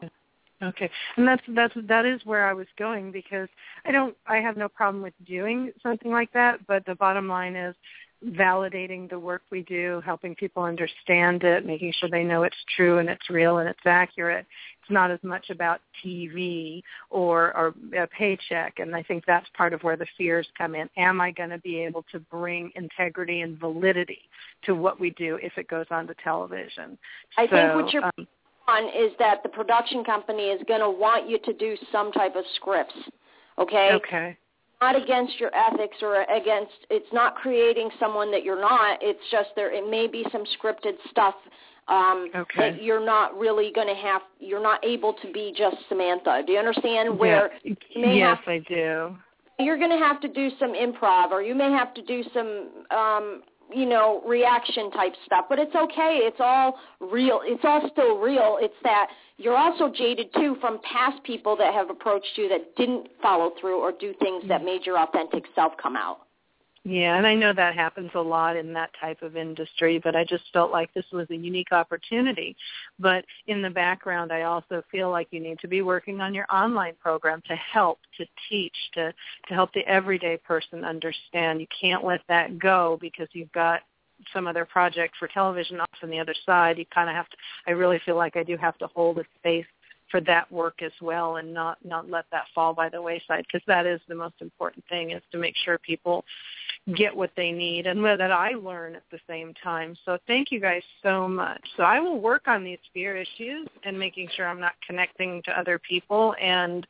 Okay, 0.62 0.88
and 1.16 1.26
that's 1.26 1.42
that's 1.48 1.74
that 1.88 2.06
is 2.06 2.20
where 2.24 2.48
I 2.48 2.52
was 2.52 2.68
going 2.78 3.10
because 3.10 3.48
I 3.84 3.90
don't 3.90 4.14
I 4.28 4.36
have 4.36 4.56
no 4.56 4.68
problem 4.68 5.02
with 5.02 5.14
doing 5.26 5.72
something 5.82 6.12
like 6.12 6.32
that, 6.34 6.64
but 6.68 6.86
the 6.86 6.94
bottom 6.94 7.26
line 7.26 7.56
is 7.56 7.74
validating 8.24 9.10
the 9.10 9.18
work 9.18 9.42
we 9.50 9.62
do, 9.62 10.00
helping 10.04 10.36
people 10.36 10.62
understand 10.62 11.42
it, 11.42 11.66
making 11.66 11.92
sure 11.98 12.08
they 12.08 12.22
know 12.22 12.44
it's 12.44 12.54
true 12.76 12.98
and 12.98 13.08
it's 13.08 13.28
real 13.28 13.58
and 13.58 13.68
it's 13.68 13.80
accurate. 13.84 14.46
Not 14.92 15.10
as 15.10 15.18
much 15.22 15.50
about 15.50 15.80
TV 16.04 16.82
or 17.10 17.56
or 17.56 17.74
a 17.96 18.06
paycheck, 18.06 18.78
and 18.78 18.94
I 18.94 19.02
think 19.02 19.24
that's 19.26 19.46
part 19.56 19.72
of 19.72 19.82
where 19.82 19.96
the 19.96 20.06
fears 20.18 20.46
come 20.56 20.74
in. 20.74 20.88
Am 20.96 21.20
I 21.20 21.30
going 21.30 21.50
to 21.50 21.58
be 21.58 21.78
able 21.78 22.04
to 22.12 22.20
bring 22.20 22.70
integrity 22.74 23.40
and 23.40 23.58
validity 23.58 24.20
to 24.64 24.74
what 24.74 25.00
we 25.00 25.10
do 25.10 25.38
if 25.42 25.52
it 25.56 25.68
goes 25.68 25.86
on 25.90 26.06
to 26.08 26.14
television? 26.22 26.98
I 27.38 27.46
think 27.46 27.70
So, 27.72 27.76
what 27.76 27.92
you're 27.92 28.04
um, 28.04 28.26
on 28.68 28.84
is 28.88 29.12
that 29.18 29.42
the 29.42 29.48
production 29.48 30.04
company 30.04 30.44
is 30.44 30.60
going 30.68 30.80
to 30.80 30.90
want 30.90 31.28
you 31.28 31.38
to 31.44 31.52
do 31.54 31.76
some 31.90 32.12
type 32.12 32.36
of 32.36 32.44
scripts. 32.56 32.94
Okay? 33.58 33.90
okay. 33.94 34.36
Not 34.80 35.00
against 35.00 35.38
your 35.38 35.54
ethics 35.54 35.96
or 36.02 36.22
against 36.24 36.72
it's 36.90 37.06
not 37.12 37.36
creating 37.36 37.88
someone 38.00 38.32
that 38.32 38.42
you're 38.42 38.60
not. 38.60 38.98
It's 39.00 39.20
just 39.30 39.50
there 39.54 39.72
it 39.72 39.88
may 39.88 40.08
be 40.08 40.26
some 40.32 40.42
scripted 40.58 40.94
stuff 41.10 41.34
um 41.88 42.28
Okay. 42.34 42.70
that 42.72 42.82
you're 42.82 43.04
not 43.04 43.36
really 43.38 43.72
going 43.74 43.88
to 43.88 43.94
have 43.94 44.22
you're 44.38 44.62
not 44.62 44.84
able 44.84 45.12
to 45.14 45.32
be 45.32 45.52
just 45.56 45.76
Samantha. 45.88 46.42
Do 46.46 46.52
you 46.52 46.58
understand 46.58 47.18
where 47.18 47.50
Yeah. 47.64 47.74
yes, 47.96 48.38
have 48.38 48.48
I 48.48 48.58
do. 48.58 49.16
you're 49.58 49.78
going 49.78 49.90
to 49.90 49.98
have 49.98 50.20
to 50.20 50.28
do 50.28 50.50
some 50.58 50.72
improv 50.74 51.30
or 51.30 51.42
you 51.42 51.54
may 51.54 51.70
have 51.70 51.92
to 51.94 52.02
do 52.02 52.22
some 52.34 52.68
um 52.90 53.42
you 53.74 53.86
know 53.86 54.22
reaction 54.26 54.90
type 54.90 55.14
stuff 55.24 55.46
but 55.48 55.58
it's 55.58 55.74
okay 55.74 56.20
it's 56.22 56.36
all 56.40 56.78
real 57.00 57.40
it's 57.44 57.64
all 57.64 57.80
still 57.92 58.18
real 58.18 58.58
it's 58.60 58.74
that 58.82 59.08
you're 59.38 59.56
also 59.56 59.88
jaded 59.90 60.28
too 60.34 60.56
from 60.60 60.78
past 60.82 61.22
people 61.24 61.56
that 61.56 61.72
have 61.72 61.88
approached 61.88 62.32
you 62.36 62.48
that 62.48 62.74
didn't 62.76 63.06
follow 63.22 63.52
through 63.60 63.78
or 63.80 63.90
do 63.92 64.12
things 64.20 64.42
that 64.46 64.62
made 64.64 64.84
your 64.84 64.98
authentic 64.98 65.44
self 65.54 65.72
come 65.82 65.96
out 65.96 66.18
Yeah, 66.84 67.16
and 67.16 67.24
I 67.24 67.36
know 67.36 67.52
that 67.52 67.76
happens 67.76 68.10
a 68.14 68.20
lot 68.20 68.56
in 68.56 68.72
that 68.72 68.90
type 69.00 69.22
of 69.22 69.36
industry, 69.36 70.00
but 70.02 70.16
I 70.16 70.24
just 70.24 70.42
felt 70.52 70.72
like 70.72 70.92
this 70.92 71.04
was 71.12 71.30
a 71.30 71.36
unique 71.36 71.70
opportunity. 71.70 72.56
But 72.98 73.24
in 73.46 73.62
the 73.62 73.70
background, 73.70 74.32
I 74.32 74.42
also 74.42 74.82
feel 74.90 75.08
like 75.08 75.28
you 75.30 75.38
need 75.38 75.60
to 75.60 75.68
be 75.68 75.82
working 75.82 76.20
on 76.20 76.34
your 76.34 76.46
online 76.50 76.94
program 77.00 77.40
to 77.46 77.54
help, 77.54 78.00
to 78.16 78.26
teach, 78.48 78.74
to 78.94 79.14
to 79.48 79.54
help 79.54 79.72
the 79.74 79.86
everyday 79.86 80.38
person 80.38 80.84
understand. 80.84 81.60
You 81.60 81.68
can't 81.80 82.04
let 82.04 82.22
that 82.28 82.58
go 82.58 82.98
because 83.00 83.28
you've 83.32 83.52
got 83.52 83.82
some 84.32 84.48
other 84.48 84.64
project 84.64 85.14
for 85.20 85.28
television 85.28 85.80
off 85.80 85.88
on 86.02 86.10
the 86.10 86.18
other 86.18 86.34
side. 86.44 86.78
You 86.78 86.86
kind 86.92 87.08
of 87.08 87.14
have 87.14 87.28
to. 87.28 87.36
I 87.68 87.72
really 87.72 88.00
feel 88.04 88.16
like 88.16 88.36
I 88.36 88.42
do 88.42 88.56
have 88.56 88.76
to 88.78 88.88
hold 88.88 89.18
a 89.18 89.24
space 89.38 89.66
for 90.12 90.20
that 90.20 90.50
work 90.52 90.82
as 90.82 90.92
well 91.00 91.36
and 91.36 91.52
not 91.52 91.78
not 91.84 92.08
let 92.08 92.26
that 92.30 92.44
fall 92.54 92.74
by 92.74 92.88
the 92.88 93.00
wayside 93.00 93.44
because 93.50 93.64
that 93.66 93.86
is 93.86 94.00
the 94.08 94.14
most 94.14 94.34
important 94.40 94.84
thing 94.88 95.10
is 95.12 95.22
to 95.32 95.38
make 95.38 95.54
sure 95.64 95.78
people 95.78 96.24
get 96.96 97.14
what 97.14 97.30
they 97.36 97.52
need 97.52 97.86
and 97.86 98.04
that 98.04 98.32
I 98.32 98.50
learn 98.50 98.96
at 98.96 99.04
the 99.12 99.20
same 99.28 99.54
time. 99.62 99.96
So 100.04 100.18
thank 100.26 100.50
you 100.50 100.58
guys 100.58 100.82
so 101.02 101.28
much. 101.28 101.60
So 101.76 101.84
I 101.84 102.00
will 102.00 102.20
work 102.20 102.48
on 102.48 102.64
these 102.64 102.78
fear 102.92 103.16
issues 103.16 103.68
and 103.84 103.96
making 103.96 104.28
sure 104.34 104.48
I'm 104.48 104.60
not 104.60 104.72
connecting 104.86 105.42
to 105.44 105.58
other 105.58 105.78
people 105.78 106.34
and 106.42 106.86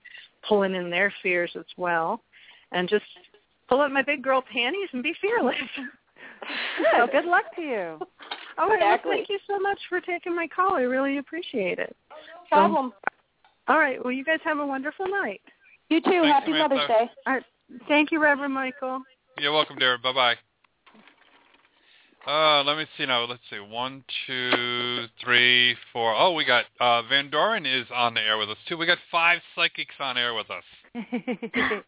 pulling 0.49 0.75
in 0.75 0.89
their 0.89 1.13
fears 1.23 1.51
as 1.57 1.67
well 1.77 2.23
and 2.73 2.89
just 2.89 3.05
pull 3.69 3.81
up 3.83 3.93
my 3.93 4.03
big 4.03 4.23
girl 4.23 4.43
panties 4.51 4.89
and 4.93 5.03
be 5.03 5.15
fearless. 5.21 5.57
So 6.97 7.07
good 7.07 7.25
luck 7.25 7.45
to 7.55 7.63
you. 7.63 7.99
All 8.59 8.69
right, 8.69 8.81
well, 8.81 8.95
Exactly. 8.95 9.17
thank 9.17 9.29
you 9.29 9.39
so 9.47 9.61
much 9.61 9.79
for 9.89 10.01
taking 10.01 10.35
my 10.35 10.49
call. 10.49 10.75
I 10.75 10.83
really 10.83 11.19
appreciate 11.19 11.79
it. 11.79 11.95
Oh, 12.11 12.17
no 12.17 12.49
problem 12.49 12.87
um, 12.87 12.93
All 13.69 13.79
right, 13.79 14.03
well, 14.03 14.13
you 14.13 14.25
guys 14.25 14.41
have 14.43 14.59
a 14.59 14.67
wonderful 14.67 15.07
night. 15.07 15.41
you 15.89 16.01
too 16.01 16.11
Thanks, 16.11 16.27
happy 16.29 16.47
Samantha. 16.47 16.75
mother's 16.75 16.89
day 16.89 17.11
All 17.27 17.35
right, 17.35 17.45
thank 17.87 18.11
you, 18.11 18.21
Reverend 18.21 18.53
Michael. 18.55 19.03
You're 19.39 19.53
welcome, 19.53 19.79
dear. 19.79 19.99
Bye 19.99 20.13
bye. 20.13 20.35
Uh, 22.25 22.63
let 22.63 22.77
me 22.77 22.87
see 22.97 23.05
now. 23.05 23.25
Let's 23.25 23.43
see. 23.51 23.59
One, 23.59 24.05
two, 24.27 25.07
three, 25.23 25.75
four. 25.93 26.15
Oh, 26.17 26.33
we 26.35 26.45
got 26.45 26.67
uh, 26.79 27.03
Van 27.09 27.31
Doren 27.31 27.67
is 27.67 27.87
on 27.93 28.15
the 28.15 28.21
air 28.21 28.39
with 28.39 28.49
us 28.49 28.57
too. 28.69 28.77
We 28.77 28.87
got 28.87 28.99
five 29.11 29.41
psychics 29.57 29.95
on 29.99 30.17
air 30.17 30.35
with 30.35 30.47
us. 30.51 30.63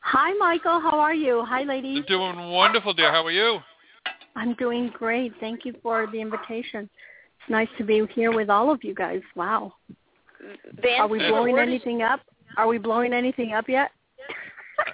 Hi, 0.00 0.32
Michael. 0.38 0.80
How 0.80 0.98
are 0.98 1.14
you? 1.14 1.44
Hi, 1.46 1.64
ladies. 1.64 2.02
They're 2.08 2.18
doing 2.18 2.50
wonderful, 2.50 2.94
dear. 2.94 3.10
How 3.10 3.26
are 3.26 3.30
you? 3.30 3.58
I'm 4.36 4.54
doing 4.54 4.90
great. 4.96 5.32
Thank 5.38 5.64
you 5.64 5.74
for 5.82 6.06
the 6.10 6.20
invitation. 6.20 6.88
It's 7.40 7.50
nice 7.50 7.68
to 7.78 7.84
be 7.84 8.06
here 8.14 8.32
with 8.32 8.48
all 8.48 8.70
of 8.70 8.82
you 8.82 8.94
guys. 8.94 9.20
Wow. 9.36 9.74
Vance, 10.82 10.96
Are 10.98 11.08
we 11.08 11.18
blowing 11.18 11.58
anything 11.58 12.02
up? 12.02 12.20
Are 12.56 12.66
we 12.66 12.78
blowing 12.78 13.12
anything 13.12 13.52
up 13.52 13.68
yet? 13.68 13.90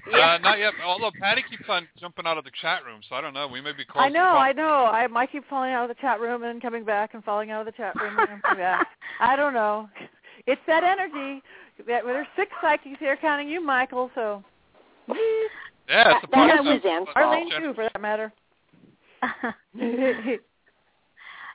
Uh, 0.12 0.38
not 0.38 0.58
yet. 0.58 0.72
Although 0.84 1.10
Patti 1.20 1.42
keeps 1.48 1.64
on 1.68 1.86
jumping 1.98 2.26
out 2.26 2.36
of 2.38 2.44
the 2.44 2.50
chat 2.60 2.84
room, 2.84 3.00
so 3.08 3.14
I 3.16 3.20
don't 3.20 3.34
know. 3.34 3.46
We 3.48 3.60
may 3.60 3.72
be 3.72 3.84
close. 3.84 4.04
I 4.04 4.08
know, 4.08 4.24
I 4.36 4.52
know. 4.52 4.84
I 4.84 5.06
I 5.14 5.26
keep 5.26 5.48
falling 5.48 5.72
out 5.72 5.88
of 5.88 5.96
the 5.96 6.00
chat 6.00 6.20
room 6.20 6.42
and 6.42 6.60
coming 6.60 6.84
back 6.84 7.14
and 7.14 7.22
falling 7.24 7.50
out 7.50 7.60
of 7.60 7.66
the 7.66 7.72
chat 7.72 7.94
room 8.00 8.18
and 8.18 8.42
coming 8.42 8.58
back. 8.58 8.86
I 9.20 9.36
don't 9.36 9.54
know. 9.54 9.88
It's 10.46 10.60
that 10.66 10.84
energy. 10.84 11.42
That- 11.86 12.04
There's 12.04 12.26
six 12.36 12.50
psychics 12.60 12.98
here 12.98 13.16
counting 13.20 13.48
you, 13.48 13.60
Michael. 13.64 14.10
So 14.14 14.42
Yeah, 15.08 15.14
it's 15.16 16.24
a 16.24 16.26
That- 16.26 16.30
part 16.32 16.48
that 16.50 16.60
of 16.60 16.66
was 16.66 16.80
the- 16.82 16.88
Anne's 16.90 17.06
the 17.06 17.20
Arlene 17.20 17.50
too, 17.60 17.74
for 17.74 17.84
that 17.92 18.00
matter. 18.00 18.32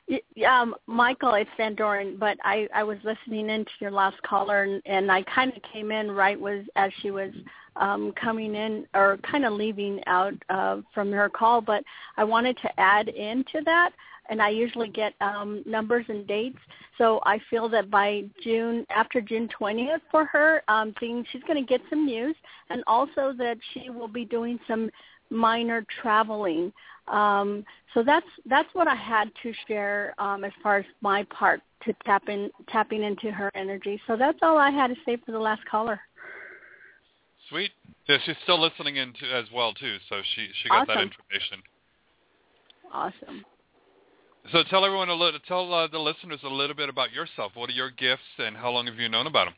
Y- 0.08 0.44
Um, 0.46 0.76
Michael, 0.86 1.34
it's 1.34 1.50
Van 1.56 1.74
Doren, 1.74 2.16
but 2.16 2.38
I, 2.44 2.68
I 2.72 2.84
was 2.84 2.98
listening 3.02 3.50
in 3.50 3.64
to 3.64 3.70
your 3.80 3.90
last 3.90 4.22
caller, 4.22 4.62
and, 4.62 4.80
and 4.86 5.10
I 5.10 5.22
kind 5.24 5.52
of 5.52 5.60
came 5.72 5.90
in 5.90 6.10
right 6.12 6.38
was 6.38 6.64
as 6.76 6.92
she 7.02 7.10
was 7.10 7.32
um, 7.78 8.12
coming 8.20 8.54
in 8.54 8.86
or 8.94 9.18
kind 9.18 9.44
of 9.44 9.52
leaving 9.52 10.00
out 10.06 10.34
uh, 10.48 10.80
from 10.94 11.12
her 11.12 11.28
call, 11.28 11.60
but 11.60 11.84
I 12.16 12.24
wanted 12.24 12.56
to 12.58 12.80
add 12.80 13.08
into 13.08 13.60
that, 13.64 13.90
and 14.28 14.40
I 14.42 14.50
usually 14.50 14.88
get 14.88 15.14
um, 15.20 15.62
numbers 15.66 16.06
and 16.08 16.26
dates. 16.26 16.58
So 16.98 17.20
I 17.24 17.38
feel 17.50 17.68
that 17.70 17.90
by 17.90 18.24
June, 18.42 18.86
after 18.90 19.20
June 19.20 19.48
20th 19.60 20.00
for 20.10 20.24
her, 20.26 20.62
um, 20.68 20.94
things, 20.98 21.26
she's 21.30 21.42
going 21.42 21.62
to 21.62 21.68
get 21.68 21.80
some 21.90 22.06
news, 22.06 22.36
and 22.70 22.82
also 22.86 23.34
that 23.38 23.58
she 23.72 23.90
will 23.90 24.08
be 24.08 24.24
doing 24.24 24.58
some 24.66 24.90
minor 25.30 25.84
traveling. 26.00 26.72
Um, 27.08 27.64
so 27.94 28.02
that's 28.02 28.26
that's 28.46 28.68
what 28.74 28.88
I 28.88 28.94
had 28.94 29.30
to 29.42 29.52
share 29.66 30.14
um, 30.18 30.44
as 30.44 30.52
far 30.62 30.78
as 30.78 30.84
my 31.00 31.24
part 31.24 31.62
to 31.84 31.94
tap 32.04 32.28
in 32.28 32.50
tapping 32.68 33.02
into 33.02 33.30
her 33.30 33.50
energy. 33.54 34.00
So 34.06 34.16
that's 34.16 34.38
all 34.42 34.58
I 34.58 34.70
had 34.70 34.88
to 34.88 34.96
say 35.04 35.16
for 35.24 35.32
the 35.32 35.38
last 35.38 35.64
caller. 35.66 36.00
Sweet. 37.48 37.70
Yeah, 38.08 38.18
she's 38.24 38.36
still 38.42 38.60
listening 38.60 38.96
in 38.96 39.12
to, 39.14 39.32
as 39.32 39.46
well 39.52 39.72
too, 39.72 39.96
so 40.08 40.20
she 40.34 40.48
she 40.62 40.68
got 40.68 40.86
that 40.86 41.00
information. 41.02 41.62
Awesome. 42.92 43.44
So 44.52 44.62
tell 44.70 44.84
everyone 44.84 45.08
a 45.08 45.14
little, 45.14 45.40
tell 45.40 45.72
uh, 45.72 45.88
the 45.88 45.98
listeners 45.98 46.40
a 46.44 46.48
little 46.48 46.76
bit 46.76 46.88
about 46.88 47.12
yourself. 47.12 47.52
What 47.54 47.68
are 47.68 47.72
your 47.72 47.90
gifts, 47.90 48.22
and 48.38 48.56
how 48.56 48.70
long 48.70 48.86
have 48.86 48.96
you 48.96 49.08
known 49.08 49.26
about 49.26 49.46
them? 49.46 49.54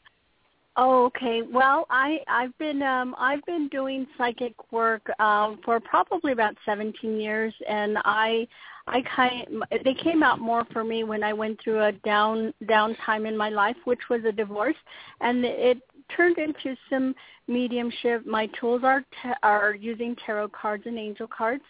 Oh, 0.80 1.06
okay. 1.06 1.42
Well, 1.42 1.86
I 1.90 2.20
I've 2.28 2.56
been 2.58 2.82
um 2.82 3.14
I've 3.18 3.44
been 3.46 3.68
doing 3.68 4.06
psychic 4.16 4.54
work 4.72 5.02
um 5.18 5.58
for 5.64 5.80
probably 5.80 6.30
about 6.30 6.54
17 6.64 7.20
years 7.20 7.52
and 7.68 7.98
I 8.04 8.46
I 8.86 9.02
kind 9.14 9.64
they 9.84 9.94
came 9.94 10.22
out 10.22 10.38
more 10.38 10.64
for 10.72 10.84
me 10.84 11.02
when 11.02 11.24
I 11.24 11.32
went 11.32 11.60
through 11.62 11.82
a 11.82 11.92
down 11.92 12.54
down 12.68 12.94
time 13.04 13.26
in 13.26 13.36
my 13.36 13.48
life 13.48 13.76
which 13.86 14.08
was 14.08 14.24
a 14.24 14.30
divorce 14.30 14.76
and 15.20 15.44
it 15.44 15.78
turned 16.16 16.38
into 16.38 16.76
some 16.88 17.12
mediumship. 17.48 18.26
My 18.26 18.46
tools 18.60 18.82
are 18.84 19.04
ta- 19.22 19.38
are 19.42 19.74
using 19.74 20.16
tarot 20.24 20.48
cards 20.48 20.84
and 20.86 20.98
angel 20.98 21.26
cards. 21.26 21.64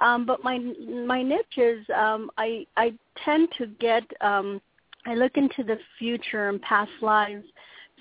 Um 0.00 0.26
but 0.26 0.44
my 0.44 0.58
my 0.58 1.22
niche 1.22 1.58
is 1.58 1.84
um 1.94 2.30
I 2.38 2.66
I 2.76 2.92
tend 3.24 3.48
to 3.58 3.66
get 3.66 4.04
um 4.20 4.60
I 5.06 5.14
look 5.14 5.36
into 5.36 5.64
the 5.64 5.78
future 5.98 6.48
and 6.50 6.60
past 6.62 6.90
lives 7.00 7.44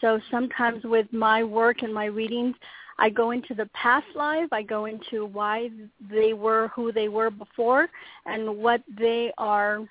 so 0.01 0.19
sometimes 0.31 0.83
with 0.83 1.11
my 1.11 1.43
work 1.43 1.81
and 1.81 1.93
my 1.93 2.05
readings, 2.05 2.55
I 2.97 3.09
go 3.09 3.31
into 3.31 3.53
the 3.53 3.69
past 3.73 4.07
life. 4.15 4.49
I 4.51 4.61
go 4.61 4.85
into 4.85 5.25
why 5.25 5.69
they 6.11 6.33
were 6.33 6.69
who 6.69 6.91
they 6.91 7.07
were 7.07 7.29
before 7.29 7.87
and 8.25 8.57
what 8.57 8.81
they 8.97 9.31
are, 9.37 9.87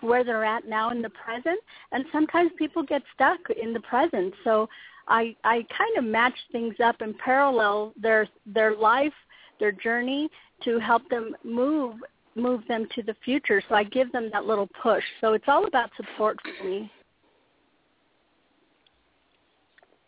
where 0.00 0.24
they're 0.24 0.44
at 0.44 0.68
now 0.68 0.90
in 0.90 1.02
the 1.02 1.10
present. 1.10 1.58
And 1.92 2.04
sometimes 2.12 2.50
people 2.56 2.82
get 2.82 3.02
stuck 3.14 3.38
in 3.60 3.72
the 3.72 3.80
present. 3.80 4.34
So 4.44 4.68
I 5.08 5.36
I 5.44 5.66
kind 5.76 5.96
of 5.98 6.04
match 6.04 6.36
things 6.52 6.74
up 6.82 7.00
and 7.00 7.16
parallel 7.18 7.92
their 8.00 8.28
their 8.46 8.74
life, 8.76 9.12
their 9.60 9.72
journey 9.72 10.28
to 10.64 10.78
help 10.78 11.08
them 11.08 11.36
move 11.44 11.96
move 12.36 12.62
them 12.68 12.86
to 12.94 13.02
the 13.02 13.14
future. 13.24 13.62
So 13.68 13.74
I 13.74 13.84
give 13.84 14.10
them 14.12 14.30
that 14.32 14.44
little 14.44 14.68
push. 14.82 15.04
So 15.20 15.34
it's 15.34 15.44
all 15.46 15.66
about 15.66 15.90
support 15.96 16.38
for 16.42 16.64
me. 16.64 16.90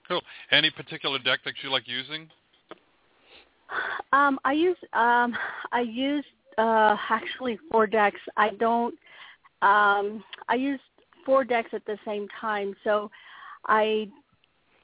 Cool. 0.08 0.22
Any 0.50 0.70
particular 0.70 1.18
deck 1.18 1.40
that 1.44 1.54
you 1.62 1.70
like 1.70 1.86
using? 1.86 2.28
Um, 4.12 4.38
I 4.44 4.52
use 4.52 4.76
um, 4.92 5.36
I 5.72 5.80
use 5.80 6.24
uh, 6.58 6.96
actually 7.10 7.58
four 7.70 7.86
decks. 7.86 8.20
I 8.36 8.50
don't. 8.50 8.94
Um, 9.62 10.22
I 10.48 10.54
use 10.54 10.80
four 11.24 11.44
decks 11.44 11.70
at 11.72 11.84
the 11.86 11.98
same 12.04 12.28
time. 12.40 12.76
So, 12.84 13.10
I 13.66 14.08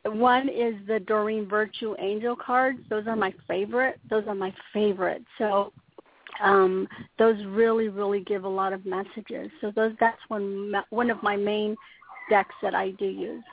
one 0.04 0.48
is 0.48 0.74
the 0.86 1.00
Doreen 1.00 1.48
Virtue 1.48 1.94
Angel 1.98 2.34
cards. 2.34 2.78
Those 2.90 3.06
are 3.06 3.16
my 3.16 3.32
favorite. 3.46 4.00
Those 4.10 4.24
are 4.26 4.34
my 4.34 4.52
favorite. 4.72 5.22
So, 5.38 5.72
um, 6.42 6.88
those 7.18 7.36
really 7.46 7.88
really 7.88 8.20
give 8.20 8.44
a 8.44 8.48
lot 8.48 8.72
of 8.72 8.84
messages. 8.84 9.50
So 9.60 9.70
those 9.74 9.92
that's 10.00 10.20
one 10.28 10.72
one 10.90 11.10
of 11.10 11.22
my 11.22 11.36
main 11.36 11.76
decks 12.30 12.54
that 12.62 12.74
I 12.74 12.90
do 12.92 13.06
use. 13.06 13.44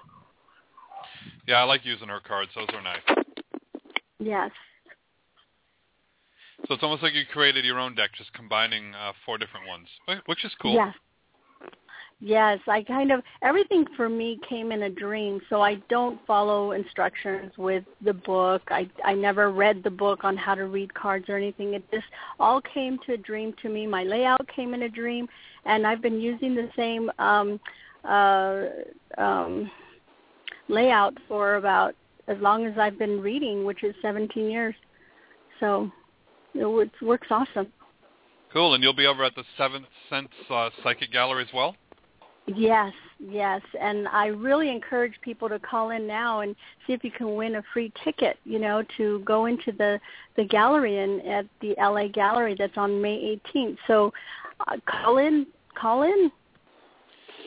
Yeah, 1.47 1.61
I 1.61 1.63
like 1.63 1.85
using 1.85 2.07
her 2.07 2.19
cards. 2.19 2.51
Those 2.55 2.67
are 2.73 2.81
nice. 2.81 3.25
Yes. 4.19 4.51
So 6.67 6.73
it's 6.73 6.83
almost 6.83 7.01
like 7.03 7.13
you 7.13 7.23
created 7.31 7.63
your 7.65 7.79
own 7.79 7.95
deck, 7.95 8.11
just 8.17 8.33
combining 8.33 8.93
uh, 8.93 9.13
four 9.25 9.37
different 9.37 9.67
ones, 9.67 9.87
wh- 10.07 10.27
which 10.27 10.43
is 10.43 10.51
cool. 10.61 10.73
Yes. 10.73 10.93
Yes, 12.21 12.59
I 12.67 12.83
kind 12.83 13.13
of 13.13 13.21
everything 13.41 13.85
for 13.95 14.09
me 14.09 14.39
came 14.47 14.73
in 14.73 14.83
a 14.83 14.89
dream, 14.89 15.39
so 15.49 15.61
I 15.61 15.75
don't 15.89 16.19
follow 16.27 16.73
instructions 16.73 17.53
with 17.57 17.85
the 18.03 18.13
book. 18.13 18.61
I 18.67 18.89
I 19.05 19.13
never 19.13 19.51
read 19.51 19.83
the 19.83 19.89
book 19.89 20.25
on 20.25 20.35
how 20.35 20.53
to 20.55 20.65
read 20.65 20.93
cards 20.93 21.29
or 21.29 21.37
anything. 21.37 21.75
It 21.75 21.89
just 21.91 22.07
all 22.37 22.59
came 22.59 22.99
to 23.05 23.13
a 23.13 23.17
dream 23.17 23.53
to 23.61 23.69
me. 23.69 23.87
My 23.87 24.03
layout 24.03 24.45
came 24.53 24.73
in 24.73 24.81
a 24.83 24.89
dream, 24.89 25.29
and 25.63 25.87
I've 25.87 26.01
been 26.01 26.19
using 26.19 26.55
the 26.55 26.69
same 26.75 27.09
um 27.19 27.57
uh 28.03 28.65
um 29.17 29.71
layout 30.67 31.17
for 31.29 31.55
about 31.55 31.95
as 32.27 32.37
long 32.39 32.65
as 32.65 32.77
I've 32.77 32.99
been 32.99 33.21
reading, 33.21 33.63
which 33.63 33.85
is 33.85 33.95
17 34.01 34.51
years. 34.51 34.75
So 35.61 35.89
it 36.53 36.91
works 37.01 37.27
awesome. 37.31 37.71
Cool. 38.51 38.73
And 38.73 38.83
you'll 38.83 38.93
be 38.93 39.07
over 39.07 39.23
at 39.23 39.35
the 39.35 39.43
Seventh 39.57 39.85
Sense 40.09 40.29
uh, 40.49 40.69
Psychic 40.83 41.11
Gallery 41.11 41.43
as 41.43 41.53
well. 41.53 41.75
Yes, 42.55 42.93
yes, 43.19 43.61
and 43.79 44.07
I 44.07 44.27
really 44.27 44.69
encourage 44.69 45.13
people 45.21 45.49
to 45.49 45.59
call 45.59 45.91
in 45.91 46.07
now 46.07 46.39
and 46.41 46.55
see 46.85 46.93
if 46.93 47.03
you 47.03 47.11
can 47.11 47.35
win 47.35 47.55
a 47.55 47.63
free 47.73 47.91
ticket. 48.03 48.37
You 48.43 48.59
know, 48.59 48.83
to 48.97 49.19
go 49.25 49.45
into 49.45 49.71
the 49.71 49.99
the 50.35 50.45
gallery 50.45 50.99
and 50.99 51.21
at 51.27 51.45
the 51.61 51.75
LA 51.77 52.07
Gallery 52.07 52.55
that's 52.57 52.77
on 52.77 53.01
May 53.01 53.39
18th. 53.55 53.77
So 53.87 54.11
uh, 54.67 54.77
call 54.85 55.17
in, 55.19 55.45
call 55.79 56.03
in. 56.03 56.31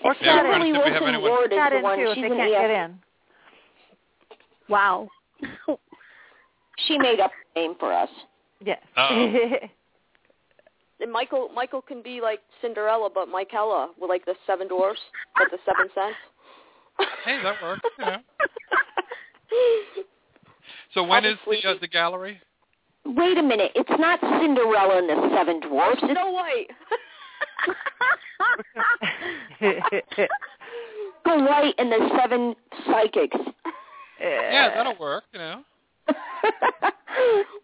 Or 0.04 0.14
Yeah, 0.20 0.36
chat 0.36 0.44
we're 0.44 0.50
trying 0.50 0.68
in. 0.68 0.74
to 0.74 0.86
see 0.86 0.90
if 0.94 1.02
anyone- 1.02 1.30
Ward 1.30 1.52
is 1.52 1.58
the 1.58 1.76
in 1.76 1.82
one. 1.82 1.98
too 1.98 2.04
if 2.10 2.16
they 2.16 2.28
can't 2.36 2.50
get 2.50 2.70
in. 2.70 2.98
Wow. 4.68 5.08
She 6.88 6.98
made 6.98 7.20
up 7.20 7.30
a 7.54 7.58
name 7.60 7.74
for 7.78 7.92
us. 7.92 8.08
Yes. 8.64 8.80
Uh-oh. 11.02 11.04
And 11.04 11.12
Michael 11.12 11.48
Michael 11.54 11.82
can 11.82 12.02
be 12.02 12.20
like 12.20 12.40
Cinderella, 12.60 13.10
but 13.12 13.28
Michaela 13.28 13.90
with 14.00 14.08
like 14.08 14.24
the 14.24 14.34
seven 14.46 14.68
dwarfs, 14.68 15.00
but 15.36 15.48
the 15.50 15.58
seven 15.66 15.90
cents. 15.94 16.16
Hey, 17.24 17.40
that 17.42 17.62
works. 17.62 17.80
Yeah. 17.98 18.18
So 20.94 21.02
when 21.04 21.24
is 21.24 21.38
the 21.46 21.70
uh, 21.70 21.74
the 21.80 21.88
gallery? 21.88 22.38
Wait 23.04 23.38
a 23.38 23.42
minute. 23.42 23.72
It's 23.74 23.90
not 23.98 24.20
Cinderella 24.20 24.98
and 24.98 25.08
the 25.08 25.30
Seven 25.34 25.60
Dwarfs. 25.60 26.00
It's 26.02 26.12
Snow 26.12 26.30
White. 26.30 26.68
Snow 31.24 31.38
White 31.44 31.74
and 31.78 31.90
the 31.90 32.10
Seven 32.18 32.54
Psychics. 32.86 33.36
Yeah, 34.20 34.74
that'll 34.74 34.98
work. 35.00 35.24
You 35.32 35.38
know. 35.38 35.64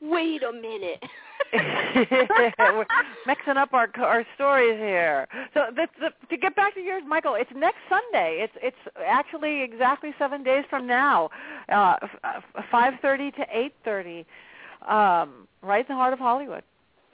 Wait 0.01 0.43
a 0.43 0.53
minute. 0.53 1.03
We're 2.59 2.87
mixing 3.27 3.57
up 3.57 3.73
our 3.73 3.89
our 3.99 4.25
stories 4.35 4.79
here. 4.79 5.27
So 5.55 5.67
the, 5.75 5.89
the, 6.01 6.11
to 6.29 6.37
get 6.37 6.55
back 6.55 6.75
to 6.75 6.81
yours, 6.81 7.03
Michael, 7.07 7.35
it's 7.35 7.51
next 7.57 7.79
Sunday. 7.89 8.41
It's 8.43 8.53
it's 8.63 8.97
actually 9.07 9.63
exactly 9.63 10.13
seven 10.19 10.43
days 10.43 10.65
from 10.69 10.87
now, 10.87 11.31
uh, 11.71 11.97
five 12.71 12.95
thirty 13.01 13.31
to 13.33 13.47
eight 13.53 13.75
thirty, 13.85 14.27
um, 14.87 15.49
right 15.63 15.81
in 15.81 15.95
the 15.95 15.95
heart 15.95 16.13
of 16.13 16.19
Hollywood. 16.19 16.63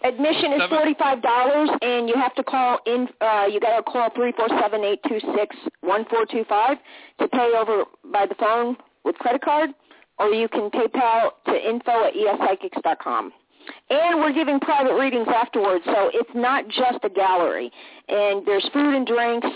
Admission 0.03 0.53
is 0.53 0.63
forty 0.69 0.95
five 0.99 1.23
dollars, 1.23 1.71
and 1.81 2.09
you 2.09 2.15
have 2.17 2.35
to 2.35 2.43
call 2.43 2.79
in. 2.87 3.09
Uh, 3.21 3.47
you 3.51 3.61
got 3.61 3.77
to 3.77 3.83
call 3.83 4.11
three 4.15 4.33
four 4.33 4.49
seven 4.61 4.83
eight 4.85 5.01
two 5.09 5.21
six 5.37 5.57
one 5.81 6.05
four 6.11 6.27
two 6.27 6.45
five 6.49 6.77
to 7.21 7.29
pay 7.29 7.53
over 7.57 7.85
by 8.13 8.27
the 8.27 8.35
phone 8.35 8.77
with 9.05 9.15
credit 9.17 9.43
card, 9.43 9.71
or 10.19 10.29
you 10.31 10.49
can 10.49 10.71
PayPal 10.71 11.31
to 11.47 11.53
info 11.53 12.05
at 12.05 12.15
espsychics 12.15 12.83
dot 12.83 12.99
com. 12.99 13.33
And 13.91 14.21
we're 14.21 14.33
giving 14.33 14.61
private 14.61 14.95
readings 14.95 15.29
afterwards, 15.29 15.85
so 15.87 16.11
it's 16.13 16.31
not 16.35 16.69
just 16.69 16.99
a 17.03 17.11
gallery. 17.11 17.71
And 18.09 18.47
there's 18.47 18.69
food 18.73 18.95
and 18.95 19.07
drinks. 19.07 19.49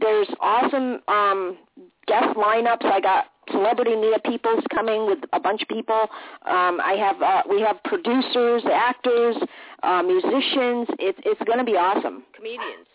There's 0.00 0.28
awesome 0.40 1.00
um, 1.08 1.58
guest 2.06 2.36
lineups. 2.36 2.84
I 2.84 3.00
got 3.00 3.26
celebrity 3.50 3.94
Nia 3.94 4.18
Peoples 4.24 4.62
coming 4.74 5.06
with 5.06 5.18
a 5.32 5.40
bunch 5.40 5.62
of 5.62 5.68
people. 5.68 6.08
Um, 6.44 6.80
I 6.80 6.96
have 6.98 7.22
uh, 7.22 7.42
we 7.48 7.60
have 7.62 7.82
producers, 7.84 8.62
actors, 8.70 9.36
uh, 9.82 10.02
musicians. 10.02 10.88
It's 10.98 11.18
it's 11.24 11.42
going 11.44 11.58
to 11.58 11.64
be 11.64 11.76
awesome. 11.76 12.24
Comedians. 12.34 12.86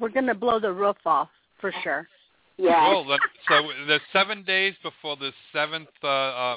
We're 0.00 0.08
gonna 0.08 0.34
blow 0.34 0.58
the 0.58 0.72
roof 0.72 0.96
off 1.06 1.28
for 1.60 1.72
sure. 1.84 2.08
Yeah. 2.56 2.90
Cool. 2.90 3.06
Then, 3.08 3.18
so 3.48 3.86
the 3.86 4.00
seven 4.12 4.42
days 4.42 4.74
before 4.82 5.16
the 5.16 5.30
seventh. 5.52 5.88
Uh, 6.02 6.08
uh, 6.08 6.56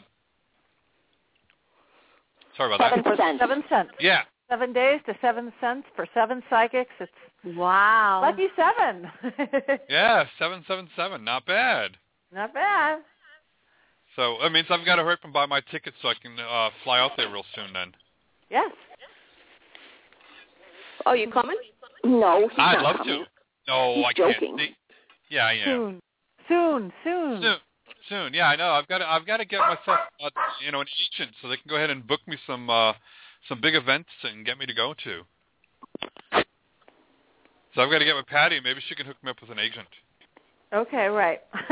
sorry 2.58 2.74
about 2.76 2.90
Seven 2.92 3.04
that. 3.06 3.18
cents. 3.18 3.40
Seven 3.40 3.64
cents. 3.70 3.92
Yeah. 4.00 4.22
seven 4.50 4.74
days 4.74 5.02
to 5.08 5.16
seven 5.22 5.52
cents 5.62 5.88
for 5.96 6.08
seven 6.14 6.42
psychics. 6.50 6.92
It's 7.00 7.12
wow, 7.58 8.22
lucky 8.22 8.48
seven. 8.56 9.10
Yeah, 9.90 10.26
seven 10.40 10.64
seven 10.68 10.88
seven. 10.96 11.24
Not 11.24 11.46
bad. 11.46 11.92
Not 12.34 12.54
bad. 12.54 13.00
So 14.16 14.38
that 14.42 14.52
means 14.52 14.68
I've 14.70 14.86
got 14.86 14.96
to 14.96 15.04
hurry 15.04 15.14
up 15.14 15.20
and 15.24 15.34
buy 15.34 15.46
my 15.46 15.62
ticket 15.72 15.94
so 16.02 16.08
I 16.08 16.14
can 16.22 16.38
uh, 16.40 16.70
fly 16.84 17.00
out 17.00 17.12
there 17.18 17.30
real 17.30 17.44
soon. 17.54 17.74
Then 17.74 17.94
Yes. 18.50 18.72
Oh, 21.06 21.14
you 21.14 21.30
coming? 21.32 21.58
No, 22.04 22.42
he's 22.50 22.58
I'd 22.58 22.76
not 22.76 22.84
love 22.84 22.96
coming. 22.98 23.26
to. 23.26 23.26
No, 23.68 23.96
He's 23.96 24.06
I 24.06 24.14
can't. 24.14 24.34
joking. 24.36 24.58
See, 24.60 24.76
yeah, 25.30 25.46
I 25.46 25.54
am. 25.54 25.66
Soon. 25.68 26.02
Soon. 26.48 26.94
Soon. 27.04 27.42
Soon, 27.42 27.58
soon. 28.10 28.34
Yeah, 28.34 28.48
I 28.48 28.56
know. 28.56 28.70
I've 28.72 28.88
got 28.88 29.00
to. 29.00 29.10
I've 29.10 29.26
got 29.26 29.38
to 29.38 29.46
get 29.46 29.60
myself, 29.60 30.00
uh, 30.24 30.30
you 30.64 30.72
know, 30.72 30.82
an 30.82 30.88
agent 30.88 31.36
so 31.42 31.48
they 31.48 31.58
can 31.58 31.70
go 31.70 31.76
ahead 31.76 31.90
and 31.90 32.06
book 32.06 32.22
me 32.28 32.38
some 32.48 32.70
uh, 32.70 32.94
some 33.50 33.62
big 33.62 33.76
events 33.76 34.10
and 34.24 34.46
get 34.46 34.58
me 34.58 34.66
to 34.66 34.74
go 34.74 34.94
to. 35.04 35.22
So 37.74 37.82
I've 37.82 37.92
got 37.92 38.00
to 38.00 38.06
get 38.06 38.16
with 38.16 38.28
Patti. 38.28 38.60
Maybe 38.64 38.80
she 38.88 38.96
can 38.96 39.06
hook 39.06 39.18
me 39.24 39.32
up 39.32 39.42
with 39.42 39.52
an 39.52 39.60
agent. 39.60 39.88
Okay, 40.74 41.08
right. 41.08 41.42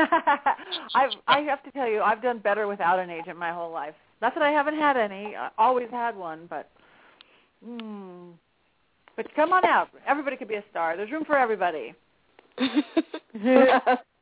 I've 0.96 1.12
I 1.28 1.40
have 1.42 1.64
to 1.64 1.72
tell 1.72 1.88
you, 1.90 2.02
I've 2.02 2.22
done 2.22 2.40
better 2.40 2.68
without 2.68 3.00
an 3.00 3.10
agent 3.10 3.38
my 3.38 3.52
whole 3.52 3.72
life. 3.72 3.96
Not 4.22 4.34
that 4.36 4.44
I 4.44 4.52
haven't 4.52 4.78
had 4.78 4.98
any. 4.98 5.36
I 5.36 5.50
always 5.58 5.90
had 5.92 6.16
one, 6.16 6.48
but 6.50 6.70
mm, 7.66 8.32
but 9.16 9.34
come 9.36 9.52
on 9.52 9.66
out. 9.66 9.90
Everybody 10.08 10.38
could 10.38 10.48
be 10.48 10.56
a 10.56 10.64
star. 10.72 10.96
There's 10.96 11.12
room 11.12 11.26
for 11.26 11.38
everybody. 11.38 11.94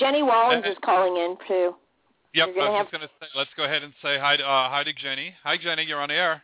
Jenny 0.00 0.22
Wallens 0.22 0.68
is 0.68 0.76
calling 0.84 1.16
in 1.16 1.36
too. 1.46 1.74
Yep, 2.32 2.48
You're 2.54 2.62
I 2.62 2.66
gonna 2.66 2.70
was 2.78 2.82
just 2.84 2.92
going 2.92 3.02
to 3.02 3.10
say, 3.20 3.26
let's 3.36 3.50
go 3.56 3.64
ahead 3.64 3.82
and 3.82 3.92
say 4.02 4.18
hi 4.18 4.36
to, 4.36 4.42
uh, 4.44 4.68
hi 4.70 4.82
to 4.84 4.92
Jenny. 4.94 5.34
Hi, 5.44 5.56
Jenny, 5.56 5.82
you're 5.84 6.00
on 6.00 6.08
the 6.08 6.14
air. 6.14 6.42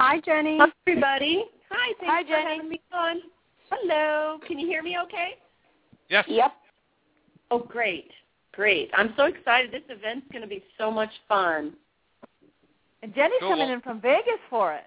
Hi, 0.00 0.20
Jenny. 0.20 0.58
Hi, 0.58 0.66
everybody. 0.86 1.44
Hi, 1.70 1.92
thanks 2.00 2.12
Hi, 2.12 2.22
for 2.22 2.28
Jenny. 2.28 2.56
having 2.56 2.68
me 2.70 2.80
on. 2.92 3.16
Hello. 3.70 4.38
Can 4.46 4.58
you 4.58 4.66
hear 4.66 4.82
me 4.82 4.96
okay? 5.04 5.32
Yes. 6.08 6.24
Yep. 6.28 6.52
Oh, 7.50 7.58
great. 7.60 8.10
Great. 8.52 8.90
I'm 8.94 9.12
so 9.16 9.24
excited. 9.26 9.70
This 9.70 9.82
event's 9.90 10.26
going 10.32 10.42
to 10.42 10.48
be 10.48 10.64
so 10.78 10.90
much 10.90 11.10
fun. 11.28 11.74
And 13.02 13.14
Jenny's 13.14 13.38
Cool. 13.40 13.50
coming 13.50 13.68
in 13.70 13.80
from 13.82 14.00
Vegas 14.00 14.40
for 14.50 14.74
it. 14.74 14.84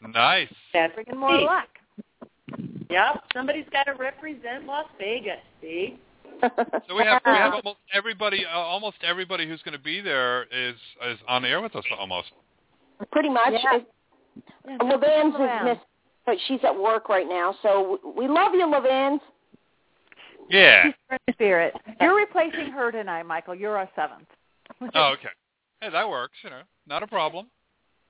Nice. 0.00 0.48
That's 0.72 0.94
Bringing 0.94 1.18
more 1.18 1.30
great. 1.30 1.44
luck. 1.44 1.68
Yep. 2.88 3.24
Somebody's 3.34 3.66
got 3.72 3.84
to 3.84 3.94
represent 3.94 4.64
Las 4.66 4.86
Vegas, 4.98 5.38
see? 5.60 5.98
So 6.40 6.94
we 6.96 7.04
have 7.04 7.22
we 7.24 7.32
have 7.32 7.54
almost 7.64 7.78
everybody, 7.92 8.44
uh, 8.44 8.56
almost 8.58 8.96
everybody 9.02 9.46
who's 9.48 9.62
going 9.62 9.76
to 9.76 9.82
be 9.82 10.00
there 10.00 10.44
is 10.44 10.74
is 11.08 11.18
on 11.28 11.42
the 11.42 11.48
air 11.48 11.60
with 11.62 11.74
us 11.76 11.84
almost. 11.98 12.28
Pretty 13.12 13.28
much. 13.28 13.52
Yeah. 13.52 13.76
It- 13.76 13.86
Levan's 14.82 15.34
is 15.34 15.40
Levan. 15.40 15.64
missing, 15.64 15.80
but 16.26 16.36
she's 16.46 16.60
at 16.62 16.78
work 16.78 17.08
right 17.08 17.26
now. 17.26 17.54
So 17.62 17.98
we 18.16 18.28
love 18.28 18.52
you, 18.52 18.66
Levan's. 18.66 19.22
Yeah. 20.50 20.84
She's 20.84 21.34
spirit. 21.34 21.72
You're 22.00 22.16
replacing 22.16 22.70
her 22.72 22.92
tonight, 22.92 23.22
Michael. 23.24 23.54
You're 23.54 23.76
our 23.78 23.88
seventh. 23.96 24.28
Oh, 24.94 25.14
okay. 25.14 25.28
Hey, 25.80 25.90
that 25.90 26.08
works. 26.08 26.34
You 26.44 26.50
know, 26.50 26.60
not 26.86 27.02
a 27.02 27.06
problem. 27.06 27.46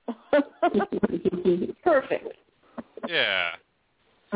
Perfect. 1.83 2.33
Yeah. 3.07 3.51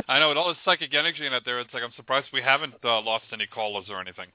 I 0.08 0.20
know 0.20 0.30
with 0.30 0.38
all 0.38 0.48
this 0.48 0.58
psychic 0.64 0.94
energy 0.94 1.26
in 1.26 1.34
it 1.34 1.44
there, 1.46 1.60
it's 1.60 1.74
like 1.74 1.84
I'm 1.84 1.92
surprised 1.96 2.28
we 2.34 2.42
haven't 2.42 2.76
uh, 2.84 3.02
lost 3.02 3.26
any 3.34 3.46
callers 3.46 3.86
or 3.90 4.00
anything. 4.00 4.28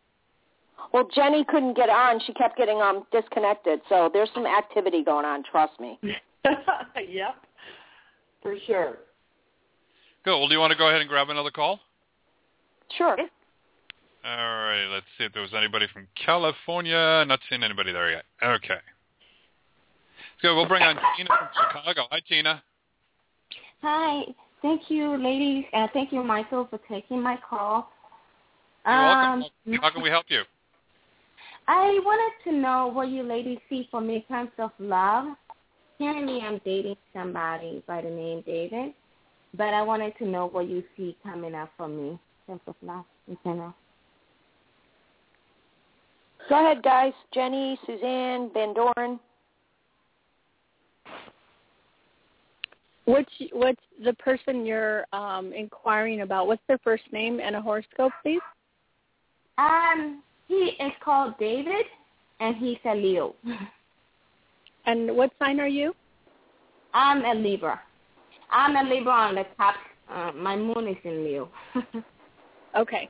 Well, 0.92 1.08
Jenny 1.14 1.44
couldn't 1.44 1.74
get 1.74 1.88
on. 1.88 2.20
She 2.26 2.32
kept 2.34 2.56
getting 2.56 2.80
um 2.80 3.06
disconnected. 3.12 3.80
So 3.88 4.10
there's 4.12 4.28
some 4.34 4.46
activity 4.46 5.02
going 5.02 5.24
on. 5.24 5.42
Trust 5.50 5.78
me. 5.80 5.98
yep. 6.02 7.36
For 8.42 8.56
sure. 8.66 8.98
Good. 10.24 10.38
Well, 10.38 10.48
do 10.48 10.54
you 10.54 10.60
want 10.60 10.72
to 10.72 10.78
go 10.78 10.88
ahead 10.88 11.00
and 11.00 11.08
grab 11.08 11.30
another 11.30 11.50
call? 11.50 11.80
Sure. 12.96 13.16
All 13.18 14.64
right. 14.64 14.86
Let's 14.92 15.06
see 15.18 15.24
if 15.24 15.32
there 15.32 15.42
was 15.42 15.54
anybody 15.56 15.86
from 15.92 16.06
California. 16.24 17.24
Not 17.26 17.40
seeing 17.48 17.62
anybody 17.62 17.92
there 17.92 18.10
yet. 18.10 18.24
Okay. 18.42 18.78
Good. 20.42 20.54
We'll 20.54 20.68
bring 20.68 20.82
on 20.82 20.96
Tina 21.16 21.28
from 21.28 21.48
Chicago. 21.54 22.02
Hi, 22.10 22.20
Tina. 22.28 22.62
Hi. 23.82 24.22
Thank 24.66 24.90
you, 24.90 25.16
ladies. 25.16 25.64
Uh, 25.72 25.86
thank 25.92 26.12
you, 26.12 26.24
Michael, 26.24 26.66
for 26.68 26.80
taking 26.90 27.22
my 27.22 27.38
call. 27.48 27.88
You're 28.84 28.96
um, 28.96 29.40
welcome. 29.40 29.80
How 29.80 29.90
can 29.90 30.02
we 30.02 30.10
help 30.10 30.26
you? 30.28 30.42
I 31.68 32.00
wanted 32.04 32.50
to 32.50 32.56
know 32.56 32.90
what 32.92 33.08
you 33.08 33.22
ladies 33.22 33.58
see 33.70 33.86
for 33.92 34.00
me 34.00 34.16
in 34.16 34.22
terms 34.22 34.50
of 34.58 34.72
love. 34.80 35.36
Currently, 35.98 36.40
I'm 36.40 36.60
dating 36.64 36.96
somebody 37.14 37.84
by 37.86 38.00
the 38.00 38.10
name 38.10 38.42
David, 38.44 38.92
but 39.56 39.72
I 39.72 39.82
wanted 39.82 40.18
to 40.18 40.26
know 40.26 40.48
what 40.48 40.68
you 40.68 40.82
see 40.96 41.16
coming 41.22 41.54
up 41.54 41.70
for 41.76 41.86
me 41.86 42.08
in 42.08 42.18
terms 42.48 42.62
of 42.66 42.74
love 42.82 43.04
in 43.28 43.38
general. 43.44 43.72
Go 46.48 46.56
ahead, 46.56 46.82
guys. 46.82 47.12
Jenny, 47.32 47.78
Suzanne, 47.86 48.50
Van 48.52 48.74
Doren. 48.74 49.20
Which 53.06 53.28
what's 53.52 53.80
the 54.04 54.12
person 54.14 54.66
you're 54.66 55.06
um, 55.12 55.52
inquiring 55.52 56.22
about? 56.22 56.46
What's 56.46 56.62
their 56.66 56.78
first 56.78 57.04
name 57.12 57.40
and 57.40 57.54
a 57.54 57.60
horoscope, 57.60 58.12
please? 58.22 58.40
Um, 59.58 60.22
he 60.48 60.76
is 60.80 60.92
called 61.02 61.34
David, 61.38 61.86
and 62.40 62.56
he's 62.56 62.78
a 62.84 62.94
Leo. 62.94 63.34
And 64.88 65.16
what 65.16 65.32
sign 65.40 65.58
are 65.58 65.66
you? 65.66 65.94
I'm 66.94 67.24
a 67.24 67.34
Libra. 67.34 67.80
I'm 68.50 68.76
a 68.76 68.88
Libra 68.88 69.12
on 69.12 69.34
the 69.34 69.44
top. 69.56 69.74
Uh, 70.08 70.30
my 70.32 70.54
moon 70.54 70.86
is 70.88 70.96
in 71.04 71.24
Leo. 71.24 71.48
Okay. 72.76 73.08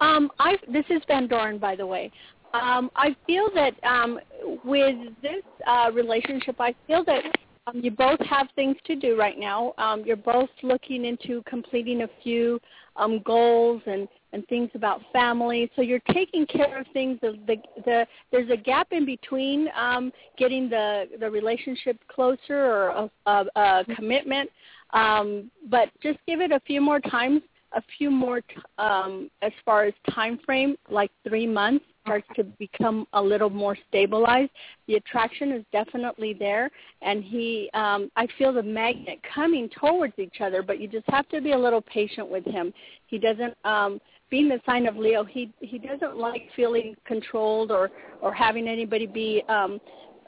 Um, 0.00 0.30
I 0.38 0.56
this 0.72 0.84
is 0.90 1.02
Van 1.08 1.26
Doren, 1.26 1.58
by 1.58 1.74
the 1.74 1.84
way. 1.84 2.10
Um, 2.54 2.88
I 2.94 3.16
feel 3.26 3.48
that 3.54 3.72
um, 3.84 4.20
with 4.64 4.96
this 5.22 5.42
uh, 5.66 5.90
relationship, 5.92 6.54
I 6.60 6.72
feel 6.86 7.04
that 7.04 7.24
um, 7.66 7.80
you 7.80 7.90
both 7.90 8.20
have 8.20 8.48
things 8.54 8.76
to 8.86 8.96
do 8.96 9.16
right 9.16 9.38
now. 9.38 9.74
Um, 9.78 10.02
you're 10.04 10.16
both 10.16 10.50
looking 10.62 11.04
into 11.04 11.42
completing 11.46 12.02
a 12.02 12.08
few 12.22 12.60
um, 12.96 13.20
goals 13.24 13.82
and, 13.86 14.08
and 14.32 14.46
things 14.48 14.70
about 14.74 15.00
family. 15.12 15.70
So 15.76 15.82
you're 15.82 16.00
taking 16.12 16.46
care 16.46 16.78
of 16.78 16.86
things. 16.92 17.18
The, 17.22 17.38
the, 17.46 17.56
the, 17.84 18.06
there's 18.30 18.50
a 18.50 18.56
gap 18.56 18.88
in 18.90 19.06
between 19.06 19.68
um, 19.76 20.12
getting 20.36 20.68
the, 20.68 21.04
the 21.20 21.30
relationship 21.30 21.98
closer 22.08 22.56
or 22.56 22.88
a, 22.88 23.10
a, 23.26 23.44
a 23.56 23.84
commitment. 23.94 24.50
Um, 24.92 25.50
but 25.70 25.88
just 26.02 26.18
give 26.26 26.40
it 26.40 26.52
a 26.52 26.60
few 26.60 26.80
more 26.80 27.00
times 27.00 27.42
a 27.74 27.82
few 27.96 28.10
more 28.10 28.42
t- 28.42 28.56
um, 28.76 29.30
as 29.40 29.52
far 29.64 29.84
as 29.84 29.94
time 30.10 30.38
frame, 30.44 30.76
like 30.90 31.10
three 31.26 31.46
months, 31.46 31.84
starts 32.02 32.26
to 32.36 32.44
become 32.44 33.06
a 33.12 33.22
little 33.22 33.50
more 33.50 33.76
stabilized. 33.88 34.50
The 34.86 34.94
attraction 34.94 35.52
is 35.52 35.64
definitely 35.72 36.34
there, 36.34 36.70
and 37.00 37.24
he, 37.24 37.70
um, 37.74 38.10
I 38.16 38.26
feel 38.38 38.52
the 38.52 38.62
magnet 38.62 39.20
coming 39.34 39.68
towards 39.68 40.14
each 40.18 40.40
other. 40.40 40.62
But 40.62 40.80
you 40.80 40.88
just 40.88 41.08
have 41.08 41.28
to 41.30 41.40
be 41.40 41.52
a 41.52 41.58
little 41.58 41.82
patient 41.82 42.28
with 42.28 42.44
him. 42.44 42.72
He 43.06 43.18
doesn't. 43.18 43.54
Um, 43.64 44.00
being 44.30 44.48
the 44.48 44.60
sign 44.64 44.86
of 44.86 44.96
Leo, 44.96 45.24
he 45.24 45.52
he 45.60 45.78
doesn't 45.78 46.16
like 46.16 46.48
feeling 46.56 46.94
controlled 47.04 47.70
or 47.70 47.90
or 48.22 48.32
having 48.32 48.66
anybody 48.66 49.06
be 49.06 49.42
um, 49.48 49.78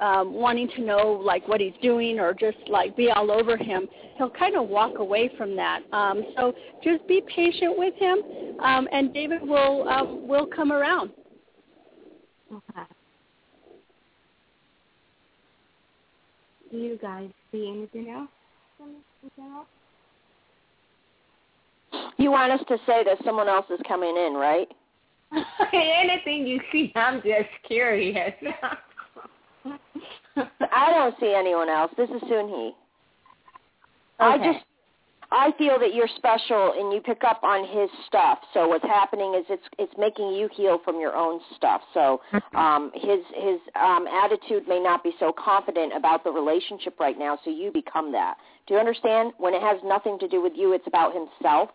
um, 0.01 0.35
wanting 0.35 0.69
to 0.77 0.83
know 0.83 1.21
like 1.25 1.47
what 1.49 1.61
he's 1.61 1.73
doing 1.83 2.19
or 2.19 2.35
just 2.35 2.59
like 2.69 2.97
be 2.97 3.11
all 3.11 3.31
over 3.31 3.57
him, 3.57 3.87
he'll 4.17 4.31
kind 4.31 4.57
of 4.57 4.69
walk 4.69 4.99
away 4.99 5.31
from 5.37 5.57
that. 5.57 5.81
Um, 5.93 6.23
so 6.37 6.55
just 6.83 7.07
be 7.07 7.23
patient 7.35 7.77
with 7.77 7.95
him, 7.95 8.19
um, 8.63 8.89
and 8.93 9.13
David 9.15 9.43
will 9.43 9.89
um, 9.89 10.27
will 10.27 10.47
come 10.47 10.73
around. 10.73 11.11
Okay. 12.55 12.87
Do 16.71 16.77
you 16.79 16.99
guys 17.01 17.29
see 17.51 17.69
anything 17.69 18.11
else? 18.11 18.29
Anything 18.81 19.55
else? 19.55 19.67
You 22.17 22.31
want 22.31 22.53
us 22.53 22.61
to 22.69 22.77
say 22.87 23.03
that 23.05 23.19
someone 23.25 23.49
else 23.49 23.67
is 23.71 23.81
coming 23.87 24.17
in, 24.17 24.35
right? 24.35 24.69
Anything 25.73 26.47
you 26.47 26.61
see, 26.71 26.93
I'm 26.95 27.17
just 27.23 27.49
curious. 27.67 28.35
I 30.37 30.91
don't 30.93 31.15
see 31.19 31.35
anyone 31.37 31.69
else. 31.69 31.93
This 31.97 32.11
is 32.11 32.23
Sunhee. 32.23 32.71
I 34.21 34.39
just 34.39 34.65
I 35.31 35.53
feel 35.59 35.79
that 35.79 35.95
you're 35.95 36.09
special 36.17 36.75
and 36.77 36.93
you 36.93 37.01
pick 37.01 37.25
up 37.25 37.43
on 37.43 37.67
his 37.67 37.91
stuff. 38.07 38.39
So 38.53 38.69
what's 38.69 38.85
happening 38.85 39.35
is 39.35 39.45
it's 39.49 39.65
it's 39.79 39.93
making 39.99 40.33
you 40.35 40.49
heal 40.55 40.81
from 40.85 41.01
your 41.01 41.15
own 41.15 41.41
stuff. 41.57 41.81
So 41.93 42.21
um 42.55 42.91
his 42.95 43.21
his 43.35 43.61
um 43.81 44.07
attitude 44.07 44.69
may 44.69 44.81
not 44.81 45.03
be 45.03 45.13
so 45.19 45.33
confident 45.33 45.93
about 45.97 46.25
the 46.25 46.31
relationship 46.31 46.99
right 47.01 47.19
now, 47.19 47.39
so 47.45 47.51
you 47.51 47.71
become 47.73 48.13
that. 48.13 48.37
Do 48.67 48.75
you 48.75 48.81
understand? 48.81 49.33
When 49.39 49.55
it 49.55 49.63
has 49.63 49.79
nothing 49.85 50.19
to 50.21 50.29
do 50.29 50.43
with 50.43 50.53
you, 50.57 50.73
it's 50.73 50.87
about 50.87 51.13
himself. 51.15 51.71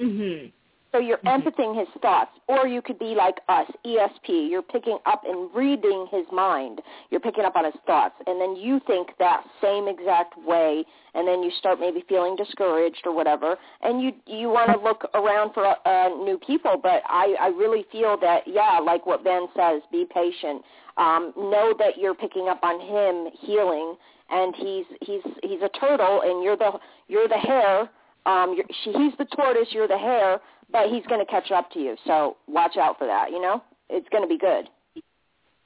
mhm. 0.00 0.52
So 0.92 0.98
you're 0.98 1.18
empathing 1.18 1.78
his 1.78 1.88
thoughts, 2.02 2.32
or 2.48 2.68
you 2.68 2.82
could 2.82 2.98
be 2.98 3.14
like 3.16 3.36
us, 3.48 3.66
ESP. 3.86 4.50
You're 4.50 4.60
picking 4.60 4.98
up 5.06 5.22
and 5.26 5.48
reading 5.54 6.06
his 6.10 6.26
mind. 6.30 6.82
You're 7.10 7.20
picking 7.20 7.44
up 7.44 7.56
on 7.56 7.64
his 7.64 7.74
thoughts, 7.86 8.14
and 8.26 8.38
then 8.38 8.56
you 8.56 8.78
think 8.86 9.08
that 9.18 9.42
same 9.62 9.88
exact 9.88 10.34
way, 10.46 10.84
and 11.14 11.26
then 11.26 11.42
you 11.42 11.50
start 11.58 11.80
maybe 11.80 12.04
feeling 12.10 12.36
discouraged 12.36 13.06
or 13.06 13.14
whatever, 13.14 13.56
and 13.80 14.02
you 14.02 14.12
you 14.26 14.50
want 14.50 14.70
to 14.70 14.78
look 14.84 15.08
around 15.14 15.54
for 15.54 15.64
uh, 15.64 16.08
new 16.08 16.38
people. 16.46 16.78
But 16.80 17.02
I 17.06 17.36
I 17.40 17.46
really 17.46 17.86
feel 17.90 18.18
that 18.20 18.42
yeah, 18.46 18.78
like 18.78 19.06
what 19.06 19.24
Ben 19.24 19.46
says, 19.56 19.80
be 19.90 20.04
patient. 20.12 20.62
Um, 20.98 21.32
know 21.38 21.72
that 21.78 21.96
you're 21.96 22.14
picking 22.14 22.48
up 22.48 22.62
on 22.62 22.78
him 22.78 23.32
healing, 23.40 23.96
and 24.28 24.54
he's 24.56 24.84
he's 25.00 25.22
he's 25.42 25.62
a 25.62 25.70
turtle, 25.80 26.20
and 26.22 26.44
you're 26.44 26.58
the 26.58 26.72
you're 27.08 27.28
the 27.28 27.38
hare. 27.38 27.88
Um, 28.24 28.54
you're, 28.56 28.66
she, 28.84 28.92
he's 28.92 29.12
the 29.18 29.24
tortoise, 29.34 29.66
you're 29.72 29.88
the 29.88 29.98
hare, 29.98 30.40
but 30.72 30.88
he's 30.88 31.04
going 31.06 31.24
to 31.24 31.30
catch 31.30 31.50
up 31.50 31.70
to 31.72 31.78
you. 31.78 31.96
So 32.06 32.36
watch 32.48 32.76
out 32.76 32.98
for 32.98 33.06
that. 33.06 33.30
You 33.30 33.40
know, 33.40 33.62
it's 33.88 34.08
going 34.08 34.22
to 34.22 34.28
be 34.28 34.38
good. 34.38 34.68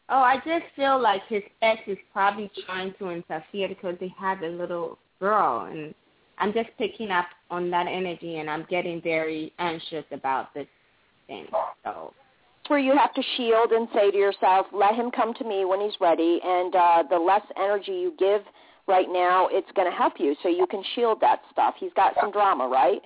Oh, 0.08 0.20
I 0.20 0.36
just 0.36 0.64
feel 0.76 1.00
like 1.00 1.22
his 1.28 1.42
ex 1.62 1.80
is 1.86 1.98
probably 2.12 2.50
trying 2.64 2.94
to 2.98 3.10
interfere 3.10 3.68
because 3.68 3.96
they 3.98 4.14
have 4.18 4.42
a 4.42 4.48
little 4.48 4.98
girl, 5.18 5.68
and 5.70 5.94
I'm 6.38 6.52
just 6.52 6.68
picking 6.78 7.10
up 7.10 7.26
on 7.50 7.70
that 7.70 7.86
energy, 7.88 8.36
and 8.36 8.48
I'm 8.48 8.66
getting 8.70 9.00
very 9.02 9.52
anxious 9.58 10.04
about 10.12 10.54
this 10.54 10.68
thing. 11.26 11.46
So 11.84 12.12
where 12.68 12.78
you 12.78 12.96
have 12.96 13.14
to 13.14 13.22
shield 13.36 13.72
and 13.72 13.88
say 13.94 14.10
to 14.10 14.16
yourself, 14.16 14.66
let 14.72 14.94
him 14.94 15.10
come 15.10 15.34
to 15.34 15.44
me 15.44 15.64
when 15.64 15.80
he's 15.80 15.94
ready, 16.00 16.40
and 16.44 16.74
uh, 16.74 17.02
the 17.08 17.16
less 17.16 17.42
energy 17.56 17.92
you 17.92 18.14
give 18.18 18.42
right 18.88 19.06
now, 19.10 19.48
it's 19.50 19.70
going 19.74 19.90
to 19.90 19.96
help 19.96 20.14
you, 20.18 20.36
so 20.42 20.48
you 20.48 20.66
can 20.66 20.82
shield 20.94 21.20
that 21.20 21.42
stuff. 21.52 21.74
He's 21.78 21.92
got 21.94 22.14
some 22.20 22.30
drama, 22.30 22.68
right? 22.68 23.02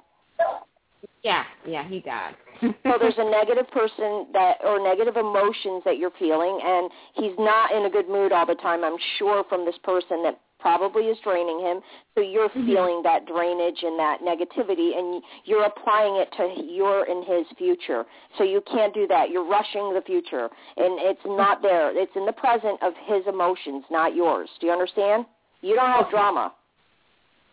Yeah, 1.22 1.44
yeah, 1.66 1.86
he 1.88 2.00
does. 2.00 2.34
so 2.62 2.94
there's 2.98 3.14
a 3.18 3.30
negative 3.30 3.70
person 3.70 4.26
that 4.32 4.58
or 4.64 4.82
negative 4.82 5.16
emotions 5.16 5.82
that 5.84 5.98
you're 5.98 6.12
feeling 6.18 6.60
and 6.62 6.90
he's 7.14 7.36
not 7.38 7.72
in 7.72 7.86
a 7.86 7.90
good 7.90 8.08
mood 8.08 8.32
all 8.32 8.44
the 8.46 8.54
time 8.56 8.84
i'm 8.84 8.96
sure 9.18 9.44
from 9.48 9.64
this 9.64 9.76
person 9.82 10.22
that 10.22 10.38
probably 10.60 11.04
is 11.04 11.18
draining 11.24 11.58
him. 11.60 11.80
So 12.14 12.22
you're 12.22 12.48
Mm-hmm. 12.50 12.66
feeling 12.66 13.00
that 13.04 13.26
drainage 13.26 13.78
and 13.82 13.98
that 13.98 14.18
negativity 14.22 14.98
and 14.98 15.22
you're 15.44 15.64
applying 15.64 16.16
it 16.16 16.28
to 16.36 16.62
your 16.72 17.04
and 17.04 17.24
his 17.24 17.46
future. 17.56 18.04
So 18.38 18.44
you 18.44 18.60
can't 18.70 18.92
do 18.92 19.06
that. 19.06 19.30
You're 19.30 19.46
rushing 19.48 19.94
the 19.94 20.02
future 20.04 20.44
and 20.76 20.98
it's 21.00 21.20
not 21.24 21.62
there. 21.62 21.96
It's 21.96 22.10
in 22.16 22.26
the 22.26 22.32
present 22.32 22.82
of 22.82 22.92
his 23.06 23.22
emotions 23.28 23.84
not 23.90 24.14
yours. 24.16 24.48
Do 24.60 24.66
you 24.66 24.72
understand? 24.72 25.26
You 25.62 25.76
don't 25.76 25.90
have 25.90 26.10
drama. 26.10 26.52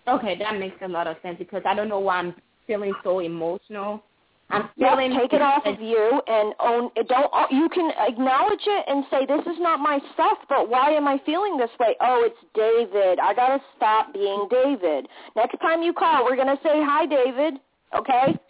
Okay, 0.08 0.38
that 0.39 0.58
makes 0.58 0.78
a 0.82 0.88
lot 0.88 1.06
of 1.06 1.18
sense 1.22 1.38
because 1.38 1.62
I 1.66 1.76
don't 1.76 1.89
know 1.89 2.00
why 2.00 2.18
I'm 2.18 2.34
feeling 2.68 2.93
so 3.03 3.20
emotional. 3.20 4.03
I'm 4.49 4.70
Yep, 4.78 4.89
feeling 4.91 5.18
take 5.18 5.34
it 5.34 5.41
off 5.41 5.65
of 5.65 5.82
you 5.82 6.22
and 6.28 6.53
own 6.59 6.89
it. 6.95 7.09
Don't 7.09 7.30
uh, 7.34 7.47
you 7.51 7.68
can 7.70 7.91
acknowledge 7.99 8.61
it 8.65 8.86
and 8.88 9.03
say 9.11 9.26
this 9.26 9.45
is 9.45 9.59
not 9.59 9.80
my 9.80 9.99
stuff 10.13 10.38
but 10.47 10.70
why 10.70 10.91
am 10.91 11.05
i 11.05 11.20
feeling 11.26 11.57
this 11.57 11.70
way? 11.80 11.95
Oh 11.99 12.24
it's 12.26 12.39
david. 12.53 13.20
I 13.20 13.34
got 13.34 13.57
to 13.57 13.63
stop 13.76 14.13
being 14.13 14.47
david. 14.49 15.07
Next 15.36 15.59
time 15.59 15.82
you 15.82 15.91
call 15.91 16.24
we're 16.24 16.38
going 16.38 16.47
to 16.47 16.63
say 16.63 16.82
hi 16.82 17.05
david. 17.05 17.55
Okay? 17.97 18.39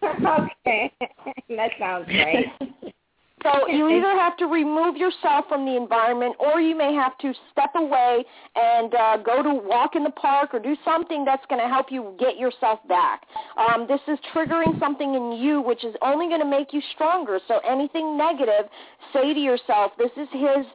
Okay. 0.00 0.92
That 1.48 1.70
sounds 1.78 2.06
great 2.06 2.46
so 3.42 3.68
you 3.68 3.88
either 3.88 4.10
have 4.10 4.36
to 4.38 4.46
remove 4.46 4.96
yourself 4.96 5.46
from 5.48 5.64
the 5.64 5.76
environment 5.76 6.34
or 6.38 6.60
you 6.60 6.76
may 6.76 6.94
have 6.94 7.16
to 7.18 7.32
step 7.52 7.70
away 7.74 8.24
and 8.56 8.94
uh, 8.94 9.16
go 9.18 9.42
to 9.42 9.54
walk 9.54 9.96
in 9.96 10.04
the 10.04 10.10
park 10.10 10.54
or 10.54 10.58
do 10.58 10.76
something 10.84 11.24
that's 11.24 11.44
going 11.48 11.60
to 11.60 11.68
help 11.68 11.90
you 11.90 12.14
get 12.18 12.36
yourself 12.36 12.80
back. 12.88 13.22
Um, 13.56 13.86
this 13.86 14.00
is 14.08 14.18
triggering 14.34 14.78
something 14.78 15.14
in 15.14 15.32
you 15.32 15.60
which 15.60 15.84
is 15.84 15.94
only 16.02 16.28
going 16.28 16.40
to 16.40 16.48
make 16.48 16.72
you 16.72 16.80
stronger. 16.94 17.40
So 17.48 17.60
anything 17.68 18.16
negative, 18.16 18.66
say 19.12 19.34
to 19.34 19.40
yourself, 19.40 19.92
this 19.98 20.10
is 20.16 20.28
his 20.32 20.66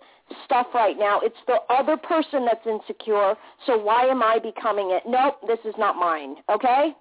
stuff 0.45 0.67
right 0.73 0.97
now. 0.97 1.19
It's 1.21 1.35
the 1.47 1.59
other 1.69 1.97
person 1.97 2.45
that's 2.45 2.65
insecure. 2.65 3.35
So 3.65 3.77
why 3.77 4.05
am 4.05 4.23
I 4.23 4.39
becoming 4.39 4.91
it? 4.91 5.03
Nope, 5.07 5.39
this 5.47 5.59
is 5.65 5.75
not 5.77 5.95
mine. 5.95 6.35
Okay? 6.49 6.95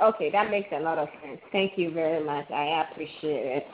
Okay, 0.00 0.30
that 0.30 0.50
makes 0.50 0.68
a 0.72 0.80
lot 0.80 0.98
of 0.98 1.08
sense. 1.22 1.40
Thank 1.50 1.72
you 1.76 1.90
very 1.90 2.24
much. 2.24 2.50
I 2.50 2.84
appreciate 2.90 3.46
it. 3.46 3.66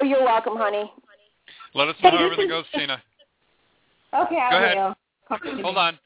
You're 0.00 0.24
welcome, 0.24 0.56
honey. 0.56 0.92
Let 1.74 1.88
us 1.88 1.96
know 2.02 2.10
how 2.10 2.24
everything 2.24 2.48
goes, 2.48 2.64
Tina. 2.74 3.02
Okay, 4.14 4.38
I 4.38 4.50
Go 4.50 5.36
ahead. 5.36 5.62
Hold 5.62 5.76
on. 5.76 5.98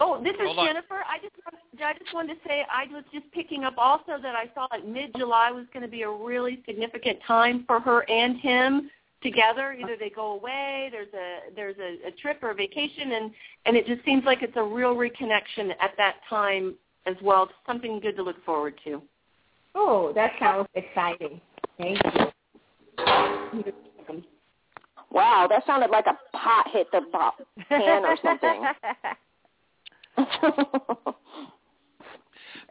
Oh, 0.00 0.20
this 0.22 0.34
is 0.34 0.40
Hold 0.40 0.58
on. 0.58 0.66
Jennifer. 0.66 1.04
I 1.06 1.18
just 1.18 1.34
want- 1.44 1.62
I 1.80 1.92
just 1.94 2.12
wanted 2.12 2.34
to 2.42 2.48
say 2.48 2.66
I 2.70 2.86
was 2.92 3.04
just 3.12 3.30
picking 3.32 3.64
up 3.64 3.74
also 3.78 4.18
that 4.18 4.34
I 4.34 4.46
thought 4.48 4.70
like 4.70 4.84
mid 4.84 5.14
July 5.16 5.50
was 5.50 5.66
going 5.72 5.82
to 5.82 5.88
be 5.88 6.02
a 6.02 6.10
really 6.10 6.62
significant 6.66 7.22
time 7.22 7.64
for 7.66 7.80
her 7.80 8.08
and 8.10 8.38
him 8.38 8.90
together. 9.22 9.72
Either 9.72 9.96
they 9.96 10.10
go 10.10 10.32
away, 10.32 10.88
there's 10.90 11.12
a 11.14 11.54
there's 11.54 11.76
a, 11.78 12.08
a 12.08 12.10
trip 12.20 12.42
or 12.42 12.50
a 12.50 12.54
vacation, 12.54 13.12
and 13.12 13.32
and 13.66 13.76
it 13.76 13.86
just 13.86 14.04
seems 14.04 14.24
like 14.24 14.42
it's 14.42 14.56
a 14.56 14.62
real 14.62 14.94
reconnection 14.94 15.70
at 15.80 15.96
that 15.96 16.16
time 16.28 16.74
as 17.06 17.16
well. 17.22 17.48
Something 17.66 18.00
good 18.00 18.16
to 18.16 18.22
look 18.22 18.44
forward 18.44 18.74
to. 18.84 19.00
Oh, 19.74 20.12
that 20.14 20.32
sounds 20.38 20.68
exciting. 20.74 21.40
Thank 21.78 22.00
you. 22.04 22.31
Wow, 25.10 25.46
that 25.48 25.66
sounded 25.66 25.90
like 25.90 26.06
a 26.06 26.18
pot 26.36 26.68
hit 26.72 26.86
the 26.90 27.02
bo- 27.12 27.32
pan 27.68 28.04
or 28.04 28.16
something. 28.22 28.64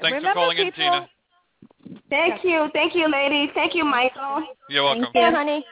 Thanks 0.01 0.15
Remember, 0.15 0.29
for 0.29 0.33
calling 0.33 0.57
in, 0.57 0.71
Tina. 0.73 1.07
Thank 2.09 2.43
you. 2.43 2.69
Thank 2.73 2.95
you, 2.95 3.07
ladies. 3.09 3.49
Thank 3.53 3.75
you, 3.75 3.85
Michael. 3.85 4.43
You're 4.69 4.83
welcome. 4.83 5.07
Yeah, 5.13 5.31
honey. 5.31 5.65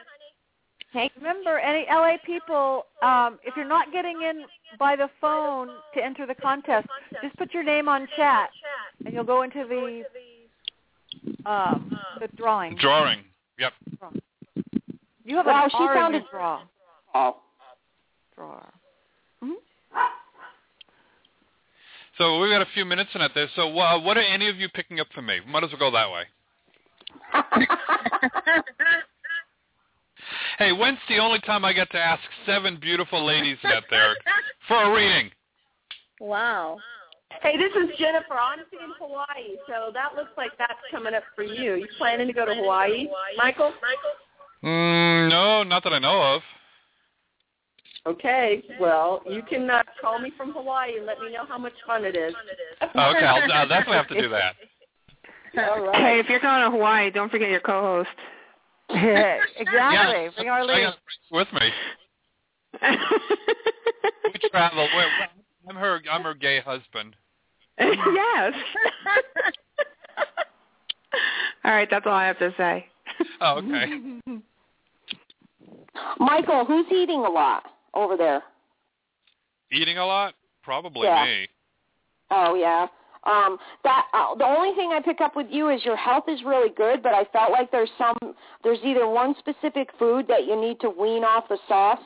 Hey, 0.92 1.10
remember, 1.16 1.58
any 1.58 1.86
LA 1.88 2.16
people, 2.24 2.86
um, 3.02 3.38
if 3.44 3.56
you're 3.56 3.68
not 3.68 3.92
getting 3.92 4.22
in 4.22 4.44
by 4.78 4.96
the 4.96 5.08
phone 5.20 5.68
to 5.94 6.04
enter 6.04 6.26
the 6.26 6.34
contest, 6.34 6.88
just 7.22 7.36
put 7.36 7.54
your 7.54 7.62
name 7.62 7.88
on 7.88 8.08
chat, 8.16 8.50
and 9.04 9.14
you'll 9.14 9.24
go 9.24 9.42
into 9.42 9.64
the 9.68 10.02
um, 11.48 11.96
the 12.20 12.28
drawing. 12.36 12.76
Drawing. 12.76 13.20
Yep. 13.58 13.72
You 15.24 15.36
have 15.36 15.46
Wow, 15.46 15.64
an 15.64 15.70
she 15.70 15.76
R 15.76 16.06
in 16.06 16.12
your 16.14 16.22
draw. 16.30 16.62
Oh. 17.14 17.36
Drawer. 18.34 18.66
So 22.18 22.38
we've 22.38 22.50
got 22.50 22.60
a 22.60 22.66
few 22.74 22.84
minutes 22.84 23.08
in 23.14 23.22
at 23.22 23.32
this. 23.34 23.48
So 23.56 23.78
uh, 23.78 23.98
what 23.98 24.18
are 24.18 24.22
any 24.22 24.48
of 24.50 24.56
you 24.56 24.68
picking 24.68 25.00
up 25.00 25.06
for 25.14 25.22
me? 25.22 25.38
Might 25.48 25.64
as 25.64 25.70
well 25.70 25.90
go 25.90 25.96
that 25.96 26.10
way. 26.10 26.24
Hey, 30.58 30.72
when's 30.72 30.98
the 31.08 31.16
only 31.16 31.38
time 31.40 31.64
I 31.64 31.72
get 31.72 31.90
to 31.92 31.98
ask 31.98 32.20
seven 32.44 32.76
beautiful 32.78 33.24
ladies 33.24 33.56
out 33.64 33.84
there 33.88 34.14
for 34.68 34.76
a 34.76 34.94
reading? 34.94 35.30
Wow. 36.20 36.76
Hey, 37.42 37.56
this 37.56 37.72
is 37.82 37.96
Jennifer. 37.98 38.34
I'm 38.34 38.58
in 38.58 38.66
Hawaii, 39.00 39.56
so 39.66 39.90
that 39.94 40.14
looks 40.14 40.32
like 40.36 40.50
that's 40.58 40.78
coming 40.90 41.14
up 41.14 41.22
for 41.34 41.44
you. 41.44 41.76
You 41.76 41.88
planning 41.96 42.26
to 42.26 42.34
go 42.34 42.44
to 42.44 42.54
Hawaii, 42.54 43.08
Michael? 43.38 43.72
Michael? 43.80 44.14
Mm, 44.64 45.30
no, 45.30 45.62
not 45.62 45.84
that 45.84 45.92
I 45.92 45.98
know 45.98 46.22
of. 46.22 46.42
Okay. 48.06 48.62
Well, 48.80 49.22
you 49.28 49.42
can 49.42 49.68
uh, 49.68 49.82
call 50.00 50.18
me 50.18 50.32
from 50.36 50.52
Hawaii 50.52 50.96
and 50.96 51.06
let 51.06 51.18
me 51.20 51.32
know 51.32 51.44
how 51.46 51.58
much 51.58 51.74
fun 51.86 52.04
it 52.04 52.16
is. 52.16 52.34
Oh, 52.94 53.10
okay, 53.10 53.26
I'll, 53.26 53.52
I'll 53.52 53.68
definitely 53.68 53.96
have 53.96 54.08
to 54.08 54.20
do 54.20 54.28
that. 54.30 54.54
All 55.58 55.86
right. 55.86 55.96
Hey, 55.96 56.18
if 56.18 56.28
you're 56.28 56.40
going 56.40 56.62
to 56.64 56.70
Hawaii, 56.70 57.10
don't 57.10 57.30
forget 57.30 57.50
your 57.50 57.60
co-host. 57.60 58.08
exactly. 58.90 59.66
Yeah, 59.68 60.30
Bring 60.36 60.48
our 60.48 60.60
I 60.60 60.64
lady. 60.64 60.82
got 60.82 60.96
with 61.30 61.48
me. 61.52 61.70
We 62.82 64.40
travel. 64.50 64.88
We're, 64.94 65.10
I'm 65.68 65.76
her. 65.76 66.00
I'm 66.10 66.22
her 66.22 66.34
gay 66.34 66.60
husband. 66.60 67.14
yes. 67.78 67.90
all 71.64 71.72
right, 71.72 71.88
that's 71.90 72.06
all 72.06 72.12
I 72.12 72.26
have 72.26 72.38
to 72.38 72.54
say. 72.56 72.86
Oh, 73.40 73.58
okay. 73.58 74.20
Michael, 76.20 76.66
who's 76.66 76.86
eating 76.92 77.24
a 77.24 77.30
lot 77.30 77.64
over 77.94 78.16
there? 78.16 78.42
Eating 79.72 79.96
a 79.96 80.04
lot? 80.06 80.34
Probably 80.62 81.08
Yeah. 81.08 81.24
me. 81.24 81.48
Oh 82.30 82.54
yeah. 82.54 82.86
Um 83.24 83.58
that 83.84 84.06
uh, 84.12 84.34
the 84.34 84.44
only 84.44 84.74
thing 84.76 84.90
I 84.92 85.00
pick 85.00 85.20
up 85.22 85.34
with 85.34 85.46
you 85.50 85.70
is 85.70 85.82
your 85.84 85.96
health 85.96 86.24
is 86.28 86.42
really 86.44 86.68
good, 86.76 87.02
but 87.02 87.14
I 87.14 87.24
felt 87.32 87.50
like 87.50 87.72
there's 87.72 87.90
some 87.96 88.16
there's 88.62 88.78
either 88.84 89.08
one 89.08 89.34
specific 89.38 89.88
food 89.98 90.26
that 90.28 90.44
you 90.44 90.60
need 90.60 90.78
to 90.80 90.90
wean 90.90 91.24
off 91.24 91.48
the 91.48 91.58
sauce 91.66 92.02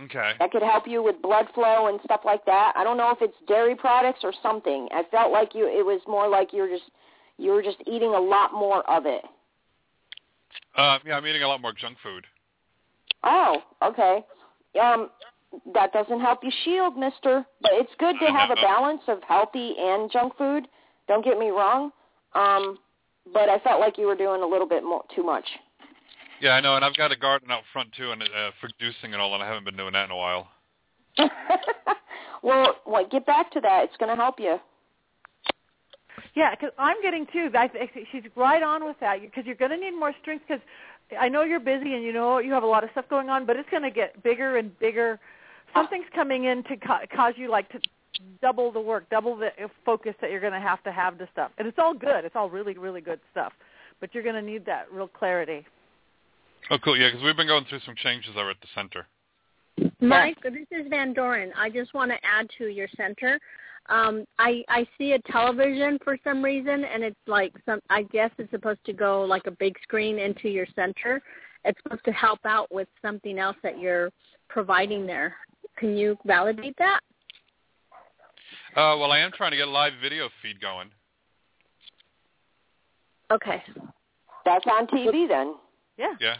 Okay. 0.00 0.32
that 0.38 0.52
could 0.52 0.62
help 0.62 0.86
you 0.86 1.02
with 1.02 1.20
blood 1.22 1.46
flow 1.54 1.88
and 1.88 1.98
stuff 2.04 2.20
like 2.24 2.44
that. 2.44 2.72
I 2.76 2.84
don't 2.84 2.96
know 2.96 3.10
if 3.10 3.18
it's 3.20 3.34
dairy 3.48 3.74
products 3.74 4.20
or 4.22 4.32
something. 4.42 4.88
I 4.92 5.02
felt 5.10 5.32
like 5.32 5.54
you 5.54 5.66
it 5.66 5.84
was 5.84 6.00
more 6.06 6.28
like 6.28 6.52
you're 6.52 6.68
just 6.68 6.90
you 7.38 7.50
were 7.52 7.62
just 7.62 7.78
eating 7.86 8.10
a 8.10 8.20
lot 8.20 8.52
more 8.52 8.88
of 8.88 9.06
it. 9.06 9.24
Uh, 10.76 10.98
yeah, 11.06 11.16
I'm 11.16 11.26
eating 11.26 11.42
a 11.42 11.48
lot 11.48 11.60
more 11.60 11.72
junk 11.72 11.98
food. 12.02 12.24
Oh, 13.24 13.62
okay. 13.82 14.24
Um, 14.80 15.10
that 15.74 15.92
doesn't 15.92 16.20
help 16.20 16.40
you 16.42 16.50
shield, 16.64 16.96
mister. 16.96 17.44
But 17.60 17.72
it's 17.74 17.92
good 17.98 18.16
to 18.20 18.26
have 18.26 18.50
a 18.50 18.54
balance 18.62 19.02
of 19.08 19.18
healthy 19.26 19.74
and 19.78 20.10
junk 20.10 20.36
food. 20.36 20.68
Don't 21.08 21.24
get 21.24 21.38
me 21.38 21.48
wrong. 21.48 21.90
Um, 22.34 22.78
but 23.32 23.48
I 23.48 23.58
felt 23.58 23.80
like 23.80 23.98
you 23.98 24.06
were 24.06 24.14
doing 24.14 24.42
a 24.42 24.46
little 24.46 24.68
bit 24.68 24.84
more 24.84 25.04
too 25.14 25.22
much. 25.22 25.44
Yeah, 26.40 26.50
I 26.50 26.60
know, 26.60 26.76
and 26.76 26.84
I've 26.84 26.96
got 26.96 27.10
a 27.10 27.16
garden 27.16 27.50
out 27.50 27.62
front 27.72 27.90
too, 27.96 28.12
and 28.12 28.22
uh, 28.22 28.50
for 28.60 28.68
juicing 28.80 29.12
and 29.12 29.16
all, 29.16 29.34
and 29.34 29.42
I 29.42 29.46
haven't 29.46 29.64
been 29.64 29.76
doing 29.76 29.92
that 29.94 30.04
in 30.04 30.10
a 30.12 30.16
while. 30.16 30.48
well, 32.42 32.76
well, 32.86 33.06
get 33.10 33.26
back 33.26 33.50
to 33.52 33.60
that. 33.60 33.84
It's 33.84 33.96
going 33.96 34.10
to 34.10 34.22
help 34.22 34.38
you. 34.38 34.58
Yeah, 36.34 36.54
because 36.54 36.70
I'm 36.78 37.00
getting 37.02 37.26
too. 37.32 37.50
I, 37.54 37.70
she's 38.12 38.22
right 38.36 38.62
on 38.62 38.84
with 38.84 38.96
that 39.00 39.20
because 39.20 39.44
you're 39.46 39.54
going 39.54 39.70
to 39.70 39.76
need 39.76 39.98
more 39.98 40.12
strength. 40.20 40.44
Because 40.46 40.62
I 41.18 41.28
know 41.28 41.42
you're 41.42 41.60
busy 41.60 41.94
and 41.94 42.02
you 42.02 42.12
know 42.12 42.38
you 42.38 42.52
have 42.52 42.62
a 42.62 42.66
lot 42.66 42.84
of 42.84 42.90
stuff 42.90 43.06
going 43.08 43.28
on, 43.28 43.46
but 43.46 43.56
it's 43.56 43.68
going 43.70 43.82
to 43.82 43.90
get 43.90 44.22
bigger 44.22 44.56
and 44.56 44.76
bigger. 44.78 45.18
Something's 45.74 46.06
coming 46.14 46.44
in 46.44 46.62
to 46.64 46.76
ca- 46.76 47.06
cause 47.14 47.34
you 47.36 47.50
like 47.50 47.68
to 47.70 47.80
double 48.40 48.72
the 48.72 48.80
work, 48.80 49.08
double 49.10 49.36
the 49.36 49.48
uh, 49.62 49.68
focus 49.84 50.14
that 50.20 50.30
you're 50.30 50.40
going 50.40 50.52
to 50.52 50.60
have 50.60 50.82
to 50.84 50.92
have 50.92 51.18
to 51.18 51.28
stuff. 51.32 51.50
And 51.58 51.68
it's 51.68 51.78
all 51.78 51.94
good. 51.94 52.24
It's 52.24 52.36
all 52.36 52.50
really, 52.50 52.76
really 52.76 53.00
good 53.00 53.20
stuff. 53.30 53.52
But 54.00 54.14
you're 54.14 54.22
going 54.22 54.34
to 54.34 54.42
need 54.42 54.64
that 54.66 54.86
real 54.92 55.08
clarity. 55.08 55.66
Oh, 56.70 56.78
cool. 56.78 56.96
Yeah, 56.96 57.08
because 57.08 57.24
we've 57.24 57.36
been 57.36 57.46
going 57.46 57.64
through 57.68 57.80
some 57.84 57.94
changes 57.96 58.30
over 58.36 58.50
at 58.50 58.56
the 58.60 58.68
center. 58.74 59.06
Mike, 60.00 60.38
this 60.42 60.52
is 60.70 60.86
Van 60.88 61.12
Doren. 61.12 61.52
I 61.56 61.70
just 61.70 61.94
want 61.94 62.10
to 62.10 62.16
add 62.24 62.48
to 62.58 62.66
your 62.66 62.88
center. 62.96 63.38
Um, 63.88 64.24
I 64.38 64.62
I 64.68 64.86
see 64.98 65.12
a 65.12 65.18
television 65.32 65.98
for 66.04 66.18
some 66.22 66.42
reason, 66.42 66.84
and 66.84 67.02
it's 67.02 67.16
like 67.26 67.54
some. 67.64 67.80
I 67.88 68.02
guess 68.04 68.30
it's 68.38 68.50
supposed 68.50 68.84
to 68.86 68.92
go 68.92 69.22
like 69.24 69.46
a 69.46 69.50
big 69.52 69.76
screen 69.82 70.18
into 70.18 70.48
your 70.48 70.66
center. 70.74 71.22
It's 71.64 71.78
supposed 71.82 72.04
to 72.04 72.12
help 72.12 72.40
out 72.44 72.70
with 72.70 72.88
something 73.02 73.38
else 73.38 73.56
that 73.62 73.78
you're 73.78 74.10
providing 74.48 75.06
there. 75.06 75.34
Can 75.76 75.96
you 75.96 76.16
validate 76.26 76.76
that? 76.78 77.00
Uh, 78.76 78.96
well, 78.98 79.10
I 79.10 79.18
am 79.18 79.32
trying 79.32 79.52
to 79.52 79.56
get 79.56 79.68
a 79.68 79.70
live 79.70 79.92
video 80.02 80.28
feed 80.42 80.60
going. 80.60 80.90
Okay. 83.30 83.62
That's 84.44 84.64
on 84.66 84.86
TV 84.86 85.28
then. 85.28 85.54
Yeah. 85.96 86.14
Yeah. 86.20 86.36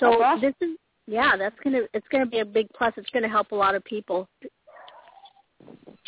So 0.00 0.18
this 0.40 0.54
is 0.60 0.76
yeah, 1.06 1.36
that's 1.36 1.56
gonna 1.62 1.82
it's 1.92 2.06
gonna 2.10 2.26
be 2.26 2.40
a 2.40 2.44
big 2.44 2.66
plus. 2.76 2.92
It's 2.96 3.10
gonna 3.10 3.28
help 3.28 3.52
a 3.52 3.54
lot 3.54 3.74
of 3.74 3.84
people. 3.84 4.28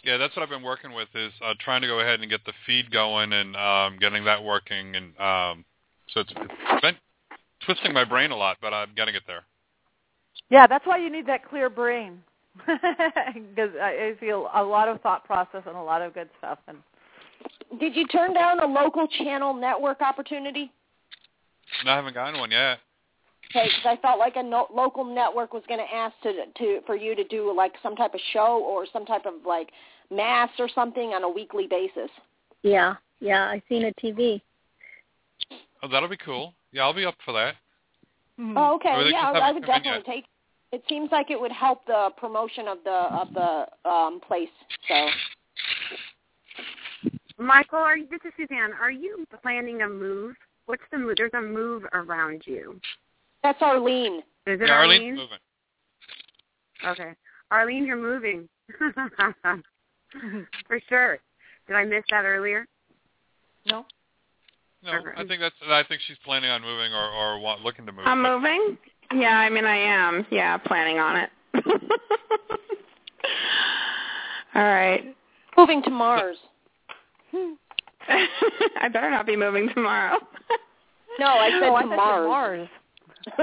Yeah, 0.07 0.19
that's 0.19 0.37
what 0.37 0.45
I've 0.45 0.49
been 0.49 0.63
working 0.63 0.93
with 0.93 1.09
is 1.17 1.33
uh, 1.45 1.55
trying 1.59 1.83
to 1.83 1.89
go 1.89 1.99
ahead 1.99 2.21
and 2.21 2.31
get 2.31 2.45
the 2.47 2.53
feed 2.65 2.93
going 2.93 3.33
and 3.33 3.57
um, 3.57 3.99
getting 3.99 4.25
that 4.25 4.43
working, 4.43 4.95
and 4.95 5.07
um, 5.19 5.65
so 6.15 6.21
it's, 6.21 6.33
it's 6.37 6.81
been 6.81 6.95
twisting 7.65 7.93
my 7.93 8.05
brain 8.05 8.31
a 8.31 8.37
lot, 8.37 8.59
but 8.63 8.73
I'm 8.73 8.95
getting 8.95 9.17
it 9.17 9.25
there. 9.27 9.43
Yeah, 10.49 10.69
that's 10.69 10.87
why 10.87 10.99
you 10.99 11.11
need 11.11 11.27
that 11.27 11.45
clear 11.49 11.69
brain 11.69 12.23
because 12.57 13.71
I 13.83 14.15
feel 14.21 14.49
a 14.55 14.63
lot 14.63 14.89
of 14.89 15.01
thought 15.01 15.25
process 15.25 15.63
and 15.67 15.77
a 15.77 15.83
lot 15.83 16.03
of 16.03 16.15
good 16.15 16.31
stuff. 16.39 16.61
And 16.69 16.79
did 17.81 17.97
you 17.97 18.07
turn 18.07 18.33
down 18.33 18.61
a 18.61 18.67
local 18.67 19.09
channel 19.09 19.55
network 19.55 20.01
opportunity? 20.03 20.71
No, 21.85 21.91
I 21.91 21.97
haven't 21.97 22.15
gotten 22.15 22.39
one 22.39 22.53
yet. 22.53 22.79
Okay, 23.51 23.67
because 23.67 23.99
I 23.99 24.01
felt 24.03 24.21
like 24.21 24.37
a 24.37 24.43
no- 24.43 24.69
local 24.73 25.05
network 25.05 25.53
was 25.53 25.63
going 25.69 25.81
to 25.81 25.95
ask 25.95 26.15
to 26.23 26.33
to 26.59 26.81
for 26.87 26.97
you 26.97 27.15
to 27.15 27.25
do 27.25 27.55
like 27.55 27.73
some 27.83 27.97
type 27.97 28.15
of 28.15 28.21
show 28.33 28.63
or 28.65 28.87
some 28.93 29.05
type 29.05 29.25
of 29.25 29.35
like 29.45 29.71
mass 30.11 30.51
or 30.59 30.69
something 30.69 31.11
on 31.11 31.25
a 31.25 31.29
weekly 31.29 31.67
basis. 31.67 32.11
Yeah, 32.63 32.95
yeah, 33.21 33.49
I've 33.49 33.63
seen 33.69 33.85
a 33.85 33.93
TV. 33.95 34.41
Oh, 35.83 35.89
that'll 35.89 36.09
be 36.09 36.17
cool. 36.17 36.55
Yeah, 36.73 36.83
I'll 36.83 36.95
be 36.95 37.05
up 37.05 37.17
for 37.25 37.33
that. 37.33 37.55
Mm-hmm. 38.41 38.57
Oh, 38.57 38.75
okay. 38.77 39.11
Yeah, 39.11 39.31
I 39.33 39.53
would 39.53 39.65
definitely 39.65 40.03
yet. 40.07 40.15
take. 40.15 40.25
It 40.73 40.83
seems 40.89 41.11
like 41.13 41.31
it 41.31 41.41
would 41.41 41.53
help 41.53 41.87
the 41.87 42.11
promotion 42.17 42.69
of 42.69 42.79
the 42.85 42.91
of 42.91 43.33
the 43.33 43.89
um 43.89 44.21
place. 44.27 44.49
So 44.89 45.09
Michael, 47.39 47.79
are 47.79 47.97
you, 47.97 48.07
this 48.11 48.21
is 48.25 48.33
Suzanne. 48.37 48.73
Are 48.81 48.91
you 48.91 49.27
planning 49.43 49.83
a 49.83 49.89
move? 49.89 50.37
What's 50.67 50.83
the 50.91 50.99
move? 50.99 51.15
There's 51.17 51.35
a 51.35 51.41
move 51.41 51.85
around 51.93 52.43
you. 52.47 52.81
that's 53.43 53.61
Arlene. 53.61 54.19
Is 54.47 54.61
it 54.61 54.67
yeah, 54.67 54.75
Arlene? 54.75 55.03
Arlene's 55.03 55.19
moving. 55.19 55.39
Okay. 56.87 57.13
Arlene, 57.51 57.87
you're 57.87 57.97
moving. 57.97 58.49
For 60.67 60.81
sure. 60.89 61.19
Did 61.67 61.77
I 61.77 61.85
miss 61.85 62.05
that 62.11 62.25
earlier? 62.25 62.67
No. 63.67 63.85
No, 64.85 64.93
I 65.17 65.25
think 65.27 65.41
that's. 65.41 65.55
I 65.67 65.83
think 65.89 66.01
she's 66.07 66.19
planning 66.25 66.51
on 66.51 66.63
moving 66.63 66.93
or 66.93 67.11
or 67.11 67.41
want, 67.41 67.63
looking 67.63 67.87
to 67.87 67.93
move. 67.93 68.07
I'm 68.07 68.23
moving. 68.23 68.79
Yeah, 69.13 69.37
I 69.39 69.51
mean 69.51 69.65
I 69.65 69.77
am. 69.77 70.27
Yeah, 70.31 70.57
planning 70.59 70.99
on 70.99 71.17
it. 71.17 71.31
All 74.55 74.63
right. 74.63 75.15
Moving 75.57 75.83
to 75.83 75.91
Mars. 75.91 76.37
I 78.09 78.89
better 78.93 79.11
not 79.11 79.27
be 79.27 79.35
moving 79.37 79.69
tomorrow. 79.75 80.19
No, 81.19 81.27
I 81.27 81.51
said 81.51 81.69
Oh, 81.69 81.75
I 81.75 81.83
to 81.83 81.89
said 81.89 81.97
Mars. 81.97 82.27
Mars. 82.29 82.69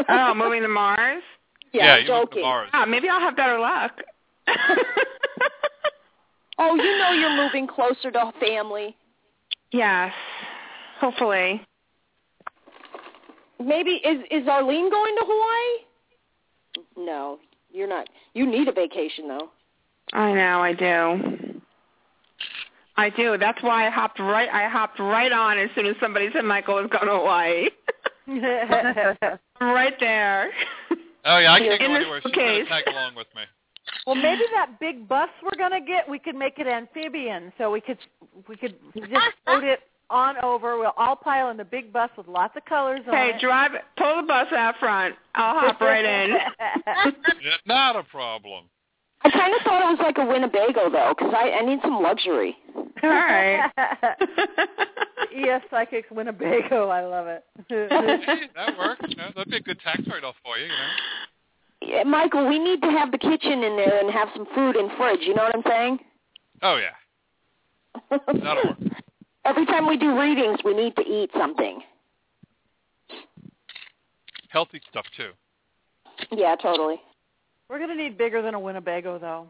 oh, 0.09 0.33
moving 0.35 0.61
to 0.61 0.67
Mars? 0.69 1.23
Yeah, 1.73 1.97
you 1.97 2.07
moved 2.07 2.07
to 2.07 2.35
joking. 2.37 2.41
Mars. 2.43 2.69
Oh, 2.73 2.85
maybe 2.85 3.09
I'll 3.09 3.19
have 3.19 3.35
better 3.35 3.59
luck. 3.59 3.91
Oh, 6.59 6.75
you 6.75 6.97
know 6.97 7.11
you're 7.11 7.35
moving 7.35 7.67
closer 7.67 8.11
to 8.11 8.31
family. 8.39 8.95
yes. 9.71 10.13
Hopefully. 10.99 11.61
Maybe 13.59 13.91
is 13.91 14.19
is 14.31 14.47
Arlene 14.47 14.89
going 14.89 15.15
to 15.15 15.23
Hawaii? 15.25 17.05
No, 17.05 17.39
you're 17.71 17.87
not. 17.87 18.07
You 18.33 18.45
need 18.45 18.67
a 18.67 18.71
vacation 18.71 19.27
though. 19.27 19.49
I 20.13 20.31
know, 20.33 20.61
I 20.61 20.73
do. 20.73 21.61
I 22.95 23.09
do. 23.09 23.37
That's 23.37 23.61
why 23.63 23.87
I 23.87 23.89
hopped 23.89 24.19
right 24.19 24.49
I 24.49 24.69
hopped 24.69 24.99
right 24.99 25.31
on 25.31 25.57
as 25.57 25.69
soon 25.75 25.87
as 25.87 25.95
somebody 25.99 26.29
said 26.33 26.45
Michael 26.45 26.75
was 26.75 26.89
going 26.91 27.07
to 27.07 27.17
Hawaii. 27.17 27.69
right 29.59 29.93
there. 29.99 30.51
Oh 31.25 31.37
yeah, 31.39 31.53
I 31.53 31.59
can't 31.59 31.81
In 31.81 31.87
go 31.89 31.95
anywhere. 31.95 32.21
She's 32.23 32.35
gonna 32.35 32.65
tag 32.65 32.83
along 32.87 33.15
with 33.15 33.27
me. 33.35 33.41
Well, 34.05 34.15
maybe 34.15 34.43
that 34.53 34.79
big 34.79 35.07
bus 35.07 35.29
we're 35.43 35.57
gonna 35.57 35.81
get, 35.81 36.09
we 36.09 36.19
could 36.19 36.35
make 36.35 36.59
it 36.59 36.67
amphibian, 36.67 37.51
so 37.57 37.71
we 37.71 37.81
could 37.81 37.97
we 38.47 38.55
could 38.57 38.75
just 38.93 39.25
float 39.45 39.63
it 39.63 39.79
on 40.09 40.35
over. 40.43 40.77
We'll 40.77 40.93
all 40.97 41.15
pile 41.15 41.49
in 41.49 41.57
the 41.57 41.63
big 41.65 41.91
bus 41.93 42.09
with 42.17 42.27
lots 42.27 42.55
of 42.57 42.65
colors 42.65 42.99
on 43.07 43.13
Okay, 43.15 43.31
it. 43.35 43.41
drive 43.41 43.71
pull 43.97 44.17
the 44.21 44.27
bus 44.27 44.47
out 44.55 44.75
front. 44.79 45.15
I'll 45.35 45.59
hop 45.59 45.81
right 45.81 46.05
in. 46.05 46.31
Yeah, 47.43 47.51
not 47.65 47.95
a 47.95 48.03
problem. 48.03 48.65
I 49.25 49.29
kind 49.29 49.53
of 49.53 49.61
thought 49.63 49.81
it 49.81 49.97
was 49.97 49.99
like 50.01 50.17
a 50.17 50.25
Winnebago 50.25 50.89
though, 50.89 51.13
because 51.17 51.33
I 51.35 51.51
I 51.51 51.61
need 51.65 51.79
some 51.81 52.01
luxury. 52.01 52.55
All 53.03 53.09
right. 53.09 53.69
ES 55.35 55.61
Psychics 55.71 56.09
Winnebago. 56.11 56.89
I 56.89 57.01
love 57.01 57.27
it. 57.27 57.43
Hey, 57.69 58.49
that 58.55 58.77
works. 58.77 59.01
You 59.07 59.15
know, 59.15 59.29
that'd 59.35 59.49
be 59.49 59.57
a 59.57 59.61
good 59.61 59.79
tax 59.81 60.01
write-off 60.07 60.35
for 60.43 60.57
you. 60.57 60.65
You 60.65 60.69
know. 60.71 60.75
Yeah, 61.85 62.03
Michael, 62.03 62.47
we 62.47 62.59
need 62.59 62.81
to 62.81 62.89
have 62.89 63.11
the 63.11 63.17
kitchen 63.17 63.63
in 63.63 63.75
there 63.75 63.99
and 63.99 64.11
have 64.11 64.29
some 64.35 64.45
food 64.55 64.75
in 64.75 64.89
fridge. 64.97 65.21
You 65.21 65.35
know 65.35 65.43
what 65.43 65.55
I'm 65.55 65.63
saying? 65.67 65.99
Oh 66.61 66.77
yeah, 66.77 68.19
that'll 68.27 68.63
work. 68.63 68.77
Every 69.45 69.65
time 69.65 69.87
we 69.87 69.97
do 69.97 70.17
readings, 70.17 70.59
we 70.63 70.73
need 70.73 70.95
to 70.95 71.01
eat 71.01 71.29
something. 71.37 71.81
Healthy 74.49 74.81
stuff 74.89 75.05
too. 75.17 75.31
Yeah, 76.31 76.55
totally. 76.55 77.01
We're 77.69 77.79
gonna 77.79 77.95
need 77.95 78.17
bigger 78.17 78.41
than 78.41 78.53
a 78.53 78.59
Winnebago, 78.59 79.19
though. 79.19 79.47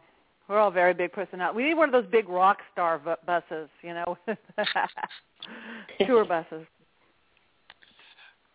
We're 0.47 0.59
all 0.59 0.71
very 0.71 0.93
big 0.93 1.11
personality. 1.11 1.55
We 1.55 1.63
need 1.63 1.75
one 1.75 1.93
of 1.93 1.93
those 1.93 2.11
big 2.11 2.27
rock 2.27 2.59
star 2.71 2.99
bu- 2.99 3.15
buses, 3.25 3.69
you 3.81 3.93
know, 3.93 4.17
tour 6.05 6.25
buses. 6.25 6.65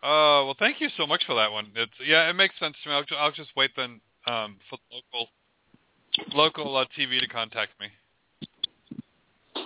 Uh, 0.01 0.47
well, 0.47 0.55
thank 0.59 0.79
you 0.79 0.87
so 0.97 1.05
much 1.05 1.23
for 1.25 1.35
that 1.35 1.51
one. 1.51 1.67
It's 1.75 1.91
yeah, 2.05 2.29
it 2.29 2.33
makes 2.33 2.57
sense 2.59 2.75
to 2.83 2.89
me. 2.89 2.95
I'll, 2.95 3.03
ju- 3.03 3.15
I'll 3.15 3.31
just 3.31 3.49
wait 3.57 3.71
then 3.75 3.99
um, 4.27 4.55
for 4.69 4.77
the 4.89 4.95
local 4.95 5.27
local 6.33 6.77
uh, 6.77 6.85
TV 6.97 7.19
to 7.19 7.27
contact 7.27 7.71
me. 7.79 7.87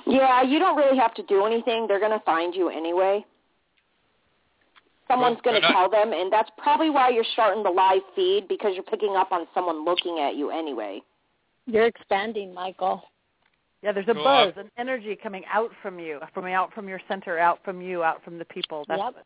Yeah, 0.07 0.41
you 0.41 0.59
don't 0.59 0.75
really 0.75 0.97
have 0.97 1.13
to 1.15 1.23
do 1.23 1.45
anything. 1.45 1.85
They're 1.87 1.99
going 1.99 2.17
to 2.17 2.23
find 2.25 2.53
you 2.55 2.69
anyway. 2.69 3.23
Someone's 5.07 5.35
Well, 5.45 5.53
going 5.53 5.61
to 5.61 5.67
not- 5.67 5.71
tell 5.71 5.89
them, 5.89 6.13
and 6.13 6.31
that's 6.33 6.49
probably 6.57 6.89
why 6.89 7.09
you're 7.09 7.25
starting 7.33 7.61
the 7.63 7.69
live 7.69 8.01
feed 8.15 8.47
because 8.47 8.71
you're 8.73 8.83
picking 8.83 9.15
up 9.15 9.31
on 9.31 9.45
someone 9.53 9.85
looking 9.85 10.19
at 10.19 10.35
you 10.35 10.49
anyway. 10.49 11.01
You're 11.67 11.85
expanding, 11.85 12.53
Michael. 12.53 13.03
Yeah, 13.83 13.91
there's 13.91 14.07
a 14.07 14.13
Cool. 14.13 14.23
buzz, 14.23 14.53
an 14.57 14.71
energy 14.77 15.15
coming 15.21 15.43
out 15.53 15.69
from 15.81 15.99
you, 15.99 16.19
from 16.33 16.45
out 16.45 16.73
from 16.73 16.87
your 16.89 17.01
center, 17.07 17.37
out 17.37 17.59
from 17.63 17.81
you, 17.81 18.01
out 18.01 18.23
from 18.23 18.37
the 18.39 18.45
people. 18.45 18.85
That's 18.87 19.01
Yep. 19.01 19.25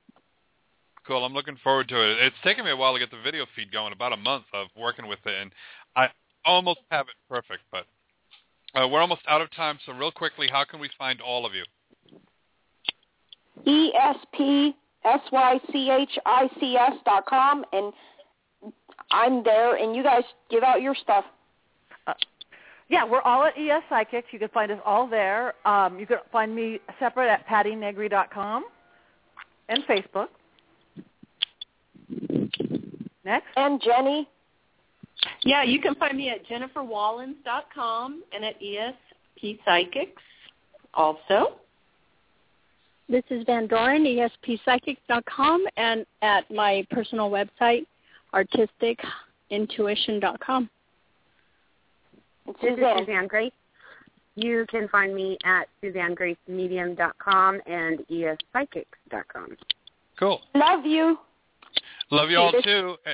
Cool. 1.08 1.24
I'm 1.24 1.34
looking 1.34 1.58
forward 1.64 1.88
to 1.89 1.95
it. 1.95 2.18
It's 2.20 2.36
taken 2.43 2.66
me 2.66 2.72
a 2.72 2.76
while 2.76 2.91
to 2.93 2.99
get 2.99 3.10
the 3.10 3.22
video 3.24 3.45
feed 3.55 3.72
going, 3.72 3.93
about 3.93 4.12
a 4.12 4.18
month 4.18 4.43
of 4.53 4.68
working 4.78 5.08
with 5.08 5.20
it, 5.26 5.41
and 5.41 5.51
I 5.95 6.10
almost 6.43 6.80
have 6.91 7.08
it 7.08 7.16
perfect, 7.30 7.62
but 7.72 7.86
uh, 8.76 8.88
we're 8.88 8.99
almost 8.99 9.22
out 9.28 9.41
of 9.41 9.49
time. 9.55 9.80
So 9.86 9.93
real 9.93 10.12
quickly, 10.12 10.49
how 10.51 10.66
can 10.66 10.82
we 10.82 10.89
find 10.97 11.22
all 11.22 11.45
of 11.45 11.53
you? 11.53 11.64
E 13.66 13.93
S 13.97 14.18
P 14.34 14.76
S 15.05 15.22
Y 15.32 15.60
C 15.72 15.89
H 15.89 16.20
I 16.26 16.49
C 16.60 16.76
S 16.76 16.93
dot 17.05 17.26
com, 17.26 17.64
and 17.72 17.93
I'm 19.12 19.43
there, 19.43 19.76
and 19.78 19.95
you 19.95 20.03
guys 20.03 20.24
give 20.51 20.64
out 20.64 20.82
your 20.82 20.95
stuff. 20.95 21.24
Yeah, 22.89 23.03
we're 23.03 23.22
all 23.22 23.43
at 23.45 23.58
ES 23.58 23.84
Psychics. 23.89 24.28
You 24.32 24.39
can 24.39 24.47
find 24.49 24.72
us 24.72 24.80
all 24.86 25.08
there. 25.08 25.53
Um, 25.66 25.99
you 25.99 26.05
can 26.05 26.20
find 26.32 26.55
me 26.55 26.80
separate 26.99 27.30
at 27.30 27.45
pattinegri.com. 27.45 28.66
and 29.68 29.84
Facebook. 29.84 30.28
Next. 33.28 33.47
And 33.57 33.80
Jenny. 33.82 34.30
Yeah, 35.43 35.63
you 35.63 35.82
can 35.82 35.95
find 35.95 36.15
me 36.15 36.30
at 36.30 36.47
jenniferwallins.com 36.47 38.23
and 38.34 38.45
at 38.45 38.55
ESP 38.61 39.59
Psychics 39.65 40.21
also. 40.93 41.57
This 43.09 43.23
is 43.30 43.43
Van 43.45 43.67
Doren, 43.67 44.05
espsychic.com, 44.05 45.65
and 45.75 46.05
at 46.21 46.49
my 46.49 46.88
personal 46.89 47.30
website, 47.30 47.86
artisticintuition.com. 48.34 50.69
This 52.45 52.55
is 52.63 52.80
Suzanne 52.97 53.28
Grace. 53.28 53.51
You 54.36 54.65
can 54.69 54.88
find 54.88 55.13
me 55.13 55.38
at 55.43 55.67
suzannegracemedium.com 55.84 57.59
and 57.65 57.99
espsychics.com. 58.09 59.57
Cool. 60.17 60.39
Love 60.55 60.86
you. 60.86 61.19
Love 62.11 62.30
you 62.30 62.38
all 62.38 62.51
Hey, 62.51 62.61
too. 62.61 62.95
Eh, 63.05 63.13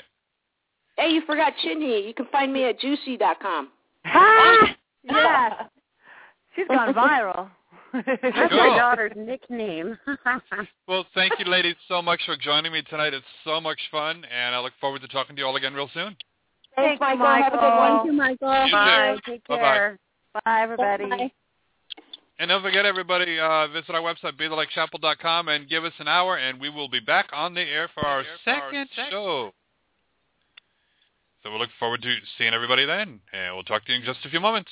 Hey, 0.97 1.09
you 1.09 1.22
forgot 1.26 1.53
Chinny. 1.64 2.05
You 2.07 2.14
can 2.14 2.28
find 2.32 2.53
me 2.53 2.66
at 2.66 2.80
juicy.com. 2.80 3.70
Ha! 4.05 4.76
yes. 5.03 5.53
She's 6.55 6.68
gone 6.68 6.93
viral. 6.93 7.49
That's 7.93 8.05
Cool. 8.51 8.57
my 8.57 8.78
daughter's 8.78 9.11
nickname. 9.16 9.97
Well, 10.88 11.05
thank 11.16 11.34
you, 11.39 11.45
ladies, 11.45 11.76
so 11.88 12.01
much 12.01 12.22
for 12.26 12.36
joining 12.36 12.74
me 12.74 12.82
tonight. 12.89 13.14
It's 13.14 13.26
so 13.45 13.61
much 13.61 13.80
fun, 13.89 14.26
and 14.26 14.53
I 14.53 14.59
look 14.59 14.74
forward 14.82 15.01
to 15.01 15.07
talking 15.07 15.36
to 15.36 15.41
you 15.41 15.47
all 15.47 15.55
again 15.55 15.74
real 15.74 15.89
soon. 15.93 16.16
Thanks, 16.76 16.99
Thanks, 16.99 17.20
Michael. 17.20 17.26
Have 17.43 17.53
a 17.53 17.57
good 17.57 17.61
one. 17.78 17.91
Thank 17.97 18.05
you, 18.05 18.14
Michael. 18.14 18.66
You 18.66 18.66
too. 18.66 18.72
Bye. 18.72 19.16
Take 19.26 19.47
Bye-bye. 19.47 19.61
care. 19.61 19.99
Bye, 20.45 20.61
everybody. 20.64 21.09
Bye. 21.09 21.32
And 22.39 22.49
don't 22.49 22.63
forget, 22.63 22.86
everybody, 22.86 23.39
uh, 23.39 23.67
visit 23.67 23.91
our 23.91 24.01
website, 24.01 24.39
BeTheLikeChapel.com, 24.39 25.47
and 25.49 25.69
give 25.69 25.86
us 25.86 25.93
an 25.99 26.07
hour, 26.07 26.36
and 26.38 26.59
we 26.59 26.69
will 26.69 26.89
be 26.89 26.99
back 26.99 27.29
on 27.31 27.53
the 27.53 27.61
air 27.61 27.89
for 27.93 28.05
our 28.05 28.23
second 28.43 28.89
show. 29.11 29.53
So 31.43 31.51
we 31.51 31.59
look 31.59 31.69
forward 31.77 32.01
to 32.01 32.15
seeing 32.38 32.53
everybody 32.53 32.86
then, 32.86 33.19
and 33.31 33.53
we'll 33.53 33.63
talk 33.63 33.86
to 33.86 33.91
you 33.91 33.99
in 33.99 34.05
just 34.05 34.25
a 34.25 34.29
few 34.29 34.39
moments. 34.39 34.71